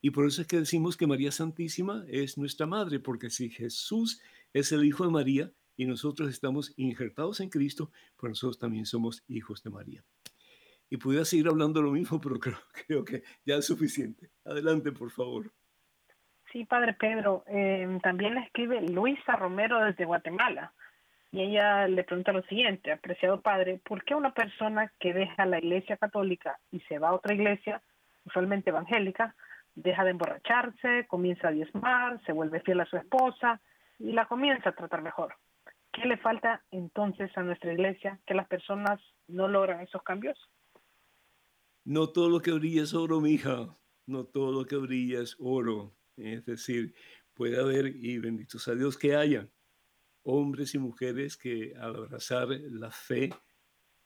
Y 0.01 0.13
por 0.13 0.27
eso 0.27 0.41
es 0.41 0.49
que 0.49 0.57
decimos 0.57 0.97
que 0.97 1.07
María 1.07 1.33
Santísima 1.33 2.03
es 2.09 2.39
nuestra 2.39 2.65
madre, 2.65 2.99
porque 2.99 3.29
si 3.29 3.51
Jesús 3.51 4.23
es 4.55 4.73
el 4.73 4.87
Hijo 4.87 5.05
de 5.05 5.11
María 5.11 5.53
y 5.77 5.85
nosotros 5.85 6.31
estamos 6.31 6.73
injertados 6.77 7.41
en 7.41 7.51
Cristo, 7.51 7.91
pues 8.17 8.31
nosotros 8.31 8.59
también 8.59 8.87
somos 8.87 9.23
hijos 9.29 9.63
de 9.63 9.69
María. 9.69 10.03
Y 10.91 10.97
pudiera 10.97 11.25
seguir 11.25 11.47
hablando 11.47 11.81
lo 11.81 11.93
mismo, 11.93 12.21
pero 12.21 12.39
creo, 12.39 12.59
creo 12.87 13.05
que 13.05 13.23
ya 13.47 13.57
es 13.57 13.67
suficiente. 13.67 14.31
Adelante, 14.45 14.93
por 14.93 15.11
favor. 15.11 15.51
Sí, 16.53 16.65
Padre 16.65 16.95
Pedro, 16.95 17.45
eh, 17.47 17.99
también 18.03 18.37
escribe 18.39 18.83
Luisa 18.83 19.37
Romero 19.37 19.79
desde 19.85 20.05
Guatemala. 20.05 20.73
Y 21.31 21.43
ella 21.43 21.87
le 21.87 22.03
pregunta 22.03 22.33
lo 22.33 22.43
siguiente, 22.43 22.91
apreciado 22.91 23.41
Padre, 23.41 23.81
¿por 23.85 24.03
qué 24.03 24.17
una 24.17 24.35
persona 24.35 24.93
que 24.99 25.13
deja 25.13 25.47
la 25.47 25.59
iglesia 25.59 25.97
católica 25.97 26.59
y 26.73 26.81
se 26.81 26.99
va 26.99 27.11
a 27.11 27.15
otra 27.15 27.35
iglesia, 27.35 27.81
usualmente 28.25 28.71
evangélica, 28.71 29.37
deja 29.77 30.03
de 30.03 30.11
emborracharse, 30.11 31.07
comienza 31.07 31.49
a 31.49 31.53
diezmar, 31.53 32.21
se 32.27 32.33
vuelve 32.33 32.61
fiel 32.63 32.81
a 32.81 32.87
su 32.87 32.97
esposa 32.97 33.61
y 34.01 34.11
la 34.11 34.27
comienza 34.27 34.71
a 34.71 34.75
tratar 34.75 35.03
mejor? 35.03 35.37
¿Qué 35.93 36.05
le 36.05 36.17
falta 36.17 36.63
entonces 36.73 37.31
a 37.37 37.43
nuestra 37.43 37.73
iglesia 37.73 38.19
que 38.27 38.35
las 38.35 38.49
personas 38.49 39.01
no 39.29 39.47
logran 39.47 39.81
esos 39.81 40.03
cambios? 40.03 40.37
No 41.91 42.11
todo 42.11 42.29
lo 42.29 42.41
que 42.41 42.53
brilla 42.53 42.85
es 42.85 42.95
oro, 42.95 43.21
mija. 43.21 43.77
No 44.07 44.25
todo 44.25 44.53
lo 44.53 44.65
que 44.65 44.77
brilla 44.77 45.23
es 45.23 45.35
oro. 45.41 45.93
Es 46.17 46.45
decir, 46.45 46.95
puede 47.35 47.59
haber, 47.59 47.87
y 47.97 48.19
benditos 48.19 48.69
a 48.69 48.77
Dios 48.77 48.97
que 48.97 49.17
haya, 49.17 49.51
hombres 50.23 50.73
y 50.77 50.79
mujeres 50.79 51.37
que 51.37 51.75
al 51.75 51.97
abrazar 51.97 52.47
la 52.49 52.93
fe 52.93 53.31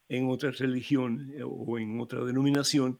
en 0.08 0.30
otra 0.30 0.50
religión 0.50 1.30
eh, 1.34 1.42
o 1.44 1.78
en 1.78 2.00
otra 2.00 2.24
denominación, 2.24 2.98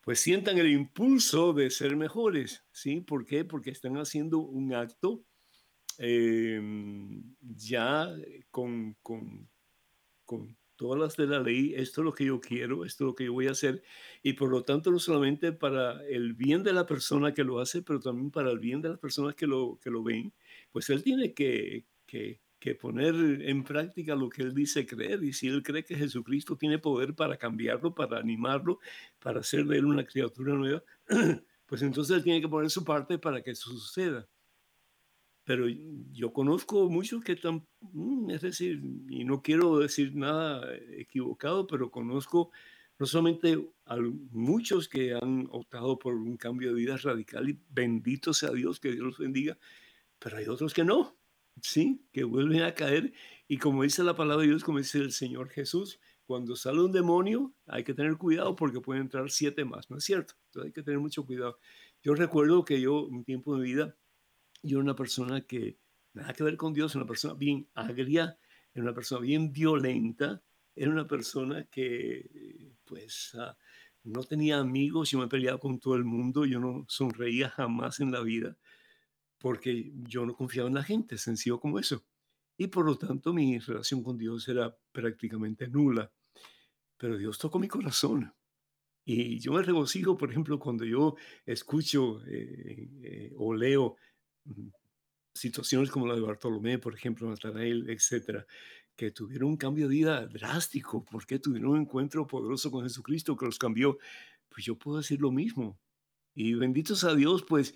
pues 0.00 0.20
sientan 0.20 0.56
el 0.56 0.70
impulso 0.70 1.52
de 1.52 1.68
ser 1.68 1.94
mejores, 1.94 2.64
¿sí? 2.72 3.02
¿Por 3.02 3.26
qué? 3.26 3.44
Porque 3.44 3.72
están 3.72 3.98
haciendo 3.98 4.38
un 4.38 4.72
acto 4.72 5.22
eh, 5.98 6.62
ya 7.42 8.08
con, 8.50 8.96
con, 9.02 9.50
con 10.24 10.56
todas 10.76 11.00
las 11.00 11.16
de 11.16 11.26
la 11.26 11.40
ley, 11.40 11.74
esto 11.74 12.00
es 12.00 12.04
lo 12.04 12.12
que 12.12 12.24
yo 12.26 12.40
quiero, 12.40 12.84
esto 12.84 13.04
es 13.04 13.06
lo 13.08 13.14
que 13.14 13.24
yo 13.24 13.32
voy 13.32 13.48
a 13.48 13.52
hacer, 13.52 13.82
y 14.22 14.34
por 14.34 14.50
lo 14.50 14.62
tanto 14.62 14.90
no 14.90 14.98
solamente 14.98 15.52
para 15.52 16.04
el 16.06 16.34
bien 16.34 16.62
de 16.62 16.72
la 16.72 16.86
persona 16.86 17.32
que 17.34 17.44
lo 17.44 17.60
hace, 17.60 17.82
pero 17.82 18.00
también 18.00 18.30
para 18.30 18.50
el 18.50 18.58
bien 18.58 18.80
de 18.82 18.90
las 18.90 18.98
personas 18.98 19.34
que 19.34 19.46
lo, 19.46 19.78
que 19.82 19.90
lo 19.90 20.02
ven, 20.02 20.32
pues 20.72 20.90
él 20.90 21.02
tiene 21.02 21.34
que, 21.34 21.86
que, 22.06 22.40
que 22.58 22.74
poner 22.74 23.14
en 23.14 23.64
práctica 23.64 24.14
lo 24.14 24.28
que 24.28 24.42
él 24.42 24.54
dice 24.54 24.86
creer, 24.86 25.22
y 25.24 25.32
si 25.32 25.48
él 25.48 25.62
cree 25.62 25.84
que 25.84 25.96
Jesucristo 25.96 26.56
tiene 26.56 26.78
poder 26.78 27.14
para 27.14 27.36
cambiarlo, 27.36 27.94
para 27.94 28.18
animarlo, 28.18 28.80
para 29.20 29.40
hacer 29.40 29.64
de 29.66 29.78
él 29.78 29.84
una 29.86 30.04
criatura 30.04 30.54
nueva, 30.54 30.82
pues 31.66 31.82
entonces 31.82 32.16
él 32.16 32.22
tiene 32.22 32.40
que 32.40 32.48
poner 32.48 32.70
su 32.70 32.84
parte 32.84 33.18
para 33.18 33.42
que 33.42 33.52
eso 33.52 33.70
suceda 33.70 34.28
pero 35.44 35.66
yo 36.12 36.32
conozco 36.32 36.88
muchos 36.88 37.22
que 37.22 37.32
están, 37.32 37.66
mm, 37.80 38.30
es 38.30 38.40
decir, 38.40 38.80
y 39.08 39.24
no 39.24 39.42
quiero 39.42 39.78
decir 39.78 40.14
nada 40.16 40.66
equivocado, 40.96 41.66
pero 41.66 41.90
conozco 41.90 42.50
no 42.98 43.06
solamente 43.06 43.58
a 43.86 43.96
muchos 44.30 44.88
que 44.88 45.14
han 45.14 45.48
optado 45.50 45.98
por 45.98 46.14
un 46.14 46.36
cambio 46.36 46.68
de 46.68 46.74
vida 46.74 46.96
radical 46.96 47.48
y 47.48 47.60
bendito 47.70 48.32
sea 48.32 48.50
Dios, 48.50 48.80
que 48.80 48.92
Dios 48.92 49.04
los 49.04 49.18
bendiga, 49.18 49.58
pero 50.18 50.38
hay 50.38 50.46
otros 50.46 50.72
que 50.72 50.84
no, 50.84 51.16
¿sí? 51.60 52.06
Que 52.12 52.24
vuelven 52.24 52.62
a 52.62 52.74
caer 52.74 53.12
y 53.48 53.58
como 53.58 53.82
dice 53.82 54.02
la 54.04 54.16
palabra 54.16 54.42
de 54.42 54.48
Dios, 54.48 54.64
como 54.64 54.78
dice 54.78 54.98
el 54.98 55.12
Señor 55.12 55.50
Jesús, 55.50 56.00
cuando 56.24 56.56
sale 56.56 56.80
un 56.80 56.92
demonio 56.92 57.54
hay 57.66 57.84
que 57.84 57.94
tener 57.94 58.16
cuidado 58.16 58.56
porque 58.56 58.80
pueden 58.80 59.02
entrar 59.02 59.30
siete 59.30 59.64
más, 59.64 59.90
¿no 59.90 59.98
es 59.98 60.04
cierto? 60.04 60.34
Entonces 60.46 60.68
hay 60.68 60.72
que 60.72 60.82
tener 60.82 61.00
mucho 61.00 61.26
cuidado. 61.26 61.58
Yo 62.02 62.14
recuerdo 62.14 62.64
que 62.64 62.80
yo, 62.80 63.02
un 63.04 63.24
tiempo 63.24 63.56
de 63.56 63.62
vida, 63.62 63.96
yo 64.64 64.78
era 64.78 64.84
una 64.84 64.96
persona 64.96 65.42
que 65.42 65.78
nada 66.14 66.32
que 66.32 66.42
ver 66.42 66.56
con 66.56 66.72
Dios, 66.72 66.94
una 66.94 67.06
persona 67.06 67.34
bien 67.34 67.68
agria, 67.74 68.38
era 68.72 68.82
una 68.82 68.94
persona 68.94 69.20
bien 69.20 69.52
violenta, 69.52 70.42
era 70.74 70.90
una 70.90 71.06
persona 71.06 71.64
que 71.64 72.74
pues 72.84 73.34
uh, 73.34 73.54
no 74.04 74.24
tenía 74.24 74.58
amigos, 74.58 75.10
yo 75.10 75.18
me 75.18 75.28
peleaba 75.28 75.58
con 75.58 75.78
todo 75.78 75.94
el 75.94 76.04
mundo, 76.04 76.44
yo 76.44 76.58
no 76.60 76.84
sonreía 76.88 77.50
jamás 77.50 78.00
en 78.00 78.10
la 78.10 78.20
vida 78.20 78.56
porque 79.38 79.92
yo 80.08 80.24
no 80.24 80.34
confiaba 80.34 80.68
en 80.68 80.74
la 80.74 80.82
gente, 80.82 81.18
sencillo 81.18 81.60
como 81.60 81.78
eso. 81.78 82.02
Y 82.56 82.68
por 82.68 82.86
lo 82.86 82.96
tanto 82.96 83.34
mi 83.34 83.58
relación 83.58 84.02
con 84.02 84.16
Dios 84.16 84.48
era 84.48 84.74
prácticamente 84.90 85.68
nula. 85.68 86.10
Pero 86.96 87.18
Dios 87.18 87.36
tocó 87.38 87.58
mi 87.58 87.68
corazón. 87.68 88.32
Y 89.04 89.38
yo 89.40 89.52
me 89.52 89.62
regocijo, 89.62 90.16
por 90.16 90.30
ejemplo, 90.30 90.58
cuando 90.58 90.86
yo 90.86 91.16
escucho 91.44 92.24
eh, 92.26 92.88
eh, 93.02 93.32
o 93.36 93.52
leo 93.52 93.96
situaciones 95.34 95.90
como 95.90 96.06
la 96.06 96.14
de 96.14 96.20
Bartolomé, 96.20 96.78
por 96.78 96.94
ejemplo, 96.94 97.28
Natanael, 97.28 97.90
etcétera, 97.90 98.46
que 98.96 99.10
tuvieron 99.10 99.50
un 99.50 99.56
cambio 99.56 99.88
de 99.88 99.94
vida 99.94 100.26
drástico, 100.26 101.04
porque 101.04 101.38
tuvieron 101.38 101.72
un 101.72 101.80
encuentro 101.80 102.26
poderoso 102.26 102.70
con 102.70 102.84
Jesucristo 102.84 103.36
que 103.36 103.46
los 103.46 103.58
cambió, 103.58 103.98
pues 104.48 104.64
yo 104.64 104.76
puedo 104.76 104.98
decir 104.98 105.20
lo 105.20 105.32
mismo. 105.32 105.78
Y 106.34 106.54
benditos 106.54 107.04
a 107.04 107.14
Dios, 107.14 107.44
pues 107.44 107.74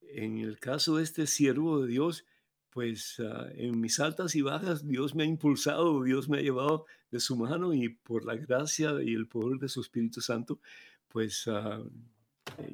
en 0.00 0.38
el 0.38 0.58
caso 0.58 0.96
de 0.96 1.04
este 1.04 1.26
siervo 1.26 1.80
de 1.82 1.88
Dios, 1.88 2.24
pues 2.70 3.18
uh, 3.18 3.48
en 3.54 3.80
mis 3.80 3.98
altas 4.00 4.34
y 4.34 4.42
bajas 4.42 4.86
Dios 4.86 5.14
me 5.14 5.22
ha 5.22 5.26
impulsado, 5.26 6.02
Dios 6.02 6.28
me 6.28 6.38
ha 6.38 6.42
llevado 6.42 6.86
de 7.10 7.20
su 7.20 7.36
mano 7.36 7.72
y 7.72 7.88
por 7.88 8.24
la 8.24 8.36
gracia 8.36 8.92
y 9.02 9.14
el 9.14 9.26
poder 9.26 9.58
de 9.58 9.68
su 9.68 9.80
Espíritu 9.80 10.20
Santo, 10.20 10.60
pues 11.08 11.46
uh, 11.46 11.90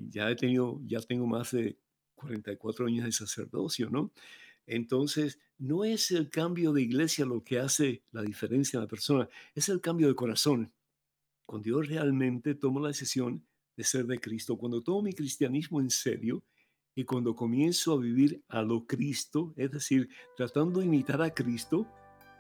ya 0.09 0.30
he 0.30 0.37
tenido, 0.37 0.80
ya 0.85 1.01
tengo 1.01 1.26
más 1.26 1.53
de 1.53 1.78
44 2.25 2.87
años 2.87 3.05
de 3.05 3.12
sacerdocio, 3.12 3.91
¿no? 3.91 4.11
Entonces, 4.66 5.39
no 5.59 5.85
es 5.85 6.11
el 6.11 6.31
cambio 6.31 6.72
de 6.72 6.83
iglesia 6.83 7.27
lo 7.27 7.45
que 7.45 7.59
hace 7.59 8.03
la 8.12 8.22
diferencia 8.22 8.79
en 8.79 8.83
la 8.83 8.89
persona, 8.89 9.29
es 9.55 9.68
el 9.68 9.81
cambio 9.81 10.09
de 10.09 10.14
corazón. 10.14 10.72
Cuando 11.47 11.68
yo 11.68 11.83
realmente 11.83 12.55
tomo 12.55 12.81
la 12.81 12.89
decisión 12.89 13.45
de 13.77 13.85
ser 13.85 14.07
de 14.07 14.18
Cristo, 14.18 14.57
cuando 14.57 14.83
tomo 14.83 15.03
mi 15.03 15.12
cristianismo 15.12 15.81
en 15.81 15.91
serio 15.91 16.43
y 16.95 17.05
cuando 17.05 17.35
comienzo 17.35 17.93
a 17.93 17.99
vivir 17.99 18.43
a 18.49 18.62
lo 18.62 18.87
Cristo, 18.87 19.53
es 19.57 19.70
decir, 19.70 20.09
tratando 20.37 20.81
de 20.81 20.87
imitar 20.87 21.20
a 21.20 21.35
Cristo, 21.35 21.87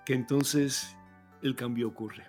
que 0.06 0.14
entonces 0.14 0.96
el 1.42 1.54
cambio 1.54 1.88
ocurre. 1.88 2.24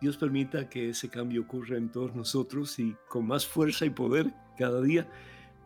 Dios 0.00 0.16
permita 0.16 0.68
que 0.68 0.90
ese 0.90 1.10
cambio 1.10 1.42
ocurra 1.42 1.76
en 1.76 1.92
todos 1.92 2.14
nosotros 2.14 2.78
y 2.78 2.96
con 3.08 3.26
más 3.26 3.46
fuerza 3.46 3.84
y 3.84 3.90
poder 3.90 4.32
cada 4.56 4.80
día 4.80 5.06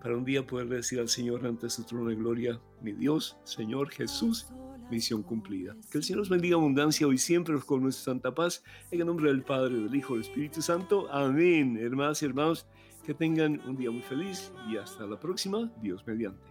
para 0.04 0.18
un 0.18 0.24
día 0.26 0.46
poder 0.46 0.68
decir 0.68 1.00
al 1.00 1.08
Señor 1.08 1.46
ante 1.46 1.70
su 1.70 1.82
trono 1.82 2.10
de 2.10 2.14
gloria, 2.14 2.60
mi 2.82 2.92
Dios, 2.92 3.38
Señor 3.44 3.88
Jesús, 3.88 4.46
misión 4.90 5.22
cumplida. 5.22 5.74
Que 5.90 5.96
el 5.96 6.04
Señor 6.04 6.18
nos 6.18 6.28
bendiga 6.28 6.56
abundancia 6.56 7.06
hoy 7.06 7.16
siempre 7.16 7.58
con 7.58 7.82
nuestra 7.82 8.12
santa 8.12 8.34
paz, 8.34 8.62
en 8.90 9.00
el 9.00 9.06
nombre 9.06 9.30
del 9.30 9.42
Padre, 9.42 9.76
del 9.76 9.94
Hijo, 9.94 10.12
del 10.12 10.24
Espíritu 10.24 10.60
Santo. 10.60 11.10
Amén. 11.10 11.78
Hermanas 11.78 12.22
y 12.22 12.26
hermanos, 12.26 12.66
que 13.02 13.14
tengan 13.14 13.62
un 13.66 13.76
día 13.76 13.90
muy 13.90 14.02
feliz 14.02 14.52
y 14.68 14.76
hasta 14.76 15.06
la 15.06 15.18
próxima, 15.18 15.72
Dios 15.80 16.06
mediante. 16.06 16.44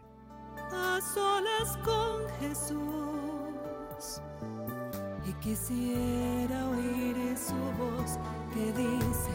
A 0.71 0.99
solas 1.13 1.77
con 1.85 2.27
Jesús 2.39 4.19
y 5.29 5.33
quisiera 5.43 6.69
oír 6.69 7.37
su 7.37 7.53
voz 7.77 8.17
que 8.51 8.65
dice, 8.81 9.29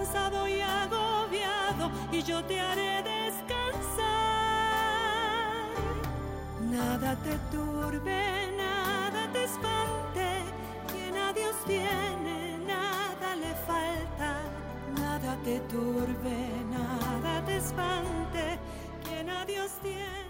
cansado 0.00 0.48
y 0.48 0.60
agobiado 0.60 1.90
y 2.10 2.22
yo 2.22 2.42
te 2.44 2.58
haré 2.58 3.02
descansar. 3.02 4.00
Nada 6.70 7.16
te 7.16 7.36
turbe, 7.54 8.56
nada 8.56 9.30
te 9.32 9.44
espante, 9.44 10.26
quien 10.90 11.16
a 11.18 11.32
Dios 11.34 11.54
tiene, 11.66 12.58
nada 12.66 13.36
le 13.36 13.54
falta. 13.68 14.40
Nada 14.96 15.36
te 15.44 15.60
turbe, 15.68 16.48
nada 16.70 17.44
te 17.44 17.56
espante, 17.58 18.58
quien 19.04 19.28
a 19.28 19.44
Dios 19.44 19.70
tiene. 19.82 20.29